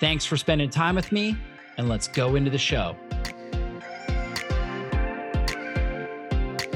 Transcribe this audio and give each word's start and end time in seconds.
Thanks 0.00 0.24
for 0.24 0.36
spending 0.36 0.70
time 0.70 0.94
with 0.94 1.10
me, 1.10 1.36
and 1.76 1.88
let's 1.88 2.06
go 2.06 2.36
into 2.36 2.50
the 2.50 2.58
show. 2.58 2.96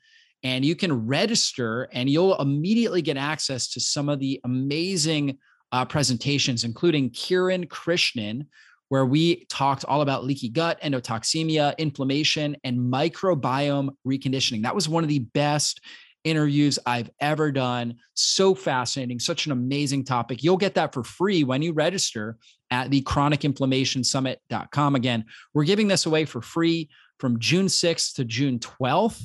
And 0.43 0.66
you 0.66 0.75
can 0.75 1.05
register 1.05 1.88
and 1.93 2.09
you'll 2.09 2.41
immediately 2.41 3.03
get 3.03 3.17
access 3.17 3.69
to 3.73 3.79
some 3.79 4.09
of 4.09 4.19
the 4.19 4.41
amazing 4.43 5.38
uh, 5.71 5.85
presentations, 5.85 6.63
including 6.63 7.11
Kiran 7.11 7.67
Krishnan, 7.67 8.47
where 8.92 9.06
we 9.06 9.45
talked 9.45 9.86
all 9.86 10.02
about 10.02 10.25
leaky 10.25 10.50
gut, 10.50 10.78
endotoxemia, 10.81 11.78
inflammation, 11.78 12.58
and 12.66 12.78
microbiome 12.78 13.88
reconditioning. 14.06 14.64
That 14.64 14.75
was 14.75 14.89
one 14.89 15.02
of 15.02 15.08
the 15.08 15.20
best 15.20 15.80
interviews 16.25 16.78
I've 16.86 17.09
ever 17.22 17.53
done. 17.53 17.95
So 18.16 18.53
fascinating, 18.53 19.17
such 19.17 19.45
an 19.45 19.53
amazing 19.53 20.03
topic. 20.03 20.44
You'll 20.44 20.58
get 20.58 20.73
that 20.73 20.94
for 20.94 21.06
free 21.06 21.45
when 21.45 21.62
you 21.62 21.72
register 21.72 22.36
at 22.69 22.92
the 22.92 23.02
chronicinflammationsummit.com. 23.03 24.95
Again, 24.95 25.23
we're 25.53 25.64
giving 25.64 25.88
this 25.88 26.06
away 26.06 26.25
for 26.25 26.42
free 26.42 26.89
from 27.17 27.39
June 27.39 27.67
6th 27.67 28.16
to 28.16 28.25
June 28.25 28.59
12th. 28.59 29.23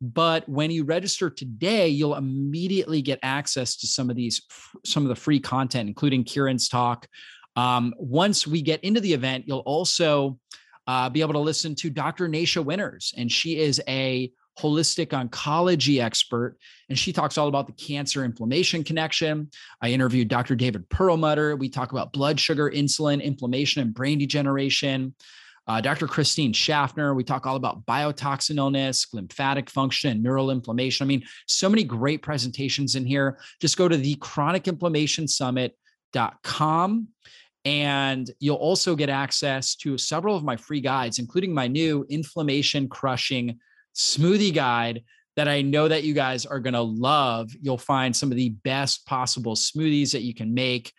But 0.00 0.48
when 0.48 0.70
you 0.70 0.84
register 0.84 1.28
today, 1.28 1.88
you'll 1.88 2.14
immediately 2.14 3.02
get 3.02 3.18
access 3.24 3.74
to 3.78 3.88
some 3.88 4.10
of 4.10 4.16
these, 4.16 4.42
some 4.84 5.02
of 5.02 5.08
the 5.08 5.16
free 5.16 5.40
content, 5.40 5.88
including 5.88 6.22
Kiran's 6.22 6.68
talk, 6.68 7.08
um, 7.56 7.94
once 7.98 8.46
we 8.46 8.62
get 8.62 8.84
into 8.84 9.00
the 9.00 9.12
event, 9.12 9.44
you'll 9.46 9.60
also 9.60 10.38
uh, 10.86 11.08
be 11.08 11.20
able 11.20 11.32
to 11.32 11.40
listen 11.40 11.74
to 11.76 11.90
Dr. 11.90 12.28
Nasha 12.28 12.62
Winters, 12.62 13.12
and 13.16 13.30
she 13.32 13.58
is 13.58 13.80
a 13.88 14.30
holistic 14.58 15.08
oncology 15.08 16.02
expert, 16.02 16.56
and 16.88 16.98
she 16.98 17.12
talks 17.12 17.36
all 17.36 17.48
about 17.48 17.66
the 17.66 17.72
cancer 17.72 18.24
inflammation 18.24 18.84
connection. 18.84 19.50
I 19.82 19.90
interviewed 19.90 20.28
Dr. 20.28 20.54
David 20.54 20.88
Perlmutter. 20.88 21.56
We 21.56 21.68
talk 21.68 21.92
about 21.92 22.12
blood 22.12 22.38
sugar, 22.40 22.70
insulin, 22.70 23.22
inflammation, 23.22 23.82
and 23.82 23.92
brain 23.92 24.18
degeneration. 24.18 25.14
Uh, 25.68 25.80
Dr. 25.80 26.06
Christine 26.06 26.52
Schaffner, 26.52 27.12
we 27.12 27.24
talk 27.24 27.44
all 27.44 27.56
about 27.56 27.84
biotoxin 27.86 28.56
illness, 28.56 29.08
lymphatic 29.12 29.68
function, 29.68 30.12
and 30.12 30.22
neural 30.22 30.52
inflammation. 30.52 31.04
I 31.04 31.08
mean, 31.08 31.24
so 31.46 31.68
many 31.68 31.82
great 31.82 32.22
presentations 32.22 32.94
in 32.94 33.04
here. 33.04 33.38
Just 33.60 33.76
go 33.76 33.88
to 33.88 33.96
the 33.96 34.14
chronic 34.16 34.68
inflammation 34.68 35.26
summit.com 35.26 37.08
and 37.66 38.30
you'll 38.38 38.56
also 38.56 38.94
get 38.94 39.10
access 39.10 39.74
to 39.74 39.98
several 39.98 40.36
of 40.36 40.44
my 40.44 40.56
free 40.56 40.80
guides, 40.80 41.18
including 41.18 41.52
my 41.52 41.66
new 41.66 42.06
inflammation 42.08 42.88
crushing 42.88 43.58
smoothie 43.92 44.54
guide 44.54 45.02
that 45.34 45.48
I 45.48 45.62
know 45.62 45.88
that 45.88 46.04
you 46.04 46.14
guys 46.14 46.46
are 46.46 46.60
going 46.60 46.74
to 46.74 46.80
love. 46.80 47.50
You'll 47.60 47.76
find 47.76 48.14
some 48.14 48.30
of 48.30 48.36
the 48.36 48.50
best 48.50 49.04
possible 49.04 49.56
smoothies 49.56 50.12
that 50.12 50.22
you 50.22 50.32
can 50.32 50.54
make 50.54 50.92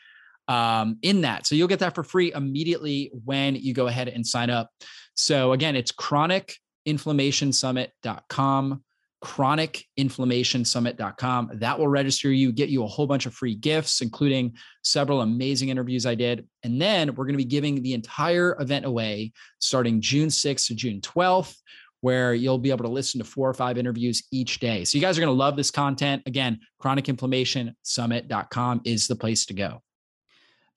um, 0.50 0.98
in 1.04 1.22
that. 1.22 1.48
So 1.48 1.56
you'll 1.56 1.70
get 1.70 1.80
that 1.80 1.96
for 1.96 2.04
free 2.04 2.34
immediately 2.34 3.12
when 3.24 3.56
you 3.56 3.74
go 3.74 3.88
ahead 3.88 4.10
and 4.10 4.28
sign 4.28 4.50
up. 4.50 4.70
So 5.16 5.54
again, 5.54 5.78
it's 5.78 5.94
chronicinflammationsummit.com 5.94 8.84
chronicinflammationsummit.com. 9.24 11.52
That 11.56 11.80
will 11.80 11.88
register 11.88 12.32
you, 12.32 12.52
get 12.52 12.70
you 12.70 12.84
a 12.84 12.88
whole 12.88 13.08
bunch 13.08 13.26
of 13.26 13.34
free 13.34 13.56
gifts, 13.56 14.02
including 14.02 14.54
several 14.84 15.22
amazing 15.22 15.70
interviews 15.70 16.06
I 16.06 16.14
did. 16.16 16.46
And 16.64 16.82
then 16.82 17.16
we're 17.16 17.26
going 17.26 17.34
to 17.34 17.38
be 17.38 17.46
giving 17.46 17.82
the 17.82 17.94
entire 17.94 18.58
event 18.60 18.86
away 18.86 19.32
starting 19.60 20.02
June 20.02 20.28
6th 20.30 20.68
to 20.68 20.76
June 20.76 21.02
12th, 21.02 21.56
where 22.02 22.36
you'll 22.36 22.60
be 22.60 22.70
able 22.70 22.86
to 22.86 22.92
listen 22.92 23.18
to 23.20 23.26
four 23.26 23.50
or 23.50 23.56
five 23.56 23.78
interviews 23.78 24.24
each 24.32 24.60
day. 24.60 24.86
So 24.86 24.98
you 24.98 25.02
guys 25.02 25.18
are 25.18 25.22
going 25.22 25.34
to 25.34 25.40
love 25.40 25.56
this 25.56 25.72
content. 25.72 26.22
Again, 26.28 26.60
chronicinflammationsummit.com 26.82 28.82
is 28.86 29.08
the 29.08 29.16
place 29.16 29.46
to 29.48 29.54
go. 29.54 29.82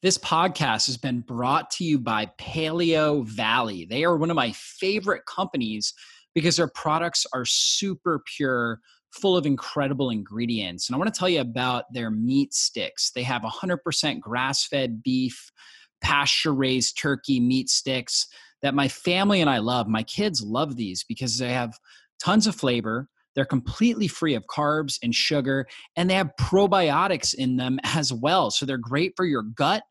This 0.02 0.16
podcast 0.16 0.86
has 0.86 0.96
been 0.96 1.20
brought 1.20 1.70
to 1.72 1.84
you 1.84 1.98
by 1.98 2.30
Paleo 2.38 3.22
Valley. 3.26 3.84
They 3.84 4.04
are 4.04 4.16
one 4.16 4.30
of 4.30 4.36
my 4.36 4.52
favorite 4.52 5.26
companies 5.26 5.92
because 6.34 6.56
their 6.56 6.70
products 6.74 7.26
are 7.32 7.44
super 7.44 8.22
pure, 8.36 8.80
full 9.12 9.36
of 9.36 9.46
incredible 9.46 10.10
ingredients. 10.10 10.88
And 10.88 10.94
I 10.94 10.98
want 10.98 11.12
to 11.12 11.18
tell 11.18 11.28
you 11.28 11.40
about 11.40 11.84
their 11.92 12.10
meat 12.10 12.54
sticks. 12.54 13.10
They 13.14 13.22
have 13.22 13.42
100% 13.42 14.20
grass 14.20 14.66
fed 14.66 15.02
beef, 15.02 15.50
pasture 16.00 16.54
raised 16.54 16.98
turkey 16.98 17.40
meat 17.40 17.68
sticks 17.68 18.26
that 18.62 18.74
my 18.74 18.88
family 18.88 19.40
and 19.40 19.50
I 19.50 19.58
love. 19.58 19.88
My 19.88 20.02
kids 20.02 20.42
love 20.42 20.76
these 20.76 21.04
because 21.04 21.38
they 21.38 21.52
have 21.52 21.78
tons 22.22 22.46
of 22.46 22.54
flavor. 22.54 23.08
They're 23.34 23.44
completely 23.44 24.08
free 24.08 24.34
of 24.34 24.44
carbs 24.46 24.98
and 25.02 25.14
sugar, 25.14 25.66
and 25.96 26.10
they 26.10 26.14
have 26.14 26.32
probiotics 26.38 27.34
in 27.34 27.56
them 27.56 27.78
as 27.84 28.12
well. 28.12 28.50
So 28.50 28.66
they're 28.66 28.78
great 28.78 29.14
for 29.16 29.24
your 29.24 29.42
gut, 29.42 29.82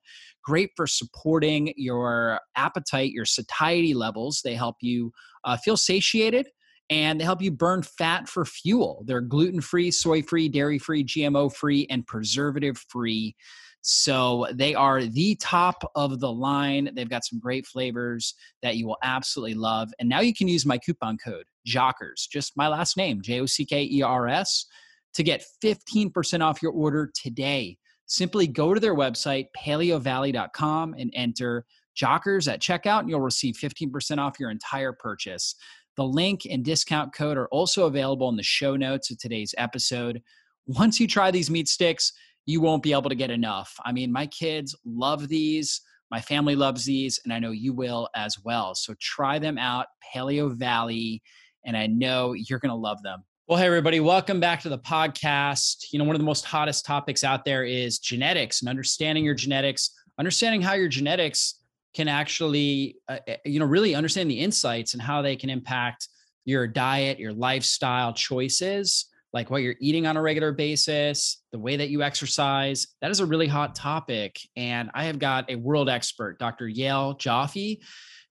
great 0.50 0.72
for 0.76 0.88
supporting 0.88 1.72
your 1.78 2.40
appetite, 2.56 3.12
your 3.12 3.24
satiety 3.24 3.94
levels. 3.94 4.42
They 4.44 4.56
help 4.56 4.78
you 4.82 5.12
uh, 5.44 5.58
feel 5.58 5.78
satiated 5.78 6.50
and 6.90 7.20
they 7.20 7.24
help 7.24 7.40
you 7.40 7.52
burn 7.52 7.84
fat 7.84 8.28
for 8.28 8.46
fuel. 8.46 9.04
They're 9.06 9.22
gluten 9.22 9.62
free, 9.62 9.92
soy 9.92 10.24
free, 10.24 10.50
dairy 10.50 10.80
free, 10.80 11.04
GMO 11.04 11.54
free, 11.54 11.86
and 11.92 12.06
preservative 12.08 12.80
free. 12.90 13.36
So 13.82 14.48
they 14.52 14.74
are 14.74 15.04
the 15.04 15.36
top 15.36 15.84
of 15.94 16.20
the 16.20 16.32
line. 16.32 16.90
They've 16.96 17.08
got 17.08 17.26
some 17.26 17.40
great 17.40 17.68
flavors 17.68 18.34
that 18.64 18.76
you 18.76 18.88
will 18.88 18.98
absolutely 19.04 19.54
love. 19.54 19.92
And 20.00 20.10
now 20.10 20.22
you 20.22 20.34
can 20.34 20.48
use 20.48 20.66
my 20.66 20.80
coupon 20.80 21.20
code 21.24 21.46
JOCKERS, 21.68 22.28
just 22.28 22.58
my 22.58 22.68
last 22.68 22.98
name, 22.98 23.22
J 23.22 23.42
O 23.42 23.46
C 23.46 23.66
K 23.66 23.88
E 23.90 24.02
R 24.02 24.28
S, 24.28 24.66
to 25.14 25.22
get 25.22 25.46
15% 25.64 26.42
off 26.42 26.64
your 26.64 26.72
order 26.72 27.12
today. 27.14 27.78
Simply 28.10 28.48
go 28.48 28.74
to 28.74 28.80
their 28.80 28.96
website, 28.96 29.46
paleovalley.com, 29.56 30.96
and 30.98 31.12
enter 31.16 31.66
Jockers 31.96 32.52
at 32.52 32.60
checkout, 32.60 33.02
and 33.02 33.10
you'll 33.10 33.22
receive 33.22 33.56
15% 33.56 34.18
off 34.18 34.40
your 34.40 34.50
entire 34.50 34.94
purchase. 34.94 35.54
The 35.96 36.04
link 36.04 36.42
and 36.50 36.66
discount 36.66 37.14
code 37.14 37.38
are 37.38 37.48
also 37.50 37.86
available 37.86 38.28
in 38.30 38.36
the 38.36 38.42
show 38.42 38.76
notes 38.76 39.12
of 39.12 39.20
today's 39.20 39.54
episode. 39.60 40.24
Once 40.66 41.00
you 41.00 41.08
try 41.08 41.30
these 41.30 41.52
meat 41.52 41.68
sticks, 41.68 42.12
you 42.48 42.62
won't 42.62 42.82
be 42.82 42.94
able 42.94 43.10
to 43.10 43.16
get 43.16 43.30
enough. 43.30 43.76
I 43.86 43.92
mean, 43.92 44.12
my 44.12 44.26
kids 44.26 44.76
love 44.84 45.28
these. 45.28 45.80
My 46.10 46.20
family 46.20 46.56
loves 46.56 46.86
these, 46.86 47.20
and 47.24 47.32
I 47.32 47.38
know 47.38 47.52
you 47.52 47.74
will 47.74 48.10
as 48.16 48.38
well. 48.44 48.74
So 48.74 48.96
try 49.00 49.38
them 49.38 49.60
out, 49.60 49.86
Paleo 50.16 50.52
Valley, 50.52 51.22
and 51.64 51.78
I 51.78 51.86
know 51.86 52.34
you're 52.34 52.58
going 52.58 52.72
to 52.72 52.76
love 52.76 53.04
them. 53.04 53.24
Well, 53.50 53.58
hey, 53.58 53.66
everybody, 53.66 54.00
welcome 54.00 54.40
back 54.40 54.62
to 54.62 54.70
the 54.70 54.78
podcast. 54.78 55.88
You 55.92 55.98
know, 55.98 56.06
one 56.06 56.16
of 56.16 56.20
the 56.20 56.26
most 56.26 56.46
hottest 56.46 56.86
topics 56.86 57.24
out 57.24 57.46
there 57.46 57.64
is 57.64 57.98
genetics 57.98 58.62
and 58.62 58.70
understanding 58.70 59.26
your 59.26 59.34
genetics, 59.34 59.90
understanding 60.20 60.62
how 60.62 60.74
your 60.74 60.88
genetics 60.88 61.56
can 61.96 62.08
actually, 62.08 62.98
uh, 63.08 63.18
eh, 63.26 63.38
you 63.46 63.60
know, 63.60 63.66
really 63.66 63.96
understand 63.96 64.30
the 64.30 64.40
insights 64.40 64.94
and 64.94 65.02
how 65.02 65.24
they 65.24 65.36
can 65.36 65.50
impact 65.50 66.10
your 66.46 66.68
diet, 66.68 67.18
your 67.18 67.34
lifestyle 67.34 68.14
choices 68.14 69.08
like 69.34 69.50
what 69.50 69.64
you're 69.64 69.76
eating 69.80 70.06
on 70.06 70.16
a 70.16 70.22
regular 70.22 70.52
basis, 70.52 71.42
the 71.52 71.60
way 71.60 71.76
that 71.76 71.90
you 71.90 72.04
exercise. 72.04 72.88
That 73.02 73.10
is 73.10 73.20
a 73.20 73.26
really 73.26 73.48
hot 73.48 73.74
topic. 73.74 74.40
And 74.56 74.92
I 74.94 75.06
have 75.06 75.18
got 75.18 75.50
a 75.50 75.56
world 75.56 75.90
expert, 75.90 76.38
Dr. 76.38 76.66
Yael 76.68 77.20
Joffe. 77.20 77.80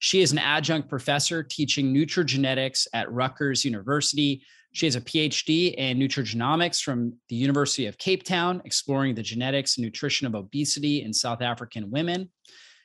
She 0.01 0.23
is 0.23 0.31
an 0.31 0.39
adjunct 0.39 0.89
professor 0.89 1.43
teaching 1.43 1.93
nutrigenetics 1.93 2.87
at 2.93 3.11
Rutgers 3.11 3.65
University. 3.65 4.43
She 4.73 4.87
has 4.87 4.97
a 4.97 5.01
PhD 5.01 5.75
in 5.75 5.99
nutrigenomics 5.99 6.83
from 6.83 7.15
the 7.29 7.37
University 7.37 7.87
of 7.87 7.99
Cape 7.99 8.23
Town, 8.23 8.61
exploring 8.65 9.15
the 9.15 9.23
genetics 9.23 9.77
and 9.77 9.85
nutrition 9.85 10.27
of 10.27 10.35
obesity 10.35 11.03
in 11.03 11.13
South 11.13 11.43
African 11.43 11.91
women. 11.91 12.31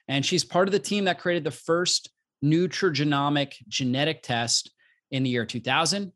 And 0.07 0.25
she's 0.25 0.43
part 0.43 0.67
of 0.67 0.71
the 0.71 0.79
team 0.79 1.05
that 1.05 1.19
created 1.19 1.43
the 1.43 1.51
first 1.51 2.09
nutrigenomic 2.43 3.53
genetic 3.67 4.21
test 4.21 4.71
in 5.11 5.23
the 5.23 5.29
year 5.29 5.45
2000. 5.45 6.11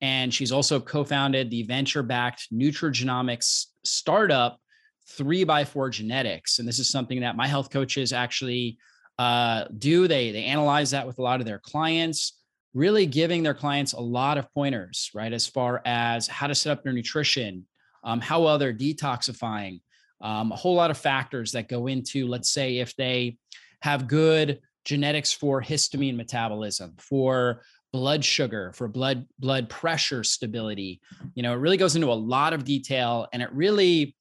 And 0.00 0.34
she's 0.34 0.52
also 0.52 0.80
co 0.80 1.04
founded 1.04 1.50
the 1.50 1.62
venture 1.62 2.02
backed 2.02 2.52
nutrigenomics 2.52 3.66
startup, 3.84 4.58
3 5.10 5.44
by 5.44 5.64
4 5.64 5.90
Genetics. 5.90 6.58
And 6.58 6.66
this 6.66 6.78
is 6.78 6.90
something 6.90 7.20
that 7.20 7.36
my 7.36 7.46
health 7.46 7.70
coaches 7.70 8.12
actually 8.12 8.78
uh, 9.18 9.64
do. 9.78 10.08
They, 10.08 10.32
they 10.32 10.44
analyze 10.44 10.90
that 10.90 11.06
with 11.06 11.18
a 11.18 11.22
lot 11.22 11.40
of 11.40 11.46
their 11.46 11.60
clients, 11.60 12.41
really 12.74 13.06
giving 13.06 13.42
their 13.42 13.54
clients 13.54 13.92
a 13.92 14.00
lot 14.00 14.38
of 14.38 14.52
pointers, 14.54 15.10
right? 15.14 15.32
As 15.32 15.46
far 15.46 15.82
as 15.84 16.26
how 16.26 16.46
to 16.46 16.54
set 16.54 16.72
up 16.72 16.82
their 16.82 16.92
nutrition, 16.92 17.66
um, 18.04 18.20
how 18.20 18.42
well 18.42 18.58
they're 18.58 18.72
detoxifying, 18.72 19.80
um, 20.20 20.52
a 20.52 20.56
whole 20.56 20.74
lot 20.74 20.90
of 20.90 20.98
factors 20.98 21.52
that 21.52 21.68
go 21.68 21.86
into, 21.86 22.26
let's 22.26 22.50
say, 22.50 22.78
if 22.78 22.94
they 22.96 23.36
have 23.82 24.08
good 24.08 24.60
genetics 24.84 25.32
for 25.32 25.60
histamine 25.60 26.16
metabolism, 26.16 26.94
for 26.98 27.62
blood 27.92 28.24
sugar, 28.24 28.72
for 28.74 28.88
blood 28.88 29.26
blood 29.38 29.68
pressure 29.68 30.24
stability. 30.24 31.00
You 31.34 31.42
know, 31.42 31.52
it 31.52 31.56
really 31.56 31.76
goes 31.76 31.94
into 31.94 32.10
a 32.10 32.14
lot 32.14 32.52
of 32.52 32.64
detail 32.64 33.28
and 33.32 33.42
it 33.42 33.52
really 33.52 34.16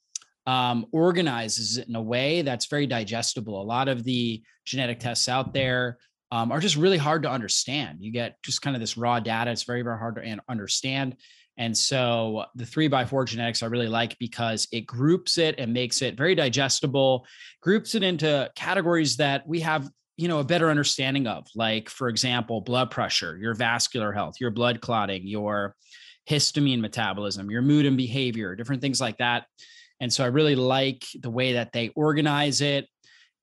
um, 0.46 0.86
organizes 0.92 1.78
it 1.78 1.88
in 1.88 1.96
a 1.96 2.02
way 2.02 2.42
that's 2.42 2.66
very 2.66 2.88
digestible. 2.88 3.62
A 3.62 3.64
lot 3.64 3.88
of 3.88 4.04
the 4.04 4.42
genetic 4.66 5.00
tests 5.00 5.30
out 5.30 5.54
there 5.54 6.00
um, 6.32 6.52
are 6.52 6.60
just 6.60 6.78
really 6.78 6.98
hard 6.98 7.24
to 7.24 7.30
understand. 7.30 7.98
You 8.02 8.12
get 8.12 8.42
just 8.42 8.62
kind 8.62 8.76
of 8.76 8.80
this 8.80 8.98
raw 8.98 9.20
data. 9.20 9.52
It's 9.52 9.64
very, 9.64 9.82
very 9.82 9.98
hard 9.98 10.16
to 10.16 10.40
understand. 10.48 11.18
And 11.58 11.78
so 11.78 12.46
the 12.56 12.66
three 12.66 12.88
by 12.88 13.06
four 13.06 13.26
genetics 13.26 13.62
I 13.62 13.68
really 13.68 13.90
like 13.90 14.18
because 14.18 14.68
it 14.72 14.88
groups 14.88 15.38
it 15.38 15.56
and 15.60 15.74
makes 15.74 16.02
it 16.02 16.18
very 16.18 16.34
digestible, 16.34 17.26
groups 17.62 17.94
it 17.94 18.04
into 18.04 18.50
categories 18.56 19.18
that 19.18 19.48
we 19.48 19.60
have 19.60 19.90
you 20.18 20.28
know 20.28 20.40
a 20.40 20.44
better 20.44 20.70
understanding 20.70 21.26
of 21.26 21.48
like 21.56 21.90
for 21.90 22.08
example 22.08 22.62
blood 22.62 22.92
pressure 22.92 23.38
your 23.38 23.56
vascular 23.56 24.12
health 24.12 24.36
your 24.40 24.52
blood 24.52 24.80
clotting 24.80 25.26
your 25.26 25.76
histamine 26.30 26.80
metabolism 26.80 27.50
your 27.50 27.62
mood 27.62 27.86
and 27.88 27.98
behavior 27.98 28.56
different 28.56 28.82
things 28.82 29.02
like 29.02 29.18
that 29.18 29.46
and 30.00 30.12
so 30.12 30.24
i 30.24 30.28
really 30.28 30.54
like 30.54 31.06
the 31.22 31.30
way 31.30 31.54
that 31.54 31.72
they 31.72 31.90
organize 31.96 32.62
it 32.62 32.88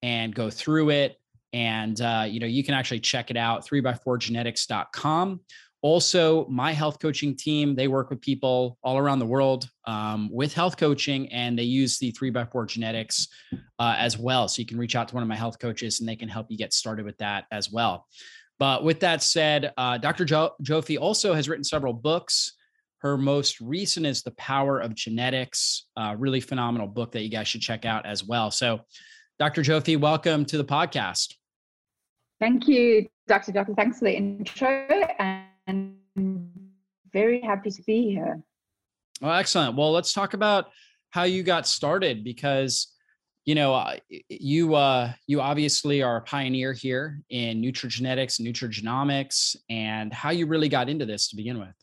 and 0.02 0.34
go 0.34 0.50
through 0.50 0.90
it 0.90 1.16
and 1.52 2.00
uh, 2.00 2.24
you 2.28 2.40
know 2.40 2.46
you 2.46 2.62
can 2.62 2.74
actually 2.74 3.00
check 3.00 3.30
it 3.30 3.36
out 3.36 3.66
3by4genetics.com 3.66 5.40
also 5.80 6.46
my 6.48 6.72
health 6.72 6.98
coaching 6.98 7.36
team 7.36 7.74
they 7.74 7.86
work 7.86 8.10
with 8.10 8.20
people 8.20 8.78
all 8.82 8.98
around 8.98 9.20
the 9.20 9.26
world 9.26 9.68
um, 9.86 10.28
with 10.32 10.52
health 10.52 10.76
coaching 10.76 11.30
and 11.32 11.58
they 11.58 11.62
use 11.62 11.98
the 11.98 12.12
3x4 12.12 12.66
genetics 12.66 13.28
uh, 13.78 13.94
as 13.96 14.18
well. 14.18 14.48
So 14.48 14.60
you 14.60 14.66
can 14.66 14.78
reach 14.78 14.96
out 14.96 15.08
to 15.08 15.14
one 15.14 15.22
of 15.22 15.28
my 15.28 15.36
health 15.36 15.58
coaches 15.58 16.00
and 16.00 16.08
they 16.08 16.16
can 16.16 16.28
help 16.28 16.50
you 16.50 16.58
get 16.58 16.72
started 16.72 17.04
with 17.04 17.16
that 17.18 17.44
as 17.52 17.70
well. 17.70 18.06
But 18.58 18.82
with 18.82 19.00
that 19.00 19.22
said 19.22 19.72
uh, 19.76 19.98
dr 19.98 20.24
jo- 20.24 20.54
joffe 20.62 20.98
also 21.00 21.32
has 21.34 21.48
written 21.48 21.64
several 21.64 21.92
books. 21.92 22.54
Her 22.98 23.16
most 23.16 23.60
recent 23.60 24.04
is 24.06 24.24
the 24.24 24.32
power 24.32 24.80
of 24.80 24.96
genetics 24.96 25.86
uh, 25.96 26.16
really 26.18 26.40
phenomenal 26.40 26.88
book 26.88 27.12
that 27.12 27.22
you 27.22 27.28
guys 27.28 27.46
should 27.46 27.60
check 27.60 27.84
out 27.84 28.04
as 28.04 28.24
well. 28.24 28.50
So 28.50 28.80
dr 29.38 29.62
Joffe, 29.62 29.96
welcome 30.00 30.44
to 30.46 30.58
the 30.58 30.64
podcast 30.64 31.34
thank 32.40 32.68
you 32.68 33.08
dr 33.26 33.50
Joffe. 33.52 33.74
thanks 33.76 33.98
for 33.98 34.06
the 34.06 34.16
intro 34.16 34.86
and 35.66 35.96
very 37.12 37.40
happy 37.40 37.70
to 37.70 37.82
be 37.82 38.10
here. 38.10 38.40
Well, 39.20 39.32
excellent. 39.32 39.76
Well, 39.76 39.92
let's 39.92 40.12
talk 40.12 40.34
about 40.34 40.70
how 41.10 41.24
you 41.24 41.42
got 41.42 41.66
started 41.66 42.22
because 42.22 42.94
you 43.44 43.54
know 43.54 43.96
you 44.28 44.74
uh, 44.74 45.12
you 45.26 45.40
obviously 45.40 46.02
are 46.02 46.18
a 46.18 46.20
pioneer 46.22 46.72
here 46.72 47.22
in 47.30 47.62
nutrigenetics 47.62 48.40
nutrigenomics 48.40 49.56
and 49.70 50.12
how 50.12 50.30
you 50.30 50.46
really 50.46 50.68
got 50.68 50.88
into 50.88 51.06
this 51.06 51.28
to 51.28 51.36
begin 51.36 51.58
with 51.58 51.74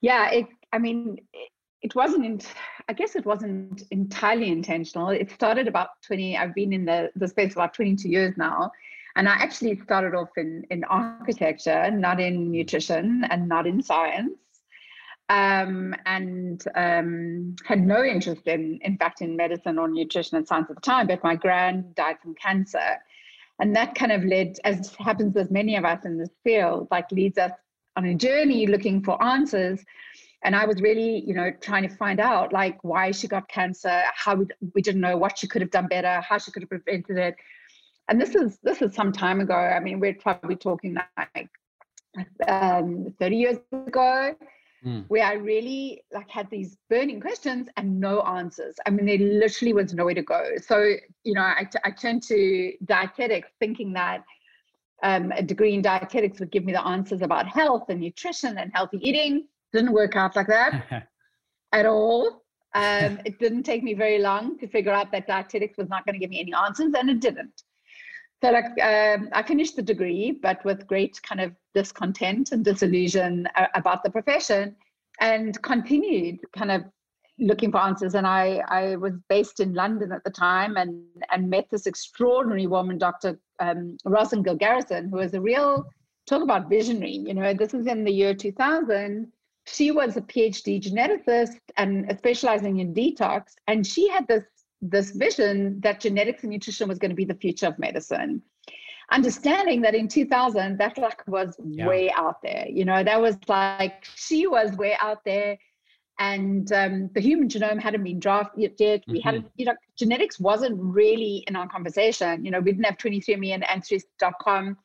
yeah 0.00 0.30
it 0.30 0.46
i 0.72 0.78
mean 0.78 1.16
it, 1.32 1.50
it 1.82 1.94
wasn't 1.94 2.24
in, 2.24 2.40
i 2.88 2.92
guess 2.92 3.14
it 3.14 3.24
wasn't 3.24 3.84
entirely 3.92 4.50
intentional 4.50 5.10
it 5.10 5.30
started 5.30 5.68
about 5.68 5.90
20 6.04 6.36
i've 6.36 6.54
been 6.54 6.72
in 6.72 6.84
the 6.84 7.12
the 7.14 7.28
space 7.28 7.52
about 7.52 7.72
22 7.72 8.08
years 8.08 8.34
now 8.36 8.72
and 9.16 9.28
I 9.28 9.32
actually 9.32 9.80
started 9.80 10.14
off 10.14 10.30
in, 10.36 10.64
in 10.70 10.84
architecture, 10.84 11.90
not 11.90 12.20
in 12.20 12.50
nutrition 12.50 13.24
and 13.30 13.48
not 13.48 13.66
in 13.66 13.82
science. 13.82 14.32
Um, 15.30 15.94
and 16.04 16.62
um, 16.74 17.56
had 17.64 17.80
no 17.86 18.04
interest 18.04 18.46
in, 18.46 18.78
in 18.82 18.98
fact, 18.98 19.22
in 19.22 19.36
medicine 19.36 19.78
or 19.78 19.88
nutrition 19.88 20.36
and 20.36 20.46
science 20.46 20.66
at 20.68 20.76
the 20.76 20.82
time. 20.82 21.06
But 21.06 21.24
my 21.24 21.34
grand 21.34 21.94
died 21.94 22.16
from 22.20 22.34
cancer, 22.34 22.98
and 23.58 23.74
that 23.74 23.94
kind 23.94 24.12
of 24.12 24.22
led, 24.24 24.58
as 24.64 24.94
happens 24.96 25.34
with 25.34 25.50
many 25.50 25.76
of 25.76 25.84
us 25.84 26.04
in 26.04 26.18
this 26.18 26.28
field, 26.42 26.88
like 26.90 27.10
leads 27.10 27.38
us 27.38 27.52
on 27.96 28.04
a 28.04 28.14
journey 28.14 28.66
looking 28.66 29.02
for 29.02 29.22
answers. 29.22 29.82
And 30.42 30.54
I 30.54 30.66
was 30.66 30.82
really, 30.82 31.24
you 31.26 31.32
know, 31.32 31.50
trying 31.62 31.88
to 31.88 31.96
find 31.96 32.20
out 32.20 32.52
like 32.52 32.82
why 32.82 33.10
she 33.12 33.26
got 33.26 33.48
cancer, 33.48 34.02
how 34.14 34.34
we, 34.34 34.46
we 34.74 34.82
didn't 34.82 35.00
know 35.00 35.16
what 35.16 35.38
she 35.38 35.46
could 35.46 35.62
have 35.62 35.70
done 35.70 35.86
better, 35.86 36.20
how 36.20 36.36
she 36.36 36.50
could 36.50 36.64
have 36.64 36.68
prevented 36.68 37.16
it, 37.16 37.36
and 38.08 38.20
this 38.20 38.34
is 38.34 38.58
this 38.62 38.82
is 38.82 38.94
some 38.94 39.12
time 39.12 39.40
ago. 39.40 39.54
I 39.54 39.80
mean, 39.80 40.00
we're 40.00 40.14
probably 40.14 40.56
talking 40.56 40.96
like 41.16 41.48
um, 42.48 43.14
30 43.18 43.36
years 43.36 43.56
ago, 43.72 44.34
mm. 44.84 45.04
where 45.08 45.24
I 45.24 45.34
really 45.34 46.02
like 46.12 46.30
had 46.30 46.48
these 46.50 46.76
burning 46.90 47.20
questions 47.20 47.68
and 47.76 47.98
no 48.00 48.20
answers. 48.22 48.76
I 48.86 48.90
mean, 48.90 49.06
there 49.06 49.18
literally 49.18 49.72
was 49.72 49.94
nowhere 49.94 50.14
to 50.14 50.22
go. 50.22 50.52
So, 50.64 50.94
you 51.24 51.34
know, 51.34 51.42
I, 51.42 51.64
t- 51.64 51.78
I 51.84 51.90
turned 51.90 52.22
to 52.24 52.72
dietetics 52.84 53.48
thinking 53.58 53.92
that 53.94 54.22
um, 55.02 55.32
a 55.32 55.42
degree 55.42 55.74
in 55.74 55.82
dietetics 55.82 56.40
would 56.40 56.50
give 56.50 56.64
me 56.64 56.72
the 56.72 56.86
answers 56.86 57.22
about 57.22 57.46
health 57.48 57.84
and 57.88 58.00
nutrition 58.00 58.58
and 58.58 58.70
healthy 58.74 58.98
eating. 59.02 59.46
Didn't 59.72 59.92
work 59.92 60.14
out 60.14 60.36
like 60.36 60.46
that 60.48 61.08
at 61.72 61.86
all. 61.86 62.42
Um, 62.74 63.20
it 63.24 63.38
didn't 63.38 63.62
take 63.62 63.82
me 63.84 63.94
very 63.94 64.18
long 64.18 64.58
to 64.58 64.66
figure 64.66 64.92
out 64.92 65.12
that 65.12 65.26
dietetics 65.26 65.78
was 65.78 65.88
not 65.88 66.04
going 66.04 66.14
to 66.14 66.18
give 66.18 66.30
me 66.30 66.40
any 66.40 66.52
answers, 66.52 66.92
and 66.98 67.08
it 67.08 67.20
didn't. 67.20 67.62
So 68.44 68.50
like 68.50 68.66
um, 68.82 69.30
I 69.32 69.42
finished 69.42 69.74
the 69.74 69.80
degree, 69.80 70.30
but 70.30 70.62
with 70.66 70.86
great 70.86 71.18
kind 71.22 71.40
of 71.40 71.52
discontent 71.72 72.52
and 72.52 72.62
disillusion 72.62 73.48
uh, 73.56 73.68
about 73.74 74.04
the 74.04 74.10
profession, 74.10 74.76
and 75.18 75.60
continued 75.62 76.40
kind 76.54 76.70
of 76.70 76.82
looking 77.38 77.72
for 77.72 77.78
answers. 77.78 78.14
And 78.14 78.26
I 78.26 78.62
I 78.68 78.96
was 78.96 79.14
based 79.30 79.60
in 79.60 79.72
London 79.72 80.12
at 80.12 80.24
the 80.24 80.30
time, 80.30 80.76
and 80.76 81.02
and 81.32 81.48
met 81.48 81.68
this 81.70 81.86
extraordinary 81.86 82.66
woman, 82.66 82.98
Dr. 82.98 83.40
Um, 83.60 83.96
Rosin 84.04 84.42
Garrison, 84.42 85.08
who 85.08 85.16
was 85.16 85.32
a 85.32 85.40
real 85.40 85.86
talk 86.26 86.42
about 86.42 86.68
visionary. 86.68 87.12
You 87.12 87.32
know, 87.32 87.54
this 87.54 87.72
was 87.72 87.86
in 87.86 88.04
the 88.04 88.12
year 88.12 88.34
2000. 88.34 89.32
She 89.66 89.90
was 89.90 90.18
a 90.18 90.20
PhD 90.20 90.82
geneticist 90.82 91.60
and 91.78 92.14
specializing 92.18 92.80
in 92.80 92.92
detox, 92.92 93.54
and 93.68 93.86
she 93.86 94.10
had 94.10 94.28
this 94.28 94.44
this 94.90 95.10
vision 95.12 95.80
that 95.80 96.00
genetics 96.00 96.42
and 96.42 96.52
nutrition 96.52 96.88
was 96.88 96.98
going 96.98 97.10
to 97.10 97.16
be 97.16 97.24
the 97.24 97.34
future 97.34 97.66
of 97.66 97.78
medicine 97.78 98.42
understanding 99.10 99.82
that 99.82 99.94
in 99.94 100.08
2000 100.08 100.78
that 100.78 100.96
like 100.98 101.26
was 101.26 101.56
yeah. 101.64 101.86
way 101.86 102.10
out 102.12 102.40
there 102.42 102.66
you 102.68 102.84
know 102.84 103.02
that 103.02 103.20
was 103.20 103.36
like 103.48 104.04
she 104.14 104.46
was 104.46 104.72
way 104.76 104.96
out 105.00 105.18
there 105.24 105.56
and 106.18 106.72
um, 106.72 107.10
the 107.14 107.20
human 107.20 107.48
genome 107.48 107.80
hadn't 107.80 108.04
been 108.04 108.20
drafted 108.20 108.72
yet 108.78 109.02
we 109.06 109.18
mm-hmm. 109.18 109.26
hadn't 109.26 109.46
you 109.56 109.66
know 109.66 109.74
genetics 109.98 110.38
wasn't 110.38 110.78
really 110.80 111.44
in 111.48 111.56
our 111.56 111.68
conversation 111.68 112.44
you 112.44 112.50
know 112.50 112.60
we 112.60 112.72
didn't 112.72 112.84
have 112.84 112.96
23andme 112.96 113.54
and 113.54 113.68
ancestry.com 113.68 114.76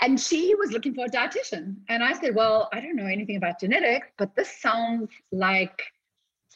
and 0.00 0.20
she 0.20 0.54
was 0.56 0.70
looking 0.72 0.94
for 0.94 1.06
a 1.06 1.08
dietitian 1.08 1.76
and 1.88 2.02
i 2.02 2.12
said 2.12 2.34
well 2.34 2.68
i 2.72 2.80
don't 2.80 2.96
know 2.96 3.06
anything 3.06 3.36
about 3.36 3.60
genetics 3.60 4.08
but 4.18 4.34
this 4.36 4.60
sounds 4.60 5.10
like 5.32 5.80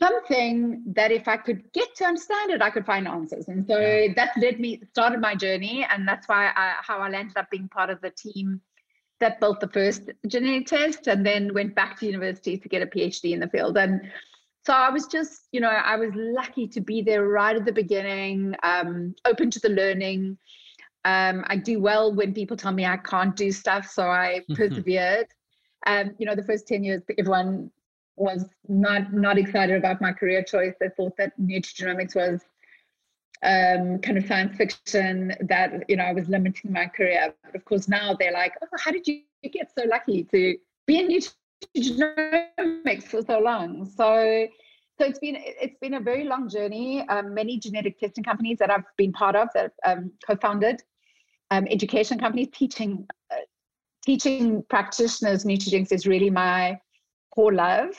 something 0.03 0.83
that 0.95 1.13
if 1.13 1.29
I 1.29 1.37
could 1.37 1.63
get 1.73 1.95
to 1.97 2.05
understand 2.05 2.51
it, 2.51 2.63
I 2.63 2.71
could 2.71 2.85
find 2.85 3.07
answers. 3.07 3.49
And 3.49 3.67
so 3.67 3.79
yeah. 3.79 4.13
that 4.17 4.31
led 4.37 4.59
me, 4.59 4.81
started 4.91 5.21
my 5.21 5.35
journey. 5.35 5.87
And 5.89 6.07
that's 6.07 6.27
why 6.29 6.51
I, 6.57 6.75
how 6.81 6.99
I 6.99 7.09
landed 7.09 7.37
up 7.37 7.51
being 7.51 7.69
part 7.69 7.91
of 7.91 8.01
the 8.01 8.11
team 8.11 8.61
that 9.21 9.39
built 9.39 9.61
the 9.61 9.69
first 9.69 10.11
genetic 10.27 10.67
test 10.67 11.07
and 11.07 11.25
then 11.25 11.55
went 11.55 11.75
back 11.77 11.99
to 12.01 12.07
university 12.07 12.59
to 12.59 12.69
get 12.69 12.83
a 12.83 12.87
PhD 12.87 13.33
in 13.33 13.41
the 13.41 13.49
field. 13.49 13.77
And 13.79 14.01
so 14.67 14.73
I 14.73 14.91
was 14.91 15.07
just, 15.07 15.49
you 15.53 15.61
know, 15.61 15.69
I 15.69 15.97
was 15.97 16.11
lucky 16.15 16.67
to 16.69 16.81
be 16.81 17.03
there 17.03 17.29
right 17.29 17.55
at 17.55 17.65
the 17.65 17.73
beginning, 17.73 18.55
um, 18.65 19.15
open 19.25 19.51
to 19.53 19.61
the 19.61 19.69
learning. 19.69 20.39
Um, 21.05 21.45
I 21.47 21.57
do 21.57 21.81
well 21.81 22.13
when 22.15 22.35
people 22.35 22.57
tell 22.57 22.73
me 22.73 22.87
I 22.87 22.97
can't 22.97 23.35
do 23.37 23.53
stuff, 23.53 23.87
so 23.87 24.05
I 24.05 24.43
persevered. 24.55 25.27
Um, 25.87 26.13
you 26.19 26.27
know, 26.27 26.35
the 26.35 26.45
first 26.45 26.67
10 26.67 26.85
years, 26.85 27.03
everyone 27.19 27.71
was 28.17 28.45
not 28.69 29.13
not 29.13 29.39
excited 29.39 29.77
about 29.77 30.01
my 30.01 30.13
career 30.13 30.43
choice. 30.43 30.75
They 30.81 30.91
thought 30.97 31.17
that 31.17 31.33
nutrigenomics 31.41 32.15
was 32.15 32.41
um, 33.43 33.99
kind 33.99 34.19
of 34.19 34.27
science 34.27 34.57
fiction 34.57 35.35
that 35.41 35.89
you 35.89 35.97
know 35.97 36.05
I 36.05 36.13
was 36.13 36.29
limiting 36.29 36.73
my 36.73 36.87
career. 36.87 37.35
But 37.45 37.55
of 37.55 37.65
course 37.65 37.89
now 37.89 38.17
they're 38.19 38.33
like, 38.33 38.55
oh, 38.63 38.69
how 38.79 38.91
did 38.91 39.07
you 39.07 39.23
get 39.53 39.73
so 39.77 39.85
lucky 39.87 40.25
to 40.25 40.57
be 40.87 40.99
in 40.99 41.09
nutrigenomics 41.77 43.05
for 43.05 43.23
so 43.23 43.39
long? 43.39 43.87
So 43.87 44.47
so 44.99 45.07
it's 45.07 45.19
been 45.19 45.37
it's 45.39 45.79
been 45.81 45.95
a 45.95 46.01
very 46.01 46.25
long 46.25 46.49
journey. 46.49 47.07
Um, 47.09 47.35
many 47.35 47.59
genetic 47.59 47.99
testing 47.99 48.25
companies 48.25 48.59
that 48.59 48.71
I've 48.71 48.85
been 48.97 49.13
part 49.13 49.35
of 49.35 49.49
that 49.55 49.73
um, 49.85 50.13
co-founded, 50.27 50.83
um, 51.51 51.67
education 51.71 52.19
companies 52.19 52.49
teaching 52.53 53.07
uh, 53.31 53.37
teaching 54.05 54.63
practitioners 54.69 55.45
nutrigenomics 55.45 55.93
is 55.93 56.07
really 56.07 56.31
my 56.31 56.79
core 57.35 57.53
love 57.53 57.91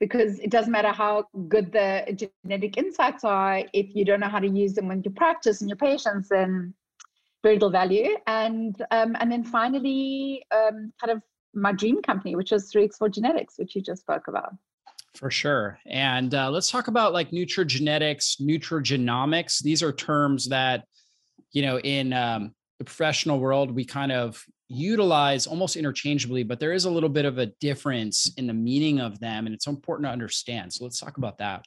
because 0.00 0.38
it 0.40 0.50
doesn't 0.50 0.72
matter 0.72 0.90
how 0.90 1.24
good 1.48 1.70
the 1.72 2.28
genetic 2.44 2.76
insights 2.76 3.24
are 3.24 3.62
if 3.72 3.94
you 3.94 4.04
don't 4.04 4.20
know 4.20 4.28
how 4.28 4.40
to 4.40 4.48
use 4.48 4.74
them 4.74 4.90
in 4.90 5.02
your 5.02 5.12
practice 5.14 5.60
and 5.60 5.70
your 5.70 5.76
patients 5.76 6.28
then 6.28 6.74
very 7.42 7.56
little 7.56 7.70
value. 7.70 8.16
And 8.26 8.80
um, 8.90 9.16
and 9.20 9.30
then 9.30 9.44
finally 9.44 10.44
um, 10.54 10.92
kind 11.00 11.10
of 11.10 11.22
my 11.54 11.72
dream 11.72 12.00
company 12.00 12.34
which 12.34 12.52
is 12.52 12.72
3x4 12.72 13.12
genetics 13.12 13.58
which 13.58 13.76
you 13.76 13.82
just 13.82 14.02
spoke 14.02 14.28
about. 14.28 14.54
For 15.14 15.30
sure. 15.30 15.78
And 15.86 16.34
uh, 16.34 16.50
let's 16.50 16.70
talk 16.70 16.88
about 16.88 17.12
like 17.12 17.30
nutrigenetics 17.30 18.40
nutrigenomics. 18.40 19.62
These 19.62 19.82
are 19.82 19.92
terms 19.92 20.48
that 20.48 20.84
you 21.52 21.62
know 21.62 21.78
in 21.80 22.12
um, 22.12 22.54
the 22.78 22.84
professional 22.84 23.38
world 23.38 23.70
we 23.70 23.84
kind 23.84 24.12
of 24.12 24.42
utilize 24.72 25.46
almost 25.46 25.76
interchangeably, 25.76 26.42
but 26.42 26.58
there 26.58 26.72
is 26.72 26.86
a 26.86 26.90
little 26.90 27.08
bit 27.08 27.24
of 27.24 27.38
a 27.38 27.46
difference 27.60 28.32
in 28.36 28.46
the 28.46 28.54
meaning 28.54 29.00
of 29.00 29.20
them, 29.20 29.46
and 29.46 29.54
it's 29.54 29.66
important 29.66 30.06
to 30.06 30.10
understand. 30.10 30.72
So 30.72 30.84
let's 30.84 30.98
talk 30.98 31.18
about 31.18 31.38
that. 31.38 31.64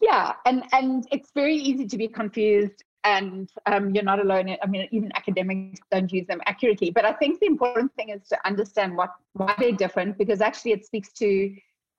Yeah, 0.00 0.32
and 0.44 0.64
and 0.72 1.06
it's 1.12 1.30
very 1.34 1.56
easy 1.56 1.86
to 1.86 1.96
be 1.96 2.08
confused, 2.08 2.82
and 3.04 3.48
um, 3.66 3.94
you're 3.94 4.04
not 4.04 4.20
alone. 4.20 4.56
I 4.62 4.66
mean, 4.66 4.88
even 4.90 5.12
academics 5.14 5.80
don't 5.90 6.12
use 6.12 6.26
them 6.26 6.40
accurately. 6.46 6.90
But 6.90 7.04
I 7.04 7.12
think 7.12 7.40
the 7.40 7.46
important 7.46 7.94
thing 7.94 8.08
is 8.10 8.26
to 8.28 8.38
understand 8.44 8.96
what 8.96 9.10
why 9.32 9.54
they're 9.58 9.72
different, 9.72 10.18
because 10.18 10.40
actually 10.40 10.72
it 10.72 10.84
speaks 10.84 11.12
to 11.14 11.54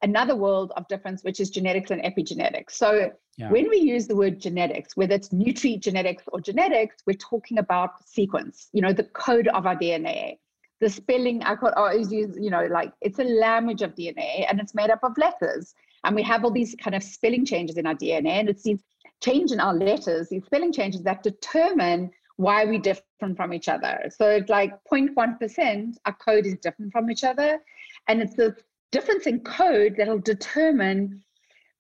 another 0.05 0.35
world 0.35 0.71
of 0.77 0.87
difference, 0.87 1.23
which 1.23 1.39
is 1.39 1.49
genetics 1.49 1.89
and 1.91 2.01
epigenetics. 2.03 2.71
So 2.71 3.11
yeah. 3.37 3.49
when 3.49 3.69
we 3.69 3.77
use 3.77 4.07
the 4.07 4.15
word 4.15 4.39
genetics, 4.39 4.95
whether 4.95 5.15
it's 5.15 5.29
nutri-genetics 5.29 6.23
or 6.27 6.39
genetics, 6.39 6.97
we're 7.05 7.23
talking 7.31 7.57
about 7.57 7.91
sequence, 8.07 8.69
you 8.71 8.81
know, 8.81 8.93
the 8.93 9.09
code 9.25 9.47
of 9.49 9.65
our 9.65 9.75
DNA. 9.75 10.37
The 10.79 10.89
spelling, 10.89 11.41
I 11.43 11.55
could 11.55 11.73
always 11.73 12.11
use, 12.11 12.37
you 12.39 12.51
know, 12.51 12.67
like 12.69 12.91
it's 13.01 13.19
a 13.19 13.23
language 13.23 13.81
of 13.81 13.95
DNA 13.95 14.45
and 14.47 14.59
it's 14.59 14.75
made 14.75 14.91
up 14.91 15.03
of 15.03 15.17
letters. 15.17 15.73
And 16.03 16.15
we 16.15 16.21
have 16.23 16.43
all 16.43 16.51
these 16.51 16.75
kind 16.83 16.95
of 16.95 17.01
spelling 17.01 17.45
changes 17.45 17.77
in 17.77 17.87
our 17.87 17.95
DNA, 17.95 18.33
and 18.41 18.49
it's 18.49 18.61
these 18.61 18.83
change 19.23 19.51
in 19.51 19.59
our 19.59 19.73
letters, 19.73 20.29
these 20.29 20.45
spelling 20.45 20.71
changes 20.71 21.01
that 21.01 21.23
determine 21.23 22.11
why 22.37 22.65
we're 22.65 22.79
different 22.79 23.37
from 23.37 23.53
each 23.53 23.69
other. 23.69 23.95
So 24.15 24.29
it's 24.29 24.49
like 24.49 24.71
0.1%, 24.91 25.95
our 26.05 26.13
code 26.13 26.45
is 26.45 26.57
different 26.61 26.91
from 26.91 27.09
each 27.09 27.23
other. 27.23 27.59
And 28.07 28.21
it's 28.21 28.35
this 28.35 28.53
difference 28.95 29.27
in 29.27 29.41
code 29.41 29.95
that'll 29.97 30.19
determine 30.19 31.21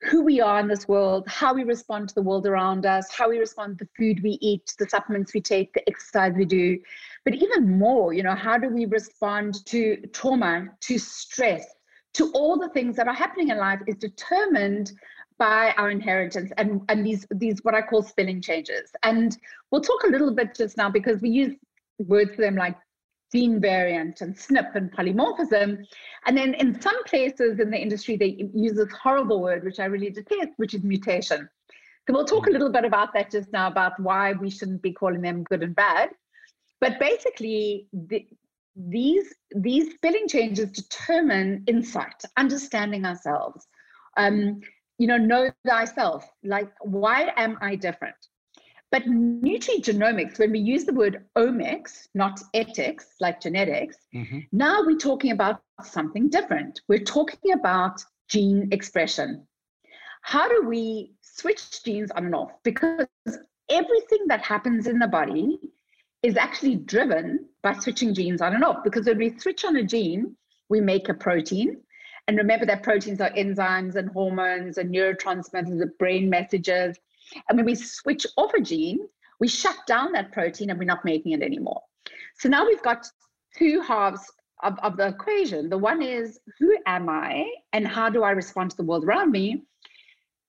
who 0.01 0.21
we 0.21 0.41
are 0.41 0.59
in 0.59 0.67
this 0.67 0.85
world, 0.85 1.23
how 1.27 1.53
we 1.53 1.63
respond 1.63 2.09
to 2.09 2.15
the 2.15 2.21
world 2.21 2.45
around 2.45 2.85
us, 2.85 3.09
how 3.09 3.29
we 3.29 3.37
respond 3.37 3.79
to 3.79 3.85
the 3.85 3.89
food 3.97 4.21
we 4.21 4.37
eat, 4.41 4.75
the 4.77 4.89
supplements 4.89 5.33
we 5.33 5.39
take, 5.39 5.71
the 5.73 5.87
exercise 5.87 6.33
we 6.35 6.43
do. 6.43 6.77
But 7.23 7.35
even 7.35 7.79
more, 7.79 8.11
you 8.13 8.21
know, 8.21 8.35
how 8.35 8.57
do 8.57 8.67
we 8.67 8.83
respond 8.83 9.65
to 9.67 9.95
trauma, 10.11 10.67
to 10.81 10.99
stress, 10.99 11.65
to 12.15 12.31
all 12.33 12.59
the 12.59 12.69
things 12.69 12.97
that 12.97 13.07
are 13.07 13.13
happening 13.13 13.47
in 13.47 13.59
life 13.59 13.79
is 13.87 13.95
determined 13.95 14.91
by 15.37 15.73
our 15.77 15.89
inheritance 15.89 16.51
and, 16.57 16.81
and 16.89 17.05
these 17.05 17.25
these 17.31 17.59
what 17.63 17.75
I 17.75 17.81
call 17.81 18.03
spelling 18.03 18.41
changes. 18.41 18.91
And 19.03 19.37
we'll 19.71 19.81
talk 19.81 20.03
a 20.03 20.11
little 20.11 20.31
bit 20.31 20.53
just 20.53 20.75
now 20.75 20.89
because 20.89 21.21
we 21.21 21.29
use 21.29 21.55
words 21.97 22.35
for 22.35 22.41
them 22.41 22.55
like 22.55 22.75
gene 23.35 23.59
variant 23.59 24.21
and 24.21 24.35
SNP 24.35 24.75
and 24.75 24.91
polymorphism. 24.91 25.85
And 26.25 26.37
then 26.37 26.53
in 26.53 26.79
some 26.81 27.03
places 27.03 27.59
in 27.59 27.69
the 27.69 27.77
industry, 27.77 28.15
they 28.15 28.49
use 28.53 28.75
this 28.75 28.91
horrible 29.03 29.41
word, 29.41 29.63
which 29.65 29.79
I 29.79 29.85
really 29.85 30.09
detest, 30.09 30.51
which 30.57 30.73
is 30.73 30.83
mutation. 30.83 31.49
So 32.07 32.13
we'll 32.13 32.25
talk 32.25 32.47
a 32.47 32.51
little 32.51 32.71
bit 32.71 32.85
about 32.85 33.13
that 33.13 33.31
just 33.31 33.51
now 33.51 33.67
about 33.67 33.99
why 33.99 34.33
we 34.33 34.49
shouldn't 34.49 34.81
be 34.81 34.93
calling 34.93 35.21
them 35.21 35.43
good 35.43 35.63
and 35.63 35.75
bad. 35.75 36.11
But 36.79 36.99
basically, 36.99 37.87
the, 37.91 38.25
these 38.75 39.33
these 39.55 39.93
spelling 39.95 40.27
changes 40.27 40.69
determine 40.71 41.63
insight, 41.67 42.21
understanding 42.37 43.05
ourselves. 43.05 43.67
Um, 44.17 44.61
you 44.97 45.07
know, 45.07 45.17
know 45.17 45.51
thyself. 45.67 46.25
Like, 46.43 46.71
why 46.81 47.33
am 47.35 47.57
I 47.59 47.75
different? 47.75 48.15
But 48.95 49.07
nutrigenomics, 49.07 50.39
when 50.39 50.53
we 50.53 50.59
use 50.59 50.85
the 50.85 50.93
word 50.93 51.25
omics, 51.37 52.07
not 52.13 52.39
ethics 52.53 53.07
like 53.19 53.41
genetics, 53.41 53.97
mm-hmm. 54.15 54.39
now 54.53 54.83
we're 54.85 54.95
talking 54.95 55.33
about 55.33 55.59
something 55.83 56.29
different. 56.29 56.79
We're 56.87 57.03
talking 57.03 57.51
about 57.51 58.01
gene 58.29 58.69
expression. 58.71 59.45
How 60.21 60.47
do 60.47 60.63
we 60.65 61.11
switch 61.19 61.83
genes 61.83 62.09
on 62.11 62.27
and 62.27 62.35
off? 62.35 62.51
Because 62.63 63.07
everything 63.69 64.27
that 64.27 64.39
happens 64.39 64.87
in 64.87 64.97
the 64.97 65.09
body 65.09 65.59
is 66.23 66.37
actually 66.37 66.77
driven 66.77 67.49
by 67.63 67.73
switching 67.73 68.13
genes 68.13 68.39
on 68.39 68.53
and 68.53 68.63
off. 68.63 68.81
Because 68.85 69.07
when 69.07 69.17
we 69.17 69.37
switch 69.37 69.65
on 69.65 69.75
a 69.75 69.83
gene, 69.83 70.37
we 70.69 70.79
make 70.79 71.09
a 71.09 71.13
protein. 71.13 71.81
And 72.29 72.37
remember 72.37 72.65
that 72.67 72.81
proteins 72.81 73.19
are 73.19 73.31
enzymes 73.31 73.95
and 73.95 74.09
hormones 74.11 74.77
and 74.77 74.89
neurotransmitters, 74.95 75.79
the 75.79 75.91
brain 75.99 76.29
messages. 76.29 76.97
And 77.49 77.57
when 77.57 77.65
we 77.65 77.75
switch 77.75 78.25
off 78.37 78.53
a 78.53 78.61
gene, 78.61 78.99
we 79.39 79.47
shut 79.47 79.75
down 79.87 80.11
that 80.13 80.31
protein 80.31 80.69
and 80.69 80.79
we're 80.79 80.85
not 80.85 81.05
making 81.05 81.33
it 81.33 81.41
anymore. 81.41 81.81
So 82.35 82.49
now 82.49 82.65
we've 82.65 82.83
got 82.83 83.05
two 83.57 83.81
halves 83.81 84.21
of, 84.63 84.77
of 84.79 84.97
the 84.97 85.07
equation. 85.07 85.69
The 85.69 85.77
one 85.77 86.01
is 86.01 86.39
who 86.59 86.77
am 86.85 87.09
I 87.09 87.45
and 87.73 87.87
how 87.87 88.09
do 88.09 88.23
I 88.23 88.31
respond 88.31 88.71
to 88.71 88.77
the 88.77 88.83
world 88.83 89.05
around 89.05 89.31
me? 89.31 89.63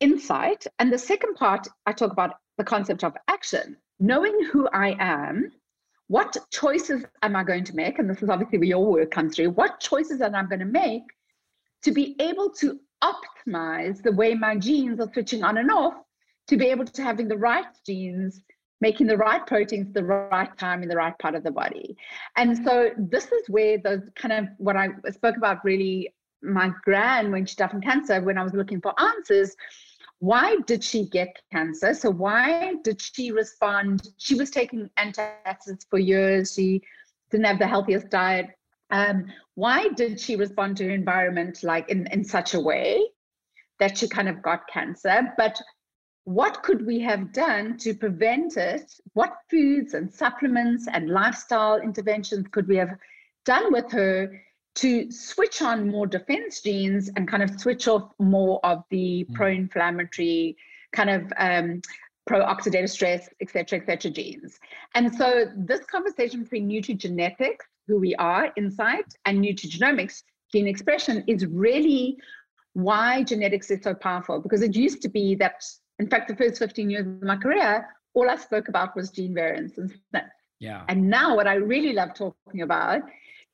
Insight. 0.00 0.66
And 0.78 0.92
the 0.92 0.98
second 0.98 1.34
part, 1.34 1.66
I 1.86 1.92
talk 1.92 2.12
about 2.12 2.34
the 2.58 2.64
concept 2.64 3.04
of 3.04 3.16
action. 3.28 3.76
Knowing 3.98 4.44
who 4.52 4.68
I 4.68 4.96
am, 4.98 5.52
what 6.08 6.36
choices 6.50 7.04
am 7.22 7.34
I 7.34 7.42
going 7.42 7.64
to 7.64 7.74
make? 7.74 7.98
And 7.98 8.08
this 8.08 8.22
is 8.22 8.28
obviously 8.28 8.58
where 8.58 8.68
your 8.68 8.84
work 8.84 9.10
comes 9.10 9.34
through. 9.34 9.50
What 9.50 9.80
choices 9.80 10.20
am 10.20 10.34
I 10.34 10.44
going 10.44 10.60
to 10.60 10.64
make 10.64 11.02
to 11.82 11.92
be 11.92 12.14
able 12.20 12.50
to 12.50 12.78
optimize 13.02 14.02
the 14.02 14.12
way 14.12 14.34
my 14.34 14.56
genes 14.56 15.00
are 15.00 15.10
switching 15.12 15.42
on 15.42 15.58
and 15.58 15.70
off 15.70 15.94
to 16.48 16.56
be 16.56 16.66
able 16.66 16.84
to 16.84 17.02
having 17.02 17.28
the 17.28 17.36
right 17.36 17.66
genes 17.84 18.42
making 18.82 19.06
the 19.06 19.16
right 19.16 19.46
proteins 19.46 19.90
the 19.94 20.04
right 20.04 20.56
time 20.58 20.82
in 20.82 20.88
the 20.88 20.96
right 20.96 21.18
part 21.18 21.34
of 21.34 21.42
the 21.42 21.50
body. 21.50 21.96
And 22.36 22.62
so 22.62 22.90
this 22.98 23.24
is 23.32 23.48
where 23.48 23.78
those 23.78 24.02
kind 24.16 24.32
of 24.32 24.48
what 24.58 24.76
i 24.76 24.88
spoke 25.10 25.36
about 25.36 25.64
really 25.64 26.12
my 26.42 26.70
gran 26.84 27.32
when 27.32 27.46
she 27.46 27.56
died 27.56 27.70
from 27.70 27.80
cancer 27.80 28.20
when 28.20 28.36
i 28.36 28.42
was 28.42 28.52
looking 28.52 28.80
for 28.80 28.92
answers 29.00 29.56
why 30.18 30.56
did 30.66 30.82
she 30.82 31.06
get 31.06 31.36
cancer? 31.52 31.92
So 31.92 32.10
why 32.10 32.74
did 32.82 33.00
she 33.00 33.30
respond? 33.30 34.08
She 34.16 34.34
was 34.34 34.50
taking 34.50 34.88
antacids 34.98 35.86
for 35.88 35.98
years. 35.98 36.54
She 36.54 36.82
didn't 37.30 37.46
have 37.46 37.58
the 37.58 37.66
healthiest 37.66 38.08
diet. 38.08 38.46
Um, 38.90 39.26
why 39.56 39.88
did 39.88 40.20
she 40.20 40.36
respond 40.36 40.76
to 40.78 40.84
her 40.84 40.90
environment 40.90 41.62
like 41.62 41.88
in, 41.90 42.06
in 42.12 42.24
such 42.24 42.54
a 42.54 42.60
way 42.60 43.02
that 43.78 43.98
she 43.98 44.08
kind 44.08 44.28
of 44.28 44.40
got 44.42 44.68
cancer? 44.68 45.32
But 45.36 45.60
what 46.26 46.64
could 46.64 46.84
we 46.84 46.98
have 46.98 47.32
done 47.32 47.78
to 47.78 47.94
prevent 47.94 48.56
it? 48.56 48.92
What 49.14 49.36
foods 49.48 49.94
and 49.94 50.12
supplements 50.12 50.88
and 50.92 51.08
lifestyle 51.08 51.76
interventions 51.76 52.48
could 52.50 52.66
we 52.66 52.76
have 52.76 52.98
done 53.44 53.72
with 53.72 53.90
her 53.92 54.42
to 54.74 55.10
switch 55.10 55.62
on 55.62 55.88
more 55.88 56.04
defense 56.04 56.60
genes 56.60 57.10
and 57.14 57.28
kind 57.28 57.44
of 57.44 57.60
switch 57.60 57.86
off 57.86 58.10
more 58.18 58.58
of 58.64 58.82
the 58.90 59.24
mm. 59.30 59.34
pro-inflammatory 59.34 60.56
kind 60.92 61.10
of 61.10 61.32
um, 61.38 61.80
pro-oxidative 62.26 62.90
stress, 62.90 63.28
et 63.40 63.48
cetera, 63.48 63.78
et 63.78 63.86
cetera 63.86 64.10
genes. 64.10 64.58
And 64.96 65.14
so 65.14 65.44
this 65.56 65.84
conversation 65.86 66.42
between 66.42 66.68
nutrigenetics, 66.68 67.66
who 67.86 68.00
we 68.00 68.16
are, 68.16 68.52
insight, 68.56 69.06
and 69.26 69.38
nutrigenomics, 69.38 70.24
gene 70.52 70.66
expression, 70.66 71.22
is 71.28 71.46
really 71.46 72.16
why 72.72 73.22
genetics 73.22 73.70
is 73.70 73.80
so 73.84 73.94
powerful 73.94 74.40
because 74.40 74.60
it 74.60 74.74
used 74.74 75.00
to 75.02 75.08
be 75.08 75.36
that 75.36 75.62
in 75.98 76.08
fact, 76.08 76.28
the 76.28 76.36
first 76.36 76.58
15 76.58 76.90
years 76.90 77.06
of 77.06 77.22
my 77.22 77.36
career, 77.36 77.88
all 78.14 78.28
I 78.28 78.36
spoke 78.36 78.68
about 78.68 78.96
was 78.96 79.10
gene 79.10 79.34
variants 79.34 79.78
and 79.78 79.90
SNPs. 80.14 80.28
Yeah. 80.58 80.84
And 80.88 81.08
now 81.08 81.36
what 81.36 81.46
I 81.46 81.54
really 81.54 81.92
love 81.92 82.14
talking 82.14 82.62
about 82.62 83.02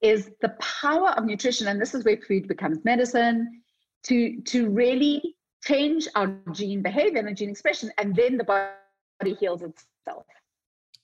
is 0.00 0.30
the 0.40 0.50
power 0.60 1.10
of 1.10 1.24
nutrition, 1.24 1.68
and 1.68 1.80
this 1.80 1.94
is 1.94 2.04
where 2.04 2.16
food 2.16 2.48
becomes 2.48 2.84
medicine, 2.84 3.62
to 4.04 4.40
to 4.42 4.68
really 4.68 5.36
change 5.64 6.08
our 6.16 6.34
gene 6.52 6.82
behavior 6.82 7.24
and 7.24 7.36
gene 7.36 7.50
expression, 7.50 7.90
and 7.98 8.14
then 8.14 8.36
the 8.36 8.44
body 8.44 9.34
heals 9.38 9.62
itself. 9.62 10.26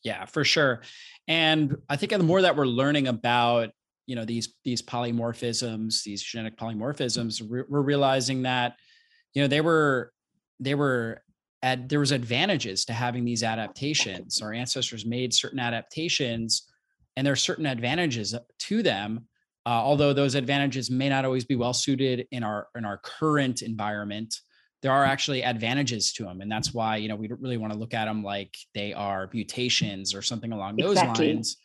Yeah, 0.02 0.24
for 0.24 0.44
sure. 0.44 0.82
And 1.26 1.76
I 1.88 1.96
think 1.96 2.12
the 2.12 2.18
more 2.18 2.42
that 2.42 2.56
we're 2.56 2.66
learning 2.66 3.08
about 3.08 3.70
you 4.06 4.16
know 4.16 4.24
these 4.24 4.54
these 4.64 4.82
polymorphisms, 4.82 6.02
these 6.02 6.22
genetic 6.22 6.58
polymorphisms, 6.58 7.42
we're 7.42 7.82
realizing 7.82 8.42
that 8.42 8.76
you 9.34 9.42
know 9.42 9.48
they 9.48 9.60
were 9.60 10.12
they 10.60 10.74
were 10.74 11.22
at 11.62 11.88
there 11.88 12.00
was 12.00 12.12
advantages 12.12 12.84
to 12.84 12.92
having 12.92 13.24
these 13.24 13.42
adaptations. 13.42 14.40
Our 14.40 14.52
ancestors 14.52 15.04
made 15.04 15.34
certain 15.34 15.58
adaptations, 15.58 16.68
and 17.16 17.26
there 17.26 17.32
are 17.32 17.36
certain 17.36 17.66
advantages 17.66 18.34
to 18.58 18.82
them. 18.82 19.26
Uh, 19.66 19.70
although 19.70 20.12
those 20.12 20.34
advantages 20.34 20.90
may 20.90 21.08
not 21.08 21.24
always 21.24 21.44
be 21.44 21.56
well 21.56 21.74
suited 21.74 22.26
in 22.30 22.42
our 22.42 22.68
in 22.76 22.84
our 22.84 22.98
current 22.98 23.62
environment, 23.62 24.34
there 24.82 24.92
are 24.92 25.04
actually 25.04 25.42
advantages 25.42 26.12
to 26.14 26.24
them, 26.24 26.40
and 26.40 26.50
that's 26.50 26.72
why 26.72 26.96
you 26.96 27.08
know 27.08 27.16
we 27.16 27.26
don't 27.26 27.40
really 27.40 27.58
want 27.58 27.72
to 27.72 27.78
look 27.78 27.94
at 27.94 28.04
them 28.04 28.22
like 28.22 28.54
they 28.74 28.92
are 28.92 29.28
mutations 29.32 30.14
or 30.14 30.22
something 30.22 30.52
along 30.52 30.76
those 30.76 30.92
exactly. 30.92 31.34
lines. 31.34 31.56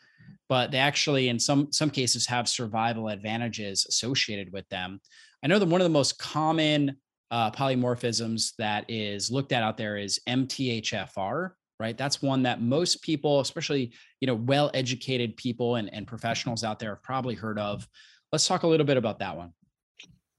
But 0.49 0.71
they 0.71 0.79
actually, 0.79 1.29
in 1.29 1.39
some 1.39 1.71
some 1.71 1.89
cases, 1.89 2.25
have 2.27 2.49
survival 2.49 3.09
advantages 3.09 3.85
associated 3.87 4.51
with 4.51 4.67
them. 4.69 4.99
I 5.43 5.47
know 5.47 5.59
that 5.59 5.67
one 5.67 5.81
of 5.81 5.85
the 5.85 5.89
most 5.89 6.17
common 6.17 6.97
uh, 7.33 7.49
polymorphisms 7.49 8.53
that 8.59 8.85
is 8.87 9.31
looked 9.31 9.51
at 9.51 9.63
out 9.63 9.75
there 9.75 9.97
is 9.97 10.19
MTHFR, 10.29 11.49
right? 11.79 11.97
That's 11.97 12.21
one 12.21 12.43
that 12.43 12.61
most 12.61 13.01
people, 13.01 13.39
especially 13.39 13.91
you 14.21 14.27
know 14.27 14.35
well-educated 14.35 15.35
people 15.35 15.75
and, 15.77 15.91
and 15.91 16.05
professionals 16.05 16.63
out 16.63 16.77
there, 16.77 16.91
have 16.91 17.01
probably 17.01 17.33
heard 17.33 17.57
of. 17.57 17.89
Let's 18.31 18.47
talk 18.47 18.61
a 18.61 18.67
little 18.67 18.85
bit 18.85 18.97
about 18.97 19.17
that 19.19 19.35
one. 19.35 19.51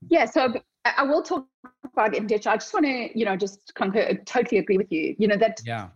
Yeah, 0.08 0.24
so 0.26 0.54
I 0.84 1.02
will 1.02 1.22
talk 1.22 1.48
about 1.92 2.12
MTHFR. 2.12 2.46
I 2.46 2.56
just 2.58 2.72
want 2.72 2.86
to, 2.86 3.18
you 3.18 3.24
know, 3.24 3.36
just 3.36 3.74
concur, 3.74 4.14
totally 4.24 4.58
agree 4.58 4.78
with 4.78 4.92
you. 4.92 5.16
You 5.18 5.26
know 5.26 5.36
that 5.36 5.62
yeah. 5.66 5.88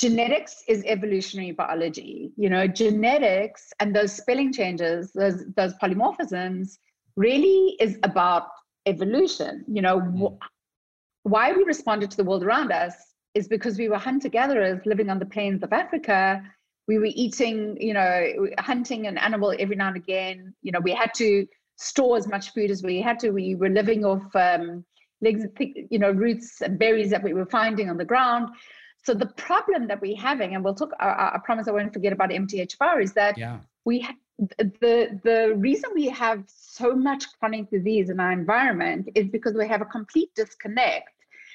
genetics 0.00 0.62
is 0.68 0.84
evolutionary 0.84 1.50
biology. 1.50 2.30
You 2.36 2.48
know, 2.48 2.68
genetics 2.68 3.72
and 3.80 3.94
those 3.94 4.12
spelling 4.12 4.52
changes, 4.52 5.10
those 5.16 5.46
those 5.56 5.74
polymorphisms, 5.82 6.78
really 7.16 7.76
is 7.80 7.98
about 8.04 8.50
evolution. 8.88 9.64
You 9.68 9.82
know, 9.82 10.00
mm. 10.00 10.18
wh- 10.18 11.28
why 11.28 11.52
we 11.52 11.62
responded 11.64 12.10
to 12.10 12.16
the 12.16 12.24
world 12.24 12.42
around 12.42 12.72
us 12.72 12.94
is 13.34 13.48
because 13.48 13.78
we 13.78 13.88
were 13.88 13.98
hunter 13.98 14.28
gatherers 14.28 14.80
living 14.86 15.10
on 15.10 15.18
the 15.18 15.26
plains 15.26 15.62
of 15.62 15.72
Africa. 15.72 16.42
We 16.86 16.98
were 16.98 17.10
eating, 17.10 17.76
you 17.80 17.94
know, 17.94 18.48
hunting 18.58 19.06
an 19.06 19.18
animal 19.18 19.54
every 19.58 19.76
now 19.76 19.88
and 19.88 19.96
again. 19.96 20.54
You 20.62 20.72
know, 20.72 20.80
we 20.80 20.92
had 20.92 21.12
to 21.14 21.46
store 21.76 22.16
as 22.16 22.26
much 22.26 22.52
food 22.54 22.70
as 22.70 22.82
we 22.82 23.00
had 23.00 23.18
to. 23.20 23.30
We 23.30 23.54
were 23.54 23.68
living 23.68 24.04
off 24.04 24.24
um, 24.34 24.84
legs, 25.20 25.44
you 25.90 25.98
know, 25.98 26.10
roots 26.10 26.62
and 26.62 26.78
berries 26.78 27.10
that 27.10 27.22
we 27.22 27.34
were 27.34 27.46
finding 27.46 27.90
on 27.90 27.98
the 27.98 28.04
ground. 28.04 28.48
So 29.04 29.14
the 29.14 29.26
problem 29.36 29.86
that 29.88 30.00
we're 30.00 30.16
having, 30.16 30.54
and 30.54 30.64
we'll 30.64 30.74
talk. 30.74 30.90
I, 30.98 31.32
I 31.34 31.38
promise 31.44 31.68
I 31.68 31.72
won't 31.72 31.92
forget 31.92 32.12
about 32.12 32.30
MTHFR, 32.30 33.02
is 33.02 33.12
that 33.12 33.38
yeah. 33.38 33.58
we 33.84 34.06
the 34.38 35.20
the 35.24 35.54
reason 35.56 35.90
we 35.94 36.08
have 36.08 36.44
so 36.46 36.94
much 36.94 37.24
chronic 37.38 37.70
disease 37.70 38.08
in 38.08 38.20
our 38.20 38.32
environment 38.32 39.08
is 39.14 39.28
because 39.28 39.54
we 39.54 39.66
have 39.66 39.80
a 39.80 39.86
complete 39.86 40.32
disconnect 40.34 41.10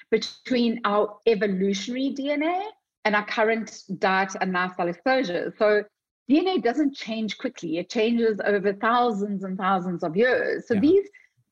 between 0.10 0.82
our 0.84 1.18
evolutionary 1.26 2.14
DNA 2.14 2.62
and 3.06 3.16
our 3.16 3.26
current 3.26 3.84
diet 4.00 4.36
and 4.42 4.52
lifestyle 4.52 4.90
exposure. 4.90 5.54
So 5.58 5.84
DNA 6.30 6.62
doesn't 6.62 6.94
change 6.94 7.38
quickly; 7.38 7.78
it 7.78 7.90
changes 7.90 8.40
over 8.44 8.74
thousands 8.74 9.44
and 9.44 9.58
thousands 9.58 10.04
of 10.04 10.18
years. 10.18 10.68
So 10.68 10.74
yeah. 10.74 10.82
these 10.82 11.08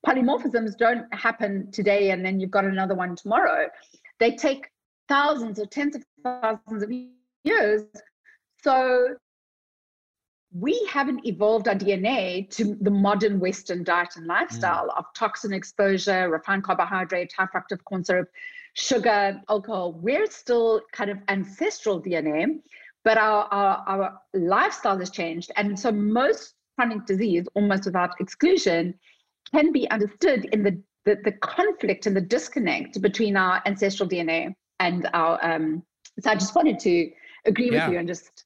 polymorphisms 0.05 0.77
don't 0.77 1.13
happen 1.13 1.71
today 1.71 2.11
and 2.11 2.25
then 2.25 2.39
you've 2.39 2.51
got 2.51 2.65
another 2.65 2.95
one 2.95 3.15
tomorrow. 3.15 3.69
They 4.19 4.35
take 4.35 4.67
thousands 5.07 5.59
or 5.59 5.65
tens 5.65 5.95
of 5.95 6.03
thousands 6.23 6.83
of 6.83 6.91
years. 7.43 7.83
So 8.63 9.15
we 10.53 10.85
haven't 10.91 11.25
evolved 11.25 11.67
our 11.67 11.75
DNA 11.75 12.49
to 12.51 12.75
the 12.81 12.91
modern 12.91 13.39
Western 13.39 13.83
diet 13.83 14.15
and 14.17 14.27
lifestyle 14.27 14.87
mm. 14.87 14.97
of 14.97 15.05
toxin 15.15 15.53
exposure, 15.53 16.29
refined 16.29 16.63
carbohydrate, 16.63 17.31
high 17.37 17.45
fructose 17.45 17.83
corn 17.85 18.03
syrup, 18.03 18.29
sugar, 18.73 19.41
alcohol. 19.49 19.93
We're 19.93 20.29
still 20.29 20.81
kind 20.91 21.09
of 21.09 21.19
ancestral 21.29 22.01
DNA, 22.01 22.59
but 23.03 23.17
our, 23.17 23.45
our, 23.45 23.83
our 23.87 24.19
lifestyle 24.33 24.99
has 24.99 25.09
changed. 25.09 25.51
And 25.55 25.79
so 25.79 25.91
most 25.91 26.55
chronic 26.77 27.05
disease, 27.05 27.45
almost 27.55 27.85
without 27.85 28.19
exclusion, 28.19 28.93
can 29.53 29.71
be 29.71 29.89
understood 29.89 30.45
in 30.51 30.63
the, 30.63 30.81
the, 31.05 31.17
the 31.23 31.31
conflict 31.31 32.07
and 32.07 32.15
the 32.15 32.21
disconnect 32.21 33.01
between 33.01 33.37
our 33.37 33.61
ancestral 33.65 34.07
DNA 34.07 34.53
and 34.79 35.09
our. 35.13 35.43
Um, 35.43 35.83
so 36.19 36.29
I 36.29 36.35
just 36.35 36.55
wanted 36.55 36.77
to 36.79 37.09
agree 37.45 37.71
yeah. 37.71 37.85
with 37.85 37.93
you 37.93 37.99
and 37.99 38.07
just 38.07 38.43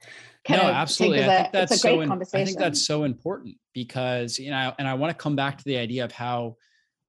no, 0.50 0.62
absolutely. 0.62 1.24
I 1.24 1.42
think 1.42 1.52
that's 1.52 1.82
so. 1.82 2.02
In, 2.02 2.12
I 2.12 2.46
think 2.46 2.58
that's 2.58 2.86
so 2.86 3.04
important 3.04 3.58
because 3.74 4.38
you 4.38 4.52
know, 4.52 4.74
and 4.78 4.88
I 4.88 4.94
want 4.94 5.18
to 5.18 5.22
come 5.22 5.36
back 5.36 5.58
to 5.58 5.64
the 5.64 5.78
idea 5.78 6.04
of 6.06 6.12
how 6.12 6.56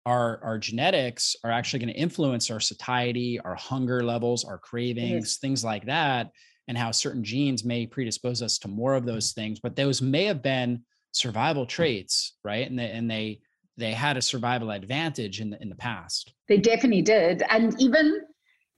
our 0.07 0.41
our 0.43 0.59
genetics 0.59 1.37
are 1.45 1.51
actually 1.51 1.81
going 1.81 1.93
to 1.93 2.01
influence 2.01 2.51
our 2.51 2.61
satiety, 2.61 3.39
our 3.41 3.55
hunger 3.55 4.03
levels, 4.03 4.45
our 4.45 4.59
cravings, 4.59 5.37
things 5.37 5.65
like 5.65 5.87
that, 5.87 6.31
and 6.69 6.79
how 6.79 6.91
certain 6.91 7.25
genes 7.25 7.65
may 7.65 7.87
predispose 7.87 8.41
us 8.41 8.59
to 8.59 8.69
more 8.69 8.95
of 8.95 9.05
those 9.05 9.33
things. 9.33 9.61
But 9.61 9.77
those 9.77 10.01
may 10.01 10.25
have 10.25 10.43
been 10.43 10.83
survival 11.13 11.67
traits, 11.67 12.35
right? 12.45 12.69
And 12.69 12.79
they 12.79 12.91
and 12.91 13.11
they 13.11 13.41
they 13.77 13.93
had 13.93 14.17
a 14.17 14.23
survival 14.23 14.71
advantage 14.71 15.41
in 15.41 15.51
the 15.51 15.61
in 15.61 15.69
the 15.69 15.77
past. 15.77 16.33
They 16.49 16.59
definitely 16.59 17.03
did, 17.03 17.43
and 17.51 17.79
even 17.81 18.21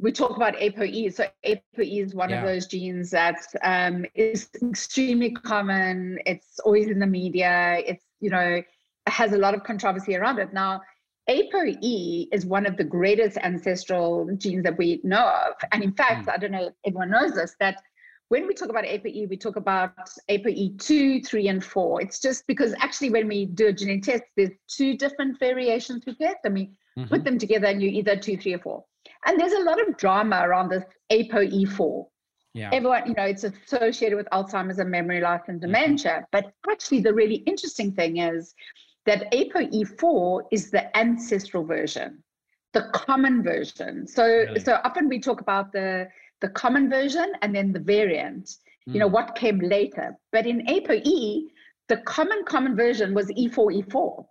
we 0.01 0.13
talk 0.13 0.37
about 0.37 0.55
ApoE. 0.57 1.13
So 1.13 1.27
ApoE 1.45 2.05
is 2.05 2.15
one 2.15 2.31
yeah. 2.31 2.41
of 2.41 2.47
those 2.47 2.67
genes 2.67 3.11
that 3.11 3.41
um, 3.63 4.07
is 4.15 4.49
extremely 4.63 5.31
common. 5.33 6.19
It's 6.25 6.59
always 6.61 6.89
in 6.89 6.99
the 6.99 7.07
media. 7.07 7.83
It's 7.85 8.05
you 8.21 8.31
know 8.31 8.63
has 9.07 9.33
a 9.33 9.39
lot 9.39 9.55
of 9.55 9.65
controversy 9.65 10.15
around 10.17 10.39
it. 10.39 10.53
Now, 10.53 10.83
ApoE 11.31 12.29
is 12.31 12.45
one 12.47 12.67
of 12.67 12.77
the 12.77 12.85
greatest 12.85 13.39
ancestral 13.39 14.29
genes 14.37 14.63
that 14.65 14.77
we 14.79 15.01
know 15.03 15.27
of, 15.27 15.55
and 15.73 15.83
in 15.83 15.93
fact, 15.93 16.27
mm. 16.27 16.33
I 16.33 16.37
don't 16.37 16.53
know 16.53 16.67
if 16.69 16.75
everyone 16.87 17.11
knows 17.11 17.35
this 17.35 17.55
that. 17.61 17.77
When 18.31 18.47
we 18.47 18.53
talk 18.53 18.69
about 18.69 18.85
ApoE, 18.85 19.27
we 19.31 19.39
talk 19.39 19.57
about 19.57 19.97
ApoE 20.29 20.79
2, 20.79 21.23
3, 21.23 21.49
and 21.49 21.65
4. 21.65 22.03
It's 22.03 22.21
just 22.21 22.47
because 22.47 22.75
actually, 22.79 23.09
when 23.09 23.27
we 23.27 23.47
do 23.47 23.69
a 23.69 23.73
genetic 23.73 24.03
test, 24.03 24.23
there's 24.37 24.51
two 24.69 24.99
different 24.99 25.39
variations 25.41 26.05
we 26.07 26.15
get, 26.15 26.37
and 26.45 26.53
we 26.53 26.65
mm-hmm. 26.99 27.05
put 27.09 27.25
them 27.25 27.39
together, 27.39 27.69
and 27.69 27.83
you 27.83 27.89
either 27.89 28.17
2, 28.17 28.37
3, 28.37 28.53
or 28.53 28.59
4. 28.59 28.85
And 29.27 29.39
there's 29.39 29.53
a 29.53 29.63
lot 29.63 29.81
of 29.87 29.97
drama 29.97 30.41
around 30.45 30.71
this 30.71 30.85
ApoE4. 31.11 32.07
Yeah. 32.55 32.71
Everyone, 32.73 33.07
you 33.07 33.15
know, 33.15 33.25
it's 33.25 33.45
associated 33.45 34.17
with 34.17 34.27
Alzheimer's 34.33 34.79
and 34.79 34.91
memory 34.91 35.21
loss 35.21 35.43
and 35.49 35.61
mm-hmm. 35.61 35.67
dementia. 35.67 36.13
Mm-hmm. 36.13 36.25
But 36.33 36.53
actually, 36.71 37.01
the 37.01 37.13
really 37.13 37.37
interesting 37.47 37.93
thing 37.93 38.19
is 38.19 38.55
that 39.07 39.31
ApoE4 39.33 40.43
is 40.51 40.71
the 40.71 40.97
ancestral 40.97 41.65
version, 41.65 42.23
the 42.73 42.89
common 42.93 43.43
version. 43.43 44.07
So, 44.07 44.25
really? 44.25 44.61
so 44.61 44.81
often 44.85 45.09
we 45.09 45.21
talk 45.21 45.41
about 45.41 45.73
the 45.73 46.09
the 46.41 46.49
common 46.49 46.89
version 46.89 47.33
and 47.43 47.55
then 47.55 47.73
the 47.73 47.81
variant. 47.81 48.47
Mm. 48.89 48.95
You 48.95 49.01
know, 49.01 49.09
mm. 49.09 49.13
what 49.13 49.35
came 49.35 49.59
later. 49.59 50.17
But 50.33 50.47
in 50.47 50.65
ApoE, 50.67 51.43
the 51.89 51.97
common 51.99 52.45
common 52.45 52.77
version 52.77 53.15
was 53.15 53.27
E4E4 53.29 54.25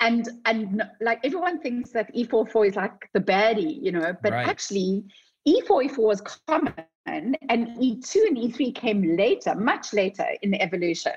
and 0.00 0.28
and 0.44 0.82
like 1.00 1.20
everyone 1.24 1.60
thinks 1.60 1.90
that 1.90 2.14
E44 2.14 2.68
is 2.68 2.76
like 2.76 3.08
the 3.12 3.20
baddie, 3.20 3.82
you 3.82 3.92
know, 3.92 4.14
but 4.22 4.32
right. 4.32 4.48
actually 4.48 5.04
E44 5.46 5.98
was 5.98 6.20
common 6.20 6.74
and 7.06 7.36
E2 7.48 8.16
and 8.28 8.36
E3 8.36 8.74
came 8.74 9.16
later, 9.16 9.54
much 9.54 9.92
later 9.92 10.26
in 10.42 10.50
the 10.50 10.60
evolution. 10.60 11.12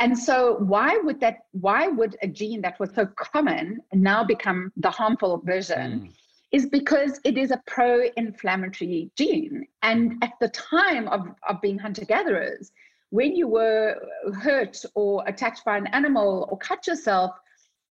And 0.00 0.18
so 0.18 0.56
why 0.58 0.98
would 1.02 1.20
that 1.20 1.38
why 1.52 1.88
would 1.88 2.16
a 2.22 2.28
gene 2.28 2.62
that 2.62 2.78
was 2.80 2.90
so 2.94 3.06
common 3.06 3.80
now 3.92 4.24
become 4.24 4.72
the 4.76 4.90
harmful 4.90 5.42
version? 5.44 6.00
Mm. 6.00 6.12
Is 6.52 6.66
because 6.66 7.18
it 7.24 7.38
is 7.38 7.50
a 7.50 7.62
pro-inflammatory 7.66 9.10
gene. 9.16 9.66
And 9.82 10.22
at 10.22 10.32
the 10.38 10.48
time 10.48 11.08
of, 11.08 11.26
of 11.48 11.62
being 11.62 11.78
hunter-gatherers, 11.78 12.72
when 13.08 13.34
you 13.34 13.48
were 13.48 13.96
hurt 14.42 14.76
or 14.94 15.24
attacked 15.26 15.64
by 15.64 15.78
an 15.78 15.86
animal 15.88 16.46
or 16.50 16.58
cut 16.58 16.86
yourself, 16.86 17.30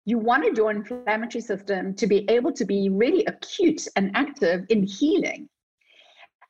you 0.07 0.19
wanted 0.19 0.57
your 0.57 0.71
inflammatory 0.71 1.43
system 1.43 1.95
to 1.95 2.07
be 2.07 2.29
able 2.31 2.53
to 2.53 2.65
be 2.65 2.89
really 2.89 3.25
acute 3.27 3.87
and 3.97 4.11
active 4.15 4.65
in 4.69 4.83
healing. 4.83 5.49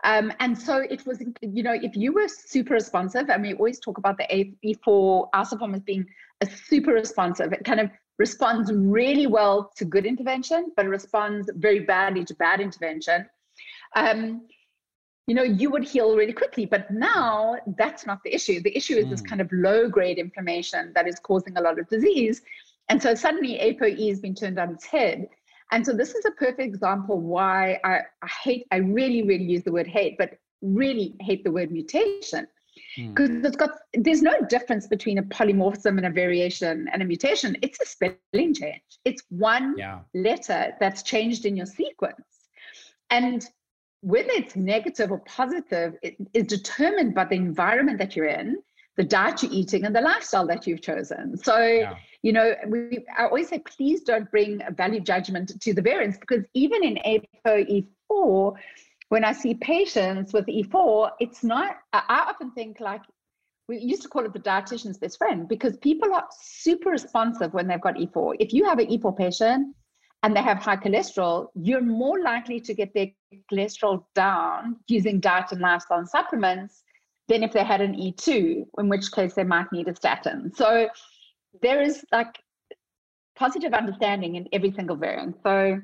Um, 0.04 0.32
and 0.40 0.56
so 0.56 0.78
it 0.78 1.04
was, 1.04 1.22
you 1.42 1.62
know, 1.62 1.74
if 1.74 1.94
you 1.94 2.12
were 2.12 2.28
super 2.28 2.74
responsive, 2.74 3.28
and 3.28 3.42
we 3.42 3.52
always 3.54 3.80
talk 3.80 3.98
about 3.98 4.16
the 4.16 4.54
E4 4.64 5.30
isoform 5.34 5.74
as 5.74 5.82
being 5.82 6.06
a 6.40 6.46
super 6.46 6.92
responsive, 6.92 7.52
it 7.52 7.64
kind 7.64 7.80
of 7.80 7.90
responds 8.18 8.72
really 8.72 9.26
well 9.26 9.70
to 9.76 9.84
good 9.84 10.06
intervention, 10.06 10.72
but 10.76 10.86
responds 10.86 11.50
very 11.56 11.80
badly 11.80 12.24
to 12.24 12.34
bad 12.34 12.60
intervention. 12.60 13.26
Um, 13.94 14.42
you 15.26 15.34
know, 15.34 15.44
you 15.44 15.70
would 15.70 15.84
heal 15.84 16.16
really 16.16 16.32
quickly. 16.32 16.66
But 16.66 16.90
now 16.90 17.56
that's 17.78 18.04
not 18.04 18.18
the 18.24 18.34
issue. 18.34 18.60
The 18.62 18.76
issue 18.76 18.96
is 18.96 19.06
mm. 19.06 19.10
this 19.10 19.20
kind 19.20 19.40
of 19.40 19.48
low 19.52 19.88
grade 19.88 20.18
inflammation 20.18 20.92
that 20.94 21.06
is 21.06 21.20
causing 21.20 21.56
a 21.56 21.60
lot 21.60 21.78
of 21.78 21.88
disease. 21.88 22.42
And 22.90 23.00
so 23.00 23.14
suddenly 23.14 23.56
ApoE 23.62 24.08
has 24.08 24.20
been 24.20 24.34
turned 24.34 24.58
on 24.58 24.72
its 24.72 24.84
head. 24.84 25.28
And 25.70 25.86
so 25.86 25.92
this 25.92 26.12
is 26.12 26.24
a 26.24 26.32
perfect 26.32 26.60
example 26.60 27.20
why 27.20 27.78
I, 27.84 28.00
I 28.20 28.28
hate, 28.42 28.66
I 28.72 28.78
really, 28.78 29.22
really 29.22 29.44
use 29.44 29.62
the 29.62 29.70
word 29.70 29.86
hate, 29.86 30.18
but 30.18 30.36
really 30.60 31.14
hate 31.20 31.44
the 31.44 31.52
word 31.52 31.70
mutation. 31.70 32.48
because 32.96 33.28
hmm. 33.28 33.46
it's 33.46 33.56
got 33.56 33.70
there's 33.94 34.22
no 34.22 34.34
difference 34.48 34.86
between 34.88 35.18
a 35.18 35.22
polymorphism 35.22 35.96
and 35.98 36.06
a 36.06 36.10
variation 36.10 36.88
and 36.92 37.02
a 37.02 37.04
mutation 37.04 37.56
it's 37.62 37.80
a 37.80 37.86
spelling 37.86 38.54
change 38.54 38.90
it's 39.04 39.22
one 39.28 39.74
yeah. 39.76 39.98
letter 40.14 40.72
that's 40.80 41.02
changed 41.02 41.46
in 41.46 41.56
your 41.56 41.66
sequence 41.66 42.48
and 43.10 43.48
whether 44.02 44.30
it's 44.30 44.54
negative 44.54 45.10
or 45.10 45.18
positive 45.20 45.96
it 46.02 46.14
is 46.32 46.44
determined 46.44 47.14
by 47.14 47.24
the 47.24 47.34
environment 47.34 47.98
that 47.98 48.14
you're 48.14 48.32
in 48.40 48.56
the 48.96 49.04
diet 49.04 49.42
you're 49.42 49.52
eating 49.52 49.84
and 49.84 49.94
the 49.94 50.00
lifestyle 50.00 50.46
that 50.46 50.66
you've 50.66 50.82
chosen 50.82 51.36
so 51.36 51.58
yeah. 51.58 51.94
You 52.22 52.32
know 52.32 52.54
we 52.68 53.04
i 53.18 53.24
always 53.24 53.48
say 53.48 53.58
please 53.58 54.02
don't 54.02 54.30
bring 54.30 54.60
a 54.66 54.70
value 54.70 55.00
judgment 55.00 55.52
to 55.60 55.72
the 55.72 55.82
variance 55.82 56.18
because 56.18 56.44
even 56.54 56.84
in 56.84 57.22
apoe4 57.44 58.56
when 59.10 59.24
I 59.24 59.32
see 59.32 59.54
patients 59.54 60.32
with 60.32 60.46
E4, 60.46 61.10
it's 61.18 61.42
not, 61.42 61.78
I 61.92 62.26
often 62.28 62.52
think 62.52 62.78
like, 62.80 63.02
we 63.68 63.78
used 63.78 64.02
to 64.02 64.08
call 64.08 64.24
it 64.24 64.32
the 64.32 64.40
dietitian's 64.40 64.98
best 64.98 65.18
friend 65.18 65.48
because 65.48 65.76
people 65.78 66.14
are 66.14 66.26
super 66.40 66.90
responsive 66.90 67.52
when 67.52 67.66
they've 67.66 67.80
got 67.80 67.96
E4. 67.96 68.36
If 68.40 68.52
you 68.52 68.64
have 68.64 68.78
an 68.78 68.86
E4 68.86 69.16
patient 69.16 69.74
and 70.22 70.34
they 70.34 70.42
have 70.42 70.58
high 70.58 70.76
cholesterol, 70.76 71.48
you're 71.54 71.82
more 71.82 72.20
likely 72.20 72.60
to 72.60 72.72
get 72.72 72.94
their 72.94 73.08
cholesterol 73.52 74.04
down 74.14 74.76
using 74.86 75.18
diet 75.18 75.52
and 75.52 75.60
lifestyle 75.60 75.98
and 75.98 76.08
supplements 76.08 76.84
than 77.26 77.42
if 77.42 77.52
they 77.52 77.64
had 77.64 77.80
an 77.80 77.94
E2, 77.94 78.64
in 78.78 78.88
which 78.88 79.10
case 79.10 79.34
they 79.34 79.44
might 79.44 79.70
need 79.72 79.88
a 79.88 79.94
statin. 79.94 80.52
So 80.54 80.88
there 81.62 81.82
is 81.82 82.04
like 82.12 82.38
positive 83.36 83.72
understanding 83.72 84.36
in 84.36 84.48
every 84.52 84.72
single 84.72 84.96
variant. 84.96 85.36
So 85.42 85.80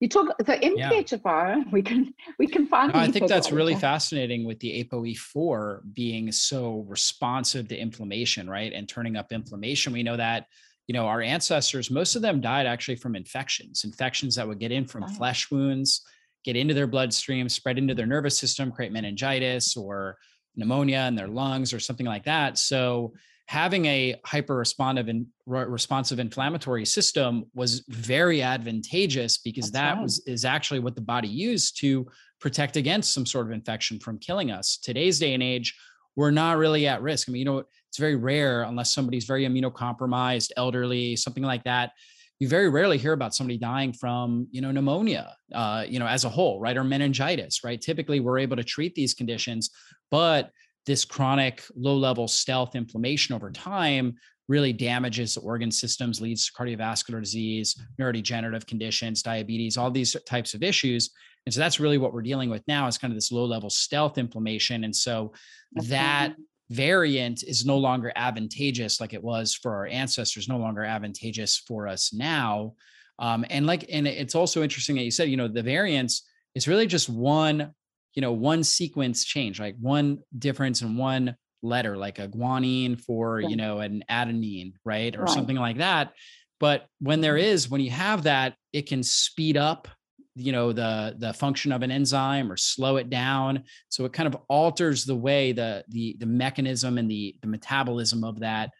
you 0.00 0.08
talk 0.08 0.34
so 0.44 0.52
MTHFR, 0.52 1.22
yeah. 1.24 1.62
we 1.72 1.82
can 1.82 2.12
we 2.38 2.46
can 2.46 2.66
find. 2.66 2.92
No, 2.92 3.00
I 3.00 3.10
think 3.10 3.28
that's 3.28 3.50
really 3.50 3.74
fascinating 3.74 4.44
with 4.44 4.58
the 4.60 4.84
ApoE4 4.84 5.80
being 5.94 6.30
so 6.32 6.84
responsive 6.86 7.68
to 7.68 7.76
inflammation, 7.76 8.48
right? 8.48 8.72
And 8.72 8.88
turning 8.88 9.16
up 9.16 9.32
inflammation. 9.32 9.92
We 9.92 10.02
know 10.02 10.16
that 10.16 10.46
you 10.86 10.92
know 10.92 11.06
our 11.06 11.22
ancestors, 11.22 11.90
most 11.90 12.14
of 12.14 12.22
them 12.22 12.42
died 12.42 12.66
actually 12.66 12.96
from 12.96 13.16
infections, 13.16 13.84
infections 13.84 14.34
that 14.34 14.46
would 14.46 14.58
get 14.58 14.70
in 14.70 14.84
from 14.86 15.08
flesh 15.08 15.50
wounds, 15.50 16.02
get 16.44 16.56
into 16.56 16.74
their 16.74 16.86
bloodstream, 16.86 17.48
spread 17.48 17.78
into 17.78 17.94
their 17.94 18.06
nervous 18.06 18.38
system, 18.38 18.70
create 18.70 18.92
meningitis 18.92 19.78
or 19.78 20.18
pneumonia 20.56 21.00
in 21.08 21.14
their 21.14 21.28
lungs 21.28 21.72
or 21.72 21.80
something 21.80 22.06
like 22.06 22.24
that. 22.24 22.58
So 22.58 23.14
having 23.46 23.86
a 23.86 24.16
hyper 24.24 24.56
responsive 24.56 25.08
and 25.08 25.26
responsive 25.46 26.18
inflammatory 26.18 26.84
system 26.84 27.44
was 27.54 27.84
very 27.88 28.42
advantageous 28.42 29.38
because 29.38 29.70
That's 29.70 29.82
that 29.82 29.94
right. 29.94 30.02
was 30.02 30.18
is 30.26 30.44
actually 30.44 30.80
what 30.80 30.96
the 30.96 31.00
body 31.00 31.28
used 31.28 31.78
to 31.80 32.06
protect 32.40 32.76
against 32.76 33.14
some 33.14 33.24
sort 33.24 33.46
of 33.46 33.52
infection 33.52 34.00
from 34.00 34.18
killing 34.18 34.50
us. 34.50 34.78
Today's 34.78 35.18
day 35.20 35.32
and 35.32 35.42
age, 35.42 35.78
we're 36.16 36.32
not 36.32 36.58
really 36.58 36.88
at 36.88 37.02
risk. 37.02 37.28
I 37.28 37.32
mean, 37.32 37.40
you 37.40 37.44
know, 37.44 37.64
it's 37.88 37.98
very 37.98 38.16
rare 38.16 38.62
unless 38.62 38.92
somebody's 38.92 39.26
very 39.26 39.46
immunocompromised, 39.46 40.50
elderly, 40.56 41.14
something 41.14 41.44
like 41.44 41.62
that. 41.64 41.92
You 42.40 42.48
very 42.48 42.68
rarely 42.68 42.98
hear 42.98 43.12
about 43.12 43.34
somebody 43.34 43.58
dying 43.58 43.92
from, 43.92 44.48
you 44.50 44.60
know, 44.60 44.70
pneumonia, 44.70 45.34
uh, 45.54 45.84
you 45.88 45.98
know, 45.98 46.06
as 46.06 46.24
a 46.24 46.28
whole, 46.28 46.60
right, 46.60 46.76
or 46.76 46.84
meningitis, 46.84 47.64
right? 47.64 47.80
Typically, 47.80 48.20
we're 48.20 48.38
able 48.38 48.56
to 48.56 48.64
treat 48.64 48.94
these 48.94 49.14
conditions, 49.14 49.70
but 50.10 50.50
this 50.86 51.04
chronic 51.04 51.62
low 51.74 51.96
level 51.96 52.28
stealth 52.28 52.74
inflammation 52.74 53.34
over 53.34 53.50
time 53.50 54.14
really 54.48 54.72
damages 54.72 55.34
the 55.34 55.40
organ 55.40 55.70
systems, 55.70 56.20
leads 56.20 56.46
to 56.46 56.52
cardiovascular 56.52 57.20
disease, 57.20 57.80
neurodegenerative 58.00 58.66
conditions, 58.66 59.22
diabetes, 59.22 59.76
all 59.76 59.90
these 59.90 60.16
types 60.24 60.54
of 60.54 60.62
issues. 60.62 61.10
And 61.44 61.54
so 61.54 61.60
that's 61.60 61.80
really 61.80 61.98
what 61.98 62.12
we're 62.12 62.22
dealing 62.22 62.50
with 62.50 62.62
now 62.68 62.86
is 62.86 62.98
kind 62.98 63.12
of 63.12 63.16
this 63.16 63.32
low 63.32 63.44
level 63.44 63.70
stealth 63.70 64.18
inflammation. 64.18 64.84
And 64.84 64.94
so 64.94 65.32
that 65.74 66.34
variant 66.70 67.42
is 67.44 67.64
no 67.64 67.76
longer 67.76 68.12
advantageous 68.16 69.00
like 69.00 69.14
it 69.14 69.22
was 69.22 69.54
for 69.54 69.74
our 69.74 69.86
ancestors, 69.86 70.48
no 70.48 70.58
longer 70.58 70.84
advantageous 70.84 71.56
for 71.56 71.86
us 71.86 72.12
now. 72.12 72.74
Um, 73.18 73.44
and 73.50 73.66
like, 73.66 73.86
and 73.90 74.06
it's 74.06 74.34
also 74.34 74.62
interesting 74.62 74.96
that 74.96 75.04
you 75.04 75.10
said, 75.10 75.28
you 75.28 75.36
know, 75.36 75.48
the 75.48 75.62
variance 75.62 76.22
is 76.54 76.68
really 76.68 76.86
just 76.86 77.08
one 77.08 77.72
you 78.16 78.22
know 78.22 78.32
one 78.32 78.64
sequence 78.64 79.24
change 79.24 79.60
like 79.60 79.76
one 79.78 80.18
difference 80.36 80.82
in 80.82 80.96
one 80.96 81.36
letter 81.62 81.96
like 81.96 82.18
a 82.18 82.26
guanine 82.26 83.00
for 83.00 83.40
yeah. 83.40 83.48
you 83.48 83.56
know 83.56 83.78
an 83.78 84.02
adenine 84.10 84.72
right 84.84 85.14
or 85.14 85.20
right. 85.20 85.28
something 85.28 85.56
like 85.56 85.78
that 85.78 86.12
but 86.58 86.86
when 87.00 87.20
there 87.20 87.36
mm-hmm. 87.36 87.70
when 87.70 87.80
you 87.80 87.90
have 87.90 88.24
that 88.24 88.56
it 88.72 88.88
can 88.88 89.02
speed 89.02 89.56
up 89.56 89.86
you 90.34 90.52
know 90.52 90.72
the 90.72 91.14
the 91.18 91.32
function 91.32 91.72
of 91.72 91.82
an 91.82 91.90
enzyme 91.90 92.50
or 92.50 92.56
slow 92.56 92.96
it 92.96 93.08
down 93.08 93.62
so 93.88 94.04
it 94.04 94.12
kind 94.12 94.26
of 94.26 94.36
alters 94.48 95.04
the 95.04 95.14
way 95.14 95.52
the 95.52 95.84
the 95.88 96.16
the 96.18 96.26
mechanism 96.26 96.98
and 96.98 97.10
the 97.10 97.36
the 97.40 97.48
metabolism 97.48 98.24
of 98.24 98.40
that 98.40 98.70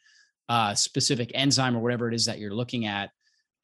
uh, 0.48 0.72
specific 0.74 1.32
enzyme 1.34 1.76
or 1.76 1.80
whatever 1.80 2.06
it 2.06 2.14
is 2.14 2.26
that 2.26 2.38
you're 2.38 2.54
looking 2.54 2.86
at 2.86 3.10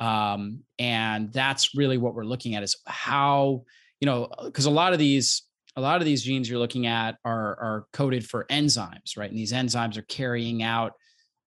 um, 0.00 0.64
and 0.80 1.32
that's 1.32 1.76
really 1.76 1.96
what 1.96 2.14
we're 2.14 2.24
looking 2.24 2.56
at 2.56 2.64
is 2.64 2.76
how 2.86 3.62
you 4.00 4.06
know 4.06 4.28
because 4.44 4.64
a 4.64 4.70
lot 4.70 4.92
of 4.92 4.98
these 4.98 5.42
a 5.76 5.80
lot 5.80 6.00
of 6.00 6.04
these 6.04 6.22
genes 6.22 6.48
you're 6.48 6.58
looking 6.58 6.86
at 6.86 7.16
are 7.24 7.58
are 7.60 7.86
coded 7.92 8.26
for 8.26 8.46
enzymes, 8.50 9.16
right? 9.16 9.30
And 9.30 9.38
these 9.38 9.52
enzymes 9.52 9.96
are 9.96 10.02
carrying 10.02 10.62
out 10.62 10.92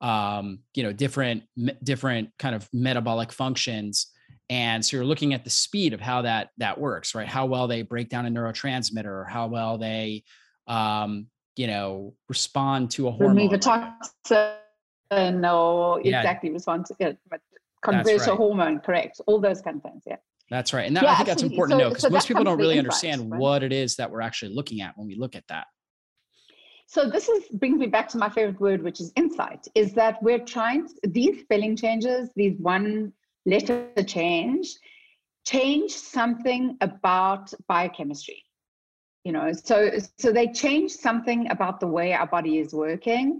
um, 0.02 0.60
you 0.74 0.84
know 0.84 0.94
different 0.94 1.44
different 1.84 2.30
kind 2.40 2.56
of 2.56 2.68
metabolic 2.74 3.32
functions. 3.32 4.08
And 4.50 4.86
so 4.86 4.98
you're 4.98 5.06
looking 5.06 5.34
at 5.34 5.44
the 5.44 5.50
speed 5.50 5.94
of 5.94 6.00
how 6.00 6.22
that 6.24 6.50
that 6.58 6.80
works, 6.80 7.16
right? 7.16 7.28
How 7.28 7.46
well 7.46 7.68
they 7.68 7.82
break 7.82 8.10
down 8.10 8.26
a 8.26 8.30
neurotransmitter, 8.30 9.06
or 9.06 9.26
how 9.26 9.48
well 9.48 9.78
they 9.78 10.24
um, 10.68 11.28
you 11.56 11.68
know 11.68 12.14
respond 12.30 12.92
to 12.92 13.08
a 13.08 13.12
hormone. 13.12 13.38
Remove 13.38 13.54
a 13.54 13.58
toxin 13.58 15.46
or 15.46 16.02
yeah. 16.04 16.20
exactly 16.20 16.52
respond 16.52 16.86
to 16.88 16.96
it. 17.00 17.18
Convert 17.84 18.20
right. 18.20 18.28
a 18.28 18.36
hormone, 18.36 18.80
correct? 18.80 19.22
All 19.28 19.40
those 19.40 19.62
kind 19.62 19.78
of 19.78 19.84
things, 19.84 20.04
yeah. 20.08 20.18
That's 20.50 20.74
right. 20.74 20.86
And 20.86 20.96
that, 20.96 21.04
yeah, 21.04 21.12
I 21.12 21.16
think 21.16 21.28
that's 21.28 21.44
important 21.44 21.74
so, 21.74 21.78
to 21.78 21.84
know 21.84 21.90
because 21.90 22.04
so 22.04 22.10
most 22.10 22.28
people 22.28 22.44
don't 22.44 22.60
really 22.60 22.78
understand 22.78 23.32
right? 23.32 23.40
what 23.40 23.64
it 23.64 23.74
is 23.74 23.96
that 23.96 24.12
we're 24.12 24.22
actually 24.22 24.54
looking 24.54 24.82
at 24.82 24.98
when 24.98 25.08
we 25.08 25.16
look 25.16 25.36
at 25.36 25.44
that. 25.50 25.66
So 26.88 27.10
this 27.10 27.28
is 27.30 27.48
brings 27.50 27.80
me 27.80 27.88
back 27.88 28.08
to 28.10 28.18
my 28.18 28.30
favorite 28.30 28.60
word, 28.60 28.84
which 28.84 29.02
is 29.02 29.12
insight, 29.16 29.68
is 29.74 29.94
that 29.94 30.22
we're 30.22 30.46
trying 30.46 30.88
to, 30.88 30.94
these 31.06 31.42
spelling 31.42 31.76
changes, 31.76 32.30
these 32.36 32.60
one 32.60 33.12
letter 33.48 33.90
change, 34.06 34.76
change 35.46 35.92
something 35.92 36.78
about 36.82 37.52
biochemistry. 37.68 38.44
You 39.24 39.32
know, 39.32 39.52
so 39.52 39.90
so 40.20 40.32
they 40.32 40.48
change 40.50 40.92
something 40.92 41.50
about 41.50 41.80
the 41.80 41.88
way 41.88 42.14
our 42.14 42.28
body 42.28 42.60
is 42.60 42.72
working 42.72 43.40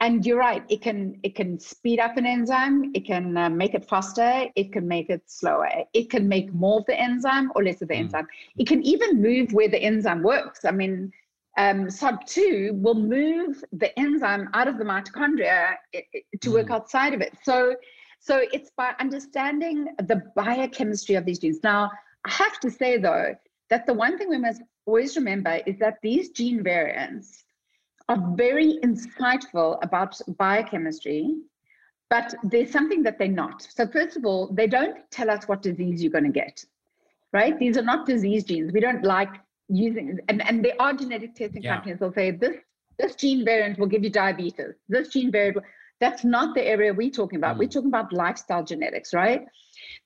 and 0.00 0.24
you're 0.24 0.38
right 0.38 0.64
it 0.68 0.80
can 0.80 1.18
it 1.22 1.34
can 1.34 1.58
speed 1.58 1.98
up 1.98 2.16
an 2.16 2.26
enzyme 2.26 2.90
it 2.94 3.04
can 3.04 3.36
uh, 3.36 3.50
make 3.50 3.74
it 3.74 3.88
faster 3.88 4.46
it 4.54 4.72
can 4.72 4.86
make 4.86 5.10
it 5.10 5.22
slower. 5.26 5.68
It 5.92 6.10
can 6.10 6.28
make 6.28 6.52
more 6.52 6.80
of 6.80 6.86
the 6.86 6.98
enzyme 6.98 7.50
or 7.54 7.64
less 7.64 7.82
of 7.82 7.88
the 7.88 7.94
mm. 7.94 8.00
enzyme. 8.00 8.26
It 8.58 8.66
can 8.66 8.82
even 8.82 9.20
move 9.22 9.52
where 9.52 9.68
the 9.68 9.78
enzyme 9.78 10.22
works. 10.22 10.64
I 10.64 10.70
mean 10.70 11.12
um, 11.56 11.86
SOD2 11.86 12.80
will 12.80 12.94
move 12.94 13.64
the 13.72 13.96
enzyme 13.98 14.48
out 14.54 14.68
of 14.68 14.78
the 14.78 14.84
mitochondria 14.84 15.74
to 16.40 16.50
work 16.52 16.68
mm. 16.68 16.74
outside 16.74 17.14
of 17.14 17.20
it. 17.20 17.34
So 17.42 17.74
so 18.20 18.42
it's 18.52 18.70
by 18.76 18.94
understanding 19.00 19.88
the 19.98 20.22
biochemistry 20.34 21.14
of 21.14 21.24
these 21.24 21.38
genes. 21.38 21.60
Now 21.62 21.90
i 22.24 22.30
have 22.30 22.58
to 22.60 22.70
say 22.70 22.98
though 22.98 23.34
that 23.70 23.86
the 23.86 23.94
one 23.94 24.18
thing 24.18 24.28
we 24.28 24.38
must 24.38 24.62
always 24.86 25.16
remember 25.16 25.60
is 25.66 25.78
that 25.78 25.98
these 26.02 26.30
gene 26.30 26.62
variants 26.62 27.44
are 28.08 28.22
very 28.34 28.78
insightful 28.82 29.78
about 29.82 30.18
biochemistry, 30.38 31.36
but 32.10 32.34
there's 32.42 32.70
something 32.70 33.02
that 33.02 33.18
they're 33.18 33.28
not. 33.28 33.62
So, 33.62 33.86
first 33.86 34.16
of 34.16 34.24
all, 34.24 34.48
they 34.52 34.66
don't 34.66 34.98
tell 35.10 35.30
us 35.30 35.46
what 35.46 35.62
disease 35.62 36.02
you're 36.02 36.12
going 36.12 36.24
to 36.24 36.30
get, 36.30 36.64
right? 37.32 37.58
These 37.58 37.76
are 37.76 37.82
not 37.82 38.06
disease 38.06 38.44
genes. 38.44 38.72
We 38.72 38.80
don't 38.80 39.04
like 39.04 39.34
using, 39.68 40.18
and, 40.28 40.46
and 40.48 40.64
there 40.64 40.74
are 40.80 40.94
genetic 40.94 41.34
testing 41.34 41.62
yeah. 41.62 41.74
companies 41.74 42.00
will 42.00 42.12
say 42.12 42.30
this 42.30 42.56
this 42.98 43.14
gene 43.14 43.44
variant 43.44 43.78
will 43.78 43.86
give 43.86 44.02
you 44.02 44.10
diabetes. 44.10 44.74
This 44.88 45.08
gene 45.08 45.30
variant, 45.30 45.58
that's 46.00 46.24
not 46.24 46.54
the 46.54 46.64
area 46.64 46.92
we're 46.92 47.10
talking 47.10 47.38
about. 47.38 47.56
Mm. 47.56 47.60
We're 47.60 47.68
talking 47.68 47.88
about 47.88 48.12
lifestyle 48.12 48.64
genetics, 48.64 49.14
right? 49.14 49.46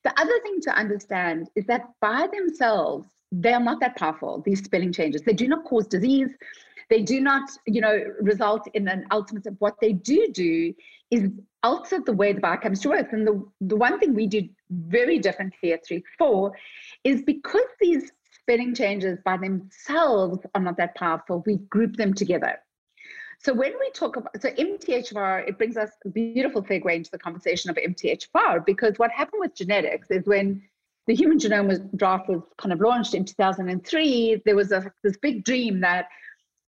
The 0.04 0.20
other 0.20 0.38
thing 0.42 0.60
to 0.62 0.70
understand 0.72 1.48
is 1.54 1.64
that 1.66 1.88
by 2.00 2.28
themselves, 2.32 3.08
they 3.30 3.54
are 3.54 3.62
not 3.62 3.80
that 3.80 3.96
powerful, 3.96 4.42
these 4.44 4.62
spelling 4.62 4.92
changes. 4.92 5.22
They 5.22 5.32
do 5.32 5.48
not 5.48 5.64
cause 5.64 5.86
disease. 5.86 6.30
They 6.90 7.02
do 7.02 7.20
not, 7.20 7.50
you 7.66 7.80
know, 7.80 8.04
result 8.20 8.68
in 8.74 8.88
an 8.88 9.06
ultimate. 9.10 9.46
What 9.58 9.76
they 9.80 9.92
do 9.92 10.28
do 10.32 10.74
is 11.10 11.28
alter 11.62 12.00
the 12.04 12.12
way 12.12 12.32
the 12.32 12.40
biochemistry 12.40 12.90
works. 12.90 13.12
And 13.12 13.26
the, 13.26 13.44
the 13.60 13.76
one 13.76 13.98
thing 13.98 14.14
we 14.14 14.26
do 14.26 14.48
very 14.70 15.18
differently 15.18 15.72
at 15.72 15.86
3 15.86 16.02
4 16.18 16.52
is 17.04 17.22
because 17.22 17.66
these 17.80 18.10
spelling 18.30 18.74
changes 18.74 19.18
by 19.24 19.36
themselves 19.36 20.40
are 20.54 20.60
not 20.60 20.76
that 20.76 20.94
powerful, 20.96 21.42
we 21.46 21.56
group 21.56 21.96
them 21.96 22.12
together. 22.12 22.58
So 23.38 23.52
when 23.52 23.72
we 23.80 23.90
talk 23.90 24.16
about 24.16 24.40
so 24.40 24.50
MTHFR, 24.50 25.48
it 25.48 25.58
brings 25.58 25.76
us 25.76 25.90
a 26.04 26.08
beautiful 26.08 26.62
segue 26.62 26.94
into 26.94 27.10
the 27.10 27.18
conversation 27.18 27.70
of 27.70 27.76
MTHFR 27.76 28.64
because 28.64 28.98
what 28.98 29.10
happened 29.10 29.40
with 29.40 29.54
genetics 29.54 30.10
is 30.10 30.26
when 30.26 30.62
the 31.08 31.14
Human 31.14 31.38
Genome 31.38 31.66
was, 31.66 31.80
draft 31.96 32.28
was 32.28 32.42
kind 32.58 32.72
of 32.72 32.80
launched 32.80 33.14
in 33.14 33.24
2003, 33.24 34.42
there 34.44 34.54
was 34.54 34.70
a, 34.70 34.92
this 35.02 35.16
big 35.16 35.44
dream 35.44 35.80
that 35.80 36.06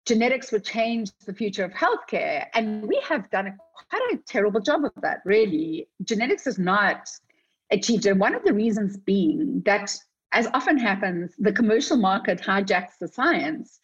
genetics 0.07 0.51
would 0.51 0.63
change 0.63 1.11
the 1.25 1.33
future 1.33 1.65
of 1.65 1.71
healthcare. 1.71 2.45
And 2.53 2.87
we 2.87 2.99
have 3.07 3.29
done 3.29 3.47
a, 3.47 3.55
quite 3.89 4.13
a 4.13 4.17
terrible 4.25 4.61
job 4.61 4.85
of 4.85 4.91
that, 5.01 5.19
really. 5.25 5.89
Genetics 6.03 6.45
has 6.45 6.57
not 6.57 7.09
achieved 7.71 8.05
it. 8.05 8.17
One 8.17 8.33
of 8.33 8.43
the 8.43 8.53
reasons 8.53 8.97
being 8.97 9.61
that, 9.65 9.95
as 10.31 10.47
often 10.53 10.77
happens, 10.77 11.35
the 11.37 11.51
commercial 11.51 11.97
market 11.97 12.39
hijacks 12.39 12.97
the 12.99 13.07
science. 13.07 13.79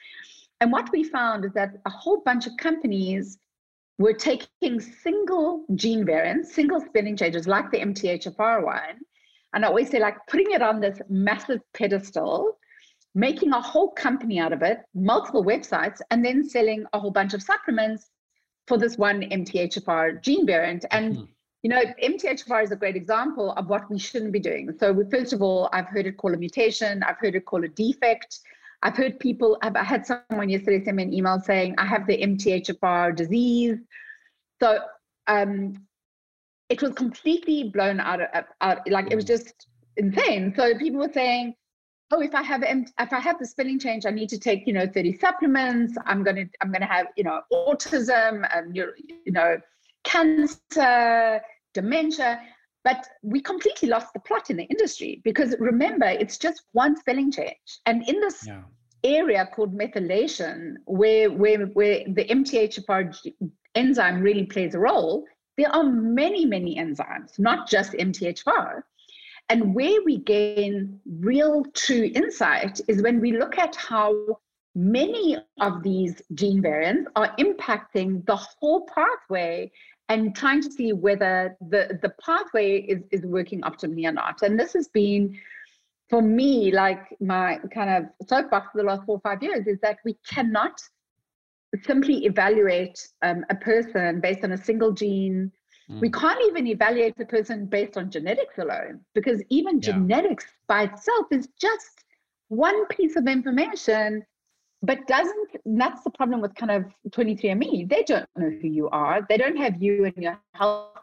And 0.62 0.72
what 0.72 0.92
we 0.92 1.04
found 1.04 1.46
is 1.46 1.54
that 1.54 1.76
a 1.86 1.90
whole 1.90 2.22
bunch 2.22 2.48
of 2.48 2.54
companies 2.58 3.38
were 4.00 4.14
taking 4.14 4.80
single 4.80 5.66
gene 5.76 6.06
variants, 6.06 6.56
single 6.56 6.80
spelling 6.80 7.18
changes, 7.18 7.48
like 7.48 7.70
the 7.70 7.80
MTHFR 7.80 8.66
one, 8.66 9.00
and 9.54 9.64
I 9.64 9.68
always 9.68 9.90
say, 9.90 10.00
like, 10.00 10.18
putting 10.28 10.52
it 10.52 10.62
on 10.62 10.80
this 10.80 11.00
massive 11.10 11.62
pedestal 11.74 12.58
making 13.16 13.52
a 13.52 13.62
whole 13.62 13.92
company 13.92 14.40
out 14.40 14.54
of 14.54 14.62
it, 14.62 14.80
multiple 14.94 15.44
websites, 15.44 16.00
and 16.12 16.26
then 16.26 16.48
selling 16.48 16.86
a 16.94 17.00
whole 17.00 17.12
bunch 17.12 17.34
of 17.34 17.42
supplements 17.42 18.10
for 18.68 18.78
this 18.78 18.98
one 18.98 19.22
MTHFR 19.22 20.22
gene 20.22 20.46
variant. 20.46 20.86
And 20.92 21.16
mm-hmm. 21.16 21.26
you 21.62 21.70
know, 21.70 21.82
MTHFR 22.02 22.64
is 22.64 22.72
a 22.72 22.76
great 22.76 22.96
example 22.96 23.52
of 23.52 23.68
what 23.68 23.90
we 23.90 24.00
shouldn't 24.00 24.32
be 24.32 24.40
doing. 24.40 24.76
So 24.80 24.92
we, 24.92 25.04
first 25.10 25.34
of 25.34 25.42
all, 25.42 25.70
I've 25.74 25.88
heard 25.88 26.08
it 26.08 26.18
called 26.18 26.34
a 26.34 26.38
mutation. 26.38 27.04
I've 27.04 27.18
heard 27.18 27.36
it 27.36 27.46
called 27.46 27.66
a 27.66 27.70
defect. 27.70 28.40
I've 28.82 28.98
heard 28.98 29.20
people. 29.20 29.58
I've, 29.62 29.76
I 29.76 29.84
had 29.84 30.06
someone 30.06 30.50
yesterday 30.50 30.84
send 30.84 30.98
me 30.98 31.04
an 31.04 31.14
email 31.14 31.40
saying 31.40 31.76
I 31.78 31.86
have 31.86 32.08
the 32.08 32.18
MTHFR 32.18 33.16
disease. 33.16 33.78
So 34.62 34.80
um, 35.28 35.76
it 36.70 36.82
was 36.82 36.94
completely 36.94 37.70
blown 37.70 38.00
out 38.00 38.22
of 38.22 38.46
out. 38.62 38.90
Like 38.90 39.12
it 39.12 39.16
was 39.16 39.26
mm. 39.26 39.30
just 39.30 39.68
insane. 39.98 40.54
So 40.56 40.78
people 40.78 41.00
were 41.00 41.14
saying 41.14 41.56
oh 42.14 42.22
if 42.22 42.36
i 42.36 42.42
have 42.42 42.64
if 42.64 43.14
i 43.14 43.20
have 43.20 43.40
the 43.40 43.46
spelling 43.46 43.80
change 43.80 44.06
i 44.06 44.12
need 44.12 44.30
to 44.30 44.38
take 44.38 44.68
you 44.68 44.74
know 44.74 44.86
30 44.86 45.18
supplements. 45.18 45.98
I'm 46.06 46.24
going 46.24 46.36
to 46.36 46.46
i'm 46.62 46.72
to 46.72 46.86
have 46.86 47.08
you 47.18 47.24
know 47.24 47.42
autism 47.52 48.48
and 48.56 48.76
you 48.76 49.32
know 49.32 49.58
cancer 50.04 51.42
dementia. 51.74 52.42
But 52.84 53.08
we 53.22 53.40
completely 53.40 53.88
lost 53.88 54.12
the 54.14 54.20
plot 54.20 54.50
in 54.50 54.58
the 54.58 54.66
industry 54.66 55.22
because 55.24 55.56
remember 55.58 56.06
it's 56.06 56.38
just 56.38 56.64
one 56.74 56.98
spelling 56.98 57.32
change. 57.32 57.80
And 57.86 58.08
in 58.10 58.20
this 58.20 58.46
yeah. 58.46 58.62
area 59.06 59.50
called 59.56 59.74
methylation 59.78 60.76
where 60.86 61.32
where 61.32 61.66
where 61.68 62.04
the 62.08 62.26
mthfr 62.26 63.02
enzyme 63.76 64.22
really 64.22 64.46
plays 64.46 64.76
a 64.76 64.80
role 64.80 65.26
there 65.58 65.74
are 65.76 65.84
many 65.84 66.46
many 66.46 66.78
enzymes 66.78 67.38
not 67.38 67.68
just 67.68 67.92
mthfr 67.94 68.82
and 69.54 69.76
where 69.76 70.02
we 70.04 70.18
gain 70.18 71.00
real 71.20 71.64
true 71.76 72.10
insight 72.16 72.82
is 72.88 73.04
when 73.04 73.22
we 73.22 73.38
look 73.38 73.60
at 73.60 73.76
how 73.76 74.12
many 74.74 75.38
of 75.62 75.84
these 75.84 76.24
gene 76.34 76.60
variants 76.60 77.08
are 77.16 77.36
impacting 77.38 78.26
the 78.26 78.36
whole 78.36 78.88
pathway 78.88 79.72
and 80.10 80.36
trying 80.36 80.60
to 80.60 80.72
see 80.72 80.92
whether 80.92 81.56
the, 81.70 82.00
the 82.02 82.12
pathway 82.20 82.78
is, 82.78 83.04
is 83.12 83.22
working 83.22 83.62
optimally 83.62 84.10
or 84.10 84.12
not. 84.12 84.42
And 84.42 84.60
this 84.60 84.74
has 84.74 84.88
been, 84.88 85.40
for 86.10 86.24
me, 86.24 86.72
like 86.72 87.16
my 87.20 87.60
kind 87.72 87.92
of 87.92 88.28
soapbox 88.28 88.72
for 88.72 88.80
the 88.80 88.88
last 88.88 89.06
four 89.06 89.18
or 89.18 89.22
five 89.22 89.44
years 89.44 89.68
is 89.68 89.78
that 89.84 89.98
we 90.04 90.18
cannot 90.28 90.82
simply 91.84 92.26
evaluate 92.26 93.08
um, 93.22 93.46
a 93.52 93.56
person 93.56 94.20
based 94.20 94.44
on 94.44 94.54
a 94.54 94.58
single 94.58 94.94
gene 94.94 95.52
Mm. 95.90 96.02
We 96.02 96.10
can't 96.10 96.40
even 96.48 96.68
evaluate 96.68 97.18
the 97.18 97.26
person 97.26 97.66
based 97.66 97.98
on 97.98 98.10
genetics 98.10 98.58
alone 98.58 99.02
because 99.14 99.42
even 99.50 99.76
yeah. 99.76 99.92
genetics 99.92 100.46
by 100.68 100.84
itself 100.84 101.28
is 101.32 101.50
just 101.60 102.06
one 102.50 102.86
piece 102.88 103.16
of 103.16 103.28
information, 103.28 104.24
but 104.82 105.06
doesn't. 105.08 105.50
That's 105.66 106.04
the 106.04 106.12
problem 106.12 106.42
with 106.42 106.56
kind 106.56 106.72
of 106.72 106.86
23andMe. 107.10 107.90
They 107.90 108.04
don't 108.04 108.28
know 108.38 108.50
who 108.62 108.68
you 108.68 108.90
are. 108.90 109.26
They 109.28 109.38
don't 109.38 109.58
have 109.58 109.82
you 109.82 110.06
and 110.06 110.16
your 110.18 110.40
health 110.54 110.98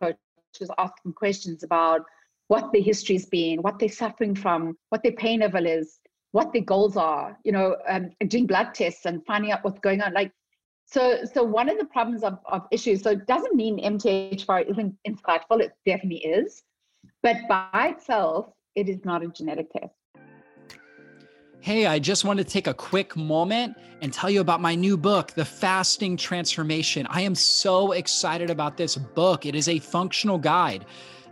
coaches 0.00 0.70
asking 0.78 1.14
questions 1.14 1.62
about 1.62 2.02
what 2.48 2.72
their 2.72 2.82
history's 2.82 3.26
been, 3.26 3.62
what 3.62 3.78
they're 3.78 3.88
suffering 3.88 4.34
from, 4.34 4.76
what 4.90 5.02
their 5.02 5.12
pain 5.12 5.40
level 5.40 5.66
is, 5.66 5.98
what 6.30 6.52
their 6.52 6.62
goals 6.62 6.96
are. 6.96 7.36
You 7.44 7.52
know, 7.52 7.76
um, 7.88 8.10
doing 8.28 8.46
blood 8.46 8.74
tests 8.74 9.06
and 9.06 9.24
finding 9.26 9.50
out 9.50 9.64
what's 9.64 9.80
going 9.80 10.00
on. 10.00 10.12
Like 10.12 10.32
so, 10.86 11.18
so 11.24 11.42
one 11.42 11.68
of 11.68 11.78
the 11.78 11.84
problems 11.84 12.22
of, 12.22 12.38
of 12.46 12.62
issues, 12.70 13.02
so 13.02 13.10
it 13.10 13.26
doesn't 13.26 13.54
mean 13.54 13.78
MTHFR 13.80 14.70
isn't 14.70 14.96
insightful, 15.06 15.60
it 15.60 15.72
definitely 15.84 16.18
is, 16.18 16.62
but 17.22 17.36
by 17.48 17.94
itself, 17.96 18.52
it 18.76 18.88
is 18.88 19.04
not 19.04 19.24
a 19.24 19.28
genetic 19.28 19.72
test. 19.72 19.92
Hey, 21.60 21.86
I 21.86 21.98
just 21.98 22.24
want 22.24 22.38
to 22.38 22.44
take 22.44 22.68
a 22.68 22.74
quick 22.74 23.16
moment 23.16 23.76
and 24.00 24.12
tell 24.12 24.30
you 24.30 24.40
about 24.40 24.60
my 24.60 24.76
new 24.76 24.96
book, 24.96 25.32
The 25.32 25.44
Fasting 25.44 26.16
Transformation. 26.16 27.08
I 27.10 27.22
am 27.22 27.34
so 27.34 27.90
excited 27.90 28.50
about 28.50 28.76
this 28.76 28.94
book. 28.94 29.44
It 29.44 29.56
is 29.56 29.68
a 29.68 29.80
functional 29.80 30.38
guide 30.38 30.86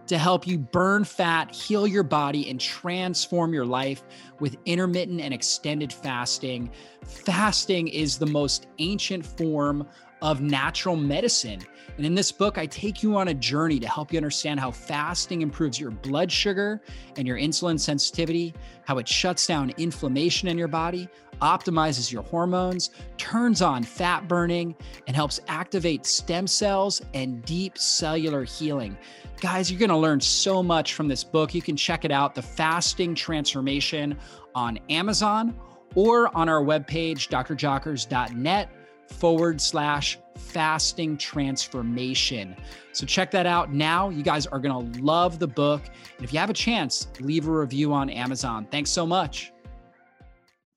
to 0.07 0.19
help 0.19 0.47
you 0.47 0.59
burn 0.59 1.05
fat, 1.05 1.55
heal 1.55 1.87
your 1.87 2.03
body, 2.03 2.49
and 2.51 2.61
transform 2.61 3.55
your 3.55 3.65
life 3.65 4.03
with 4.41 4.57
intermittent 4.65 5.21
and 5.21 5.33
extended 5.33 5.93
fasting. 5.93 6.71
Fasting 7.05 7.89
is 7.89 8.19
the 8.19 8.27
most 8.27 8.67
ancient 8.79 9.25
form 9.25 9.87
of 10.25 10.41
natural 10.41 10.97
medicine. 10.97 11.61
And 11.99 12.07
in 12.07 12.15
this 12.15 12.33
book, 12.33 12.57
I 12.57 12.65
take 12.65 13.03
you 13.03 13.15
on 13.17 13.29
a 13.29 13.35
journey 13.35 13.79
to 13.79 13.87
help 13.87 14.11
you 14.11 14.17
understand 14.17 14.59
how 14.59 14.71
fasting 14.71 15.43
improves 15.43 15.79
your 15.79 15.91
blood 15.91 16.33
sugar 16.33 16.81
and 17.17 17.29
your 17.29 17.37
insulin 17.37 17.79
sensitivity, 17.79 18.55
how 18.87 18.97
it 18.97 19.07
shuts 19.07 19.47
down 19.47 19.71
inflammation 19.77 20.49
in 20.49 20.57
your 20.57 20.67
body, 20.67 21.11
optimizes 21.43 22.11
your 22.11 22.23
hormones, 22.23 22.91
turns 23.19 23.61
on 23.61 23.83
fat 23.83 24.27
burning, 24.27 24.75
and 25.07 25.15
helps 25.15 25.41
activate 25.47 26.07
stem 26.07 26.47
cells 26.47 27.03
and 27.13 27.45
deep 27.45 27.77
cellular 27.77 28.45
healing. 28.45 28.97
Guys, 29.43 29.71
you're 29.71 29.79
going 29.79 29.91
to 29.91 29.97
learn 29.97 30.23
so 30.23 30.63
much 30.63 30.95
from 30.95 31.07
this 31.07 31.23
book. 31.23 31.55
You 31.55 31.61
can 31.61 31.77
check 31.77 32.07
it 32.07 32.11
out, 32.11 32.35
The 32.35 32.43
Fasting 32.43 33.15
Transformation, 33.15 34.17
on 34.55 34.79
Amazon 34.89 35.55
or 35.95 36.35
on 36.35 36.49
our 36.49 36.63
webpage, 36.63 37.29
drjockers.net 37.29 38.71
forward 39.09 39.61
slash 39.61 40.19
fasting 40.37 41.17
transformation. 41.17 42.57
So 42.93 43.07
check 43.07 43.31
that 43.33 43.47
out 43.47 43.73
now. 43.73 44.09
You 44.09 44.23
guys 44.23 44.47
are 44.47 44.59
going 44.59 44.93
to 44.95 45.03
love 45.03 45.39
the 45.39 45.47
book. 45.47 45.83
And 46.17 46.25
if 46.25 46.33
you 46.33 46.39
have 46.39 46.51
a 46.51 46.55
chance, 46.55 47.09
leave 47.21 47.49
a 47.49 47.53
review 47.53 47.93
on 47.93 48.11
Amazon. 48.11 48.67
Thanks 48.71 48.91
so 48.91 49.07
much. 49.07 49.53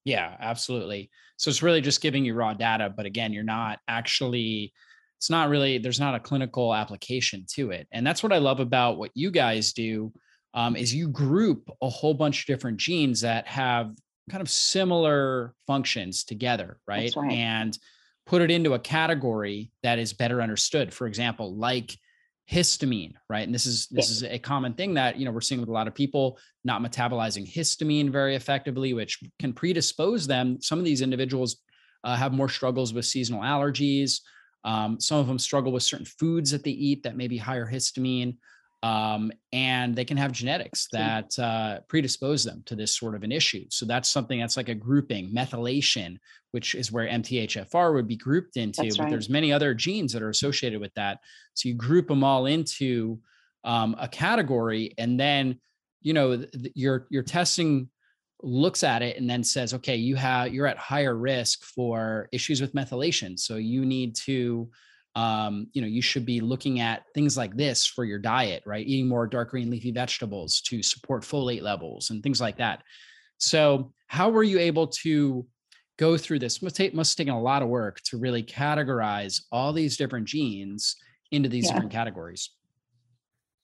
Yeah, 0.06 0.36
absolutely. 0.40 1.10
So 1.38 1.50
it's 1.50 1.62
really 1.62 1.82
just 1.82 2.02
giving 2.02 2.26
you 2.26 2.34
raw 2.34 2.54
data, 2.54 2.92
but 2.96 3.06
again, 3.06 3.34
you're 3.34 3.44
not 3.44 3.80
actually 3.88 4.74
it's 5.18 5.30
not 5.30 5.50
really 5.50 5.80
there's 5.80 6.00
not 6.00 6.16
a 6.16 6.20
clinical 6.20 6.74
application 6.74 7.46
to 7.56 7.72
it. 7.72 7.88
And 7.92 8.06
that's 8.06 8.24
what 8.24 8.32
I 8.32 8.38
love 8.38 8.60
about 8.60 8.98
what 8.98 9.12
you 9.16 9.32
guys 9.32 9.74
do 9.74 10.12
um, 10.54 10.76
is 10.76 10.94
you 10.94 11.08
group 11.10 11.70
a 11.82 11.90
whole 11.90 12.14
bunch 12.14 12.42
of 12.42 12.46
different 12.48 12.78
genes 12.78 13.22
that 13.22 13.48
have 13.48 13.92
kind 14.30 14.42
of 14.42 14.50
similar 14.50 15.54
functions 15.66 16.24
together, 16.24 16.80
right? 16.88 17.14
right? 17.16 17.32
And 17.32 17.78
put 18.28 18.42
it 18.42 18.52
into 18.52 18.74
a 18.74 18.80
category 18.80 19.72
that 19.84 19.98
is 19.98 20.14
better 20.14 20.42
understood. 20.42 20.94
For 20.94 21.08
example, 21.08 21.56
like 21.56 21.98
histamine, 22.52 23.14
right? 23.30 23.46
And 23.46 23.54
this 23.54 23.66
is 23.66 23.88
this 23.88 24.10
is 24.10 24.24
a 24.24 24.38
common 24.38 24.74
thing 24.74 24.94
that 24.94 25.18
you 25.18 25.26
know 25.26 25.32
we're 25.32 25.42
seeing 25.42 25.62
with 25.62 25.70
a 25.70 25.74
lot 25.74 25.88
of 25.88 25.96
people 25.96 26.38
not 26.64 26.82
metabolizing 26.82 27.52
histamine 27.52 28.10
very 28.10 28.36
effectively, 28.36 28.94
which 28.94 29.20
can 29.40 29.54
predispose 29.54 30.28
them. 30.28 30.62
Some 30.62 30.80
of 30.80 30.86
these 30.86 31.02
individuals 31.02 31.58
uh, 32.04 32.16
have 32.16 32.34
more 32.34 32.50
struggles 32.50 32.94
with 32.94 33.06
seasonal 33.06 33.42
allergies. 33.42 34.22
Um, 34.64 35.00
some 35.00 35.20
of 35.20 35.28
them 35.28 35.40
struggle 35.40 35.72
with 35.72 35.84
certain 35.84 36.06
foods 36.06 36.52
that 36.52 36.64
they 36.64 36.72
eat 36.72 37.04
that 37.04 37.16
may 37.16 37.28
be 37.28 37.38
higher 37.38 37.70
histamine 37.70 38.38
um, 38.84 39.32
and 39.52 39.96
they 39.96 40.06
can 40.06 40.18
have 40.18 40.32
genetics 40.32 40.88
that 40.92 41.38
uh, 41.40 41.80
predispose 41.88 42.44
them 42.44 42.62
to 42.66 42.76
this 42.76 42.96
sort 42.96 43.16
of 43.16 43.24
an 43.24 43.32
issue. 43.32 43.66
So 43.70 43.86
that's 43.86 44.10
something 44.10 44.40
that's 44.40 44.58
like 44.58 44.70
a 44.70 44.76
grouping, 44.76 45.34
methylation, 45.34 46.18
which 46.52 46.76
is 46.76 46.92
where 46.92 47.08
MTHFR 47.08 47.94
would 47.94 48.08
be 48.08 48.16
grouped 48.16 48.56
into. 48.58 48.84
That's 48.84 48.98
but 48.98 49.10
there's 49.10 49.30
many 49.30 49.52
other 49.52 49.74
genes 49.74 50.14
that 50.14 50.22
are 50.22 50.30
associated 50.30 50.80
with 50.80 50.94
that. 50.94 51.20
So 51.56 51.70
you 51.70 51.76
group 51.76 52.08
them 52.08 52.24
all 52.24 52.46
into 52.46 53.20
um, 53.64 53.96
a 54.00 54.08
category, 54.08 54.94
and 54.98 55.20
then 55.20 55.60
you 56.02 56.14
know 56.14 56.38
th- 56.38 56.72
your 56.76 57.08
your 57.10 57.24
testing 57.24 57.90
looks 58.44 58.84
at 58.84 59.02
it 59.02 59.18
and 59.18 59.28
then 59.28 59.44
says, 59.44 59.74
okay, 59.74 59.96
you 59.96 60.16
have 60.16 60.54
you're 60.54 60.68
at 60.68 60.78
higher 60.78 61.16
risk 61.16 61.64
for 61.64 62.30
issues 62.32 62.62
with 62.62 62.76
methylation, 62.76 63.40
so 63.40 63.56
you 63.56 63.86
need 63.86 64.16
to 64.16 64.70
um, 65.18 65.66
you 65.74 65.82
know, 65.82 65.88
you 65.88 66.04
should 66.04 66.28
be 66.28 66.40
looking 66.40 66.80
at 66.80 67.02
things 67.16 67.36
like 67.36 67.58
this 67.58 67.88
for 67.88 68.06
your 68.06 68.20
diet, 68.20 68.62
right? 68.68 68.86
Eating 68.86 69.08
more 69.08 69.26
dark 69.26 69.50
green 69.50 69.72
leafy 69.72 69.92
vegetables 69.92 70.62
to 70.62 70.84
support 70.84 71.24
folate 71.24 71.64
levels 71.64 72.12
and 72.12 72.22
things 72.22 72.40
like 72.40 72.56
that. 72.58 72.84
So, 73.40 73.92
how 74.06 74.30
were 74.30 74.44
you 74.44 74.60
able 74.60 74.86
to 74.88 75.44
go 75.98 76.18
through 76.18 76.38
this? 76.38 76.62
Must 76.62 76.76
take 76.76 76.94
must 76.94 77.18
have 77.18 77.26
taken 77.26 77.34
a 77.34 77.42
lot 77.42 77.64
of 77.64 77.68
work 77.68 78.00
to 78.02 78.20
really 78.20 78.44
categorize 78.44 79.42
all 79.52 79.74
these 79.74 79.98
different 79.98 80.28
genes 80.28 80.96
into 81.32 81.50
these 81.50 81.66
yeah. 81.66 81.74
different 81.74 81.92
categories. 81.92 82.52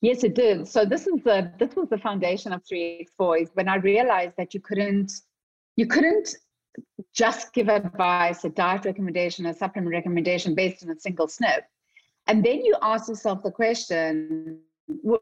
Yes, 0.00 0.24
it 0.24 0.34
did. 0.34 0.66
So 0.66 0.84
this 0.84 1.06
is 1.06 1.22
the 1.22 1.52
this 1.60 1.76
was 1.76 1.88
the 1.88 1.98
foundation 1.98 2.52
of 2.52 2.62
3x4 2.64 3.42
is 3.42 3.50
when 3.54 3.68
I 3.68 3.76
realized 3.76 4.34
that 4.38 4.54
you 4.54 4.60
couldn't 4.60 5.12
you 5.76 5.86
couldn't 5.86 6.34
just 7.12 7.52
give 7.52 7.68
advice, 7.68 8.44
a 8.44 8.48
diet 8.48 8.84
recommendation, 8.84 9.46
a 9.46 9.54
supplement 9.54 9.92
recommendation 9.92 10.54
based 10.54 10.84
on 10.84 10.90
a 10.90 10.98
single 10.98 11.26
SNP. 11.26 11.62
And 12.26 12.44
then 12.44 12.64
you 12.64 12.76
ask 12.82 13.08
yourself 13.08 13.42
the 13.42 13.50
question, 13.50 14.60
which 14.88 15.20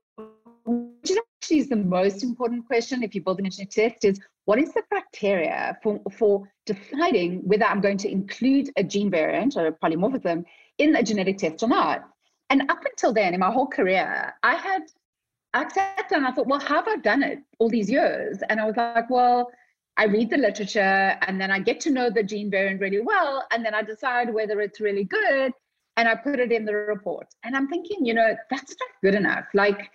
actually 1.42 1.58
is 1.58 1.68
the 1.68 1.76
most 1.76 2.22
important 2.22 2.66
question 2.66 3.02
if 3.02 3.14
you're 3.14 3.24
building 3.24 3.46
a 3.46 3.50
test, 3.50 4.04
is 4.04 4.20
what 4.44 4.58
is 4.58 4.72
the 4.72 4.82
criteria 4.90 5.76
for, 5.82 6.00
for 6.12 6.48
deciding 6.66 7.40
whether 7.46 7.64
I'm 7.64 7.80
going 7.80 7.98
to 7.98 8.10
include 8.10 8.70
a 8.76 8.84
gene 8.84 9.10
variant 9.10 9.56
or 9.56 9.66
a 9.66 9.72
polymorphism 9.72 10.44
in 10.78 10.96
a 10.96 11.02
genetic 11.02 11.38
test 11.38 11.62
or 11.62 11.68
not? 11.68 12.08
And 12.50 12.70
up 12.70 12.84
until 12.84 13.12
then, 13.12 13.34
in 13.34 13.40
my 13.40 13.50
whole 13.50 13.66
career, 13.66 14.34
I 14.42 14.54
had 14.54 14.82
I 15.54 15.68
sat 15.68 16.08
down, 16.08 16.24
I 16.24 16.30
thought, 16.32 16.46
well, 16.46 16.60
how 16.60 16.76
have 16.76 16.88
I 16.88 16.96
done 16.96 17.22
it 17.22 17.40
all 17.58 17.68
these 17.68 17.90
years? 17.90 18.38
And 18.48 18.58
I 18.58 18.64
was 18.64 18.76
like, 18.76 19.10
well, 19.10 19.50
I 19.96 20.04
read 20.04 20.30
the 20.30 20.38
literature 20.38 21.18
and 21.22 21.40
then 21.40 21.50
I 21.50 21.58
get 21.58 21.80
to 21.80 21.90
know 21.90 22.10
the 22.10 22.22
gene 22.22 22.50
variant 22.50 22.80
really 22.80 23.00
well. 23.00 23.44
And 23.50 23.64
then 23.64 23.74
I 23.74 23.82
decide 23.82 24.32
whether 24.32 24.60
it's 24.60 24.80
really 24.80 25.04
good 25.04 25.52
and 25.96 26.08
I 26.08 26.14
put 26.14 26.40
it 26.40 26.52
in 26.52 26.64
the 26.64 26.74
report. 26.74 27.26
And 27.44 27.54
I'm 27.56 27.68
thinking, 27.68 28.04
you 28.04 28.14
know, 28.14 28.34
that's 28.50 28.70
not 28.80 28.88
good 29.02 29.14
enough. 29.14 29.44
Like 29.54 29.90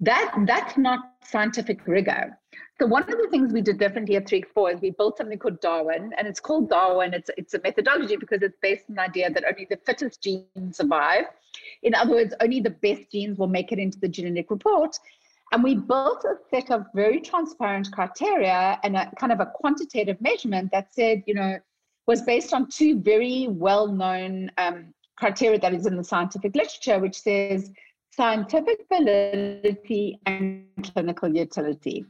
that, 0.00 0.34
that's 0.46 0.76
not 0.76 1.14
scientific 1.24 1.86
rigor. 1.86 2.38
So 2.80 2.86
one 2.86 3.02
of 3.02 3.18
the 3.18 3.26
things 3.28 3.52
we 3.52 3.60
did 3.60 3.78
differently 3.78 4.14
at 4.16 4.26
3x4 4.26 4.74
is 4.74 4.80
we 4.80 4.90
built 4.90 5.16
something 5.16 5.38
called 5.38 5.60
Darwin, 5.60 6.12
and 6.16 6.28
it's 6.28 6.38
called 6.38 6.70
Darwin. 6.70 7.12
It's 7.12 7.28
it's 7.36 7.54
a 7.54 7.60
methodology 7.60 8.14
because 8.14 8.40
it's 8.40 8.56
based 8.62 8.84
on 8.88 8.94
the 8.94 9.02
idea 9.02 9.30
that 9.30 9.42
only 9.44 9.66
the 9.68 9.78
fittest 9.84 10.22
genes 10.22 10.76
survive. 10.76 11.24
In 11.82 11.92
other 11.96 12.12
words, 12.12 12.34
only 12.40 12.60
the 12.60 12.70
best 12.70 13.10
genes 13.10 13.36
will 13.36 13.48
make 13.48 13.72
it 13.72 13.80
into 13.80 13.98
the 13.98 14.06
genetic 14.06 14.48
report. 14.52 14.96
And 15.52 15.64
we 15.64 15.76
built 15.76 16.24
a 16.24 16.34
set 16.50 16.70
of 16.70 16.84
very 16.94 17.20
transparent 17.20 17.90
criteria 17.90 18.78
and 18.82 18.96
a 18.96 19.10
kind 19.18 19.32
of 19.32 19.40
a 19.40 19.46
quantitative 19.46 20.20
measurement 20.20 20.70
that 20.72 20.92
said, 20.92 21.22
you 21.26 21.34
know, 21.34 21.58
was 22.06 22.22
based 22.22 22.52
on 22.52 22.68
two 22.68 23.00
very 23.00 23.48
well-known 23.48 24.50
um, 24.58 24.92
criteria 25.16 25.58
that 25.58 25.74
is 25.74 25.86
in 25.86 25.96
the 25.96 26.04
scientific 26.04 26.54
literature, 26.54 26.98
which 26.98 27.20
says 27.20 27.70
scientific 28.14 28.84
validity 28.92 30.18
and 30.26 30.66
clinical 30.92 31.34
utility. 31.34 32.04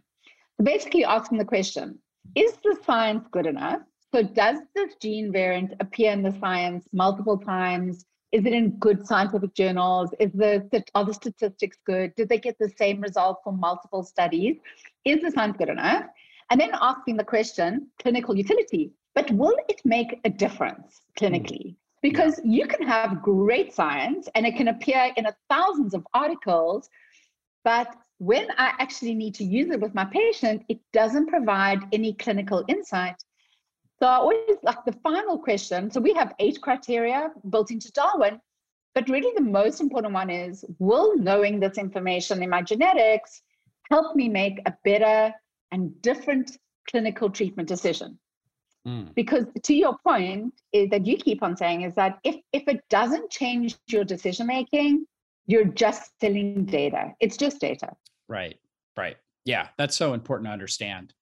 So 0.57 0.65
basically 0.65 1.05
asking 1.05 1.39
the 1.39 1.45
question, 1.45 1.99
is 2.35 2.53
the 2.65 2.77
science 2.85 3.27
good 3.31 3.47
enough? 3.47 3.81
So 4.15 4.23
does 4.23 4.59
this 4.75 4.95
gene 5.01 5.31
variant 5.31 5.75
appear 5.81 6.13
in 6.13 6.23
the 6.23 6.35
science 6.41 6.87
multiple 6.93 7.39
times? 7.39 8.05
Is 8.31 8.45
it 8.45 8.53
in 8.53 8.71
good 8.79 9.07
scientific 9.07 9.55
journals? 9.55 10.11
Is 10.21 10.33
the 10.33 10.85
are 10.95 11.05
the 11.05 11.15
statistics 11.15 11.79
good? 11.87 12.15
Did 12.15 12.29
they 12.29 12.39
get 12.39 12.59
the 12.59 12.69
same 12.77 13.01
result 13.01 13.39
from 13.43 13.59
multiple 13.59 14.03
studies? 14.03 14.57
Is 15.05 15.23
the 15.23 15.31
science 15.31 15.57
good 15.57 15.71
enough? 15.71 16.05
And 16.51 16.61
then 16.61 16.71
asking 16.81 17.17
the 17.17 17.25
question, 17.25 17.89
clinical 18.01 18.37
utility. 18.37 18.93
But 19.15 19.31
will 19.33 19.57
it 19.69 19.81
make 19.85 20.21
a 20.25 20.31
difference 20.31 21.01
clinically? 21.19 21.69
Mm. 21.69 21.77
Because 22.03 22.39
yeah. 22.45 22.59
you 22.59 22.67
can 22.67 22.87
have 22.87 23.23
great 23.23 23.75
science 23.75 24.29
and 24.35 24.47
it 24.47 24.57
can 24.57 24.69
appear 24.69 25.11
in 25.17 25.27
a 25.27 25.35
thousands 25.49 25.95
of 25.95 26.07
articles, 26.15 26.89
but 27.65 27.95
when 28.19 28.49
I 28.57 28.73
actually 28.79 29.15
need 29.15 29.35
to 29.37 29.45
use 29.45 29.71
it 29.71 29.81
with 29.81 29.95
my 29.95 30.05
patient, 30.05 30.65
it 30.69 30.79
doesn't 30.93 31.27
provide 31.27 31.81
any 31.93 32.15
clinical 32.15 32.65
insight. 32.69 33.17
So 34.01 34.07
I 34.07 34.17
always 34.17 34.59
like 34.63 34.85
the 34.85 34.93
final 34.93 35.39
question. 35.39 35.91
So 35.91 36.01
we 36.01 36.13
have 36.15 36.35
eight 36.39 36.61
criteria 36.61 37.31
built 37.51 37.71
into 37.71 37.91
Darwin, 37.93 38.41
but 38.95 39.09
really 39.09 39.33
the 39.35 39.43
most 39.43 39.81
important 39.81 40.15
one 40.15 40.31
is 40.31 40.65
will 40.79 41.17
knowing 41.19 41.59
this 41.59 41.79
information 41.79 42.43
in 42.43 42.51
my 42.51 42.63
genetics 42.63 43.43
help 43.91 44.15
me 44.15 44.29
make 44.29 44.61
a 44.67 44.75
better 44.85 45.33
and 45.73 46.01
different 46.03 46.59
clinical 46.89 47.29
treatment 47.29 47.69
decision? 47.69 48.19
Mm. 48.87 49.15
Because 49.15 49.47
to 49.63 49.75
your 49.75 49.99
point 49.99 50.55
is 50.73 50.89
that 50.91 51.07
you 51.07 51.17
keep 51.17 51.43
on 51.43 51.57
saying 51.57 51.83
is 51.83 51.95
that 51.95 52.19
if 52.25 52.37
if 52.53 52.69
it 52.69 52.81
doesn't 52.89 53.31
change 53.31 53.77
your 53.89 54.05
decision 54.05 54.47
making, 54.47 55.07
you're 55.47 55.65
just 55.65 56.13
selling 56.21 56.65
data. 56.65 57.13
It's 57.21 57.37
just 57.37 57.61
data. 57.61 57.91
Right. 58.29 58.59
Right. 58.97 59.17
Yeah, 59.45 59.69
that's 59.79 59.97
so 59.97 60.15
important 60.15 60.47
to 60.49 60.53
understand. 60.53 61.15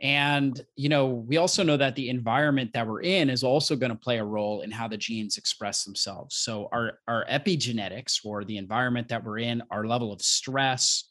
And, 0.00 0.60
you 0.76 0.90
know, 0.90 1.06
we 1.06 1.38
also 1.38 1.62
know 1.62 1.78
that 1.78 1.94
the 1.94 2.10
environment 2.10 2.72
that 2.74 2.86
we're 2.86 3.00
in 3.00 3.30
is 3.30 3.42
also 3.42 3.76
going 3.76 3.92
to 3.92 3.96
play 3.96 4.18
a 4.18 4.24
role 4.24 4.60
in 4.60 4.70
how 4.70 4.86
the 4.88 4.96
genes 4.96 5.38
express 5.38 5.84
themselves. 5.84 6.36
So, 6.36 6.68
our, 6.70 6.98
our 7.08 7.24
epigenetics 7.30 8.24
or 8.24 8.44
the 8.44 8.58
environment 8.58 9.08
that 9.08 9.24
we're 9.24 9.38
in, 9.38 9.62
our 9.70 9.86
level 9.86 10.12
of 10.12 10.20
stress, 10.20 11.04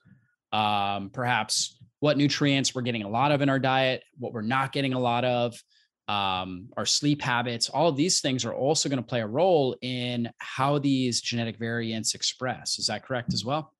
um, 0.52 1.10
perhaps 1.10 1.78
what 2.00 2.17
nutrients 2.17 2.76
we're 2.76 2.84
getting 2.84 3.04
a 3.04 3.10
lot 3.10 3.32
of 3.32 3.41
in 3.41 3.50
our 3.50 3.60
diet, 3.60 4.04
what 4.19 4.34
we're 4.34 4.41
not 4.41 4.71
getting 4.71 4.93
a 4.93 5.00
lot 5.00 5.26
of, 5.26 5.60
um, 6.08 6.69
our 6.78 6.86
sleep 6.86 7.21
habits, 7.21 7.69
all 7.69 7.88
of 7.88 7.95
these 7.95 8.21
things 8.21 8.45
are 8.45 8.54
also 8.54 8.88
going 8.88 9.02
to 9.02 9.08
play 9.08 9.21
a 9.21 9.28
role 9.28 9.76
in 9.82 10.30
how 10.38 10.78
these 10.78 11.21
genetic 11.21 11.58
variants 11.58 12.13
express. 12.13 12.78
Is 12.78 12.88
that 12.88 13.04
correct 13.04 13.34
as 13.34 13.43
well? 13.43 13.74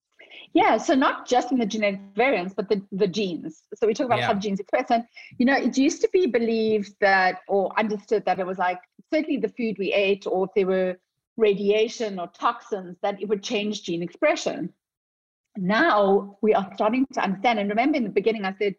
Yeah, 0.56 0.78
so 0.78 0.96
not 0.96 1.28
just 1.28 1.52
in 1.52 1.60
the 1.60 1.66
genetic 1.66 2.00
variants, 2.16 2.54
but 2.54 2.70
the, 2.70 2.82
the 2.94 3.10
genes. 3.10 3.64
So 3.76 3.86
we 3.88 3.94
talk 3.94 4.06
about 4.06 4.20
yeah. 4.20 4.28
how 4.28 4.36
genes 4.36 4.62
express. 4.62 4.90
And, 4.90 5.04
you 5.38 5.46
know, 5.46 5.58
it 5.58 5.78
used 5.78 6.00
to 6.00 6.10
be 6.14 6.28
believed 6.28 6.96
that 7.02 7.42
or 7.50 7.78
understood 7.78 8.24
that 8.24 8.40
it 8.40 8.48
was 8.48 8.58
like 8.58 8.80
certainly 9.14 9.36
the 9.36 9.50
food 9.50 9.76
we 9.78 9.92
ate 9.92 10.26
or 10.26 10.46
if 10.46 10.52
there 10.56 10.66
were 10.66 10.96
radiation 11.36 12.18
or 12.20 12.28
toxins, 12.28 12.96
that 13.02 13.22
it 13.22 13.28
would 13.28 13.44
change 13.44 13.84
gene 13.84 14.02
expression. 14.02 14.72
Now 15.58 16.38
we 16.42 16.54
are 16.54 16.72
starting 16.76 17.06
to 17.16 17.20
understand. 17.20 17.60
And 17.60 17.68
remember 17.70 17.98
in 17.98 18.06
the 18.06 18.10
beginning, 18.10 18.46
I 18.46 18.56
said 18.58 18.76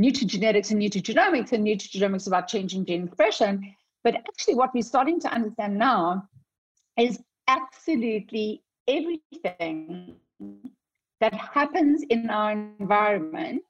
nutrigenetics 0.00 0.70
and 0.70 0.80
nutrigenomics, 0.80 1.50
and 1.50 1.66
nutrigenomics 1.66 2.28
about 2.28 2.46
changing 2.46 2.86
gene 2.86 3.08
expression. 3.08 3.74
But 4.04 4.14
actually, 4.14 4.54
what 4.54 4.70
we're 4.72 4.84
starting 4.84 5.18
to 5.22 5.28
understand 5.28 5.76
now 5.76 6.28
is 6.96 7.20
absolutely 7.48 8.62
everything 8.86 10.14
that 11.20 11.34
happens 11.34 12.02
in 12.10 12.30
our 12.30 12.52
environment 12.52 13.62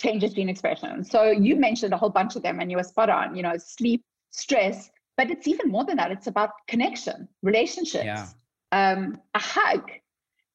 changes 0.00 0.32
gene 0.32 0.48
expression. 0.48 1.04
So 1.04 1.30
you 1.30 1.56
mentioned 1.56 1.92
a 1.92 1.96
whole 1.96 2.10
bunch 2.10 2.36
of 2.36 2.42
them 2.42 2.60
and 2.60 2.70
you 2.70 2.76
were 2.76 2.82
spot 2.82 3.10
on, 3.10 3.36
you 3.36 3.42
know, 3.42 3.56
sleep, 3.58 4.02
stress, 4.30 4.90
but 5.16 5.30
it's 5.30 5.46
even 5.46 5.70
more 5.70 5.84
than 5.84 5.96
that. 5.98 6.10
It's 6.10 6.26
about 6.26 6.50
connection, 6.66 7.28
relationships, 7.42 8.04
yeah. 8.04 8.26
um, 8.72 9.20
a 9.34 9.38
hug, 9.38 9.90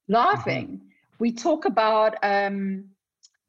laughing. 0.07 0.67
Mm-hmm. 0.67 0.87
We 1.19 1.31
talk 1.31 1.65
about 1.65 2.15
um, 2.23 2.85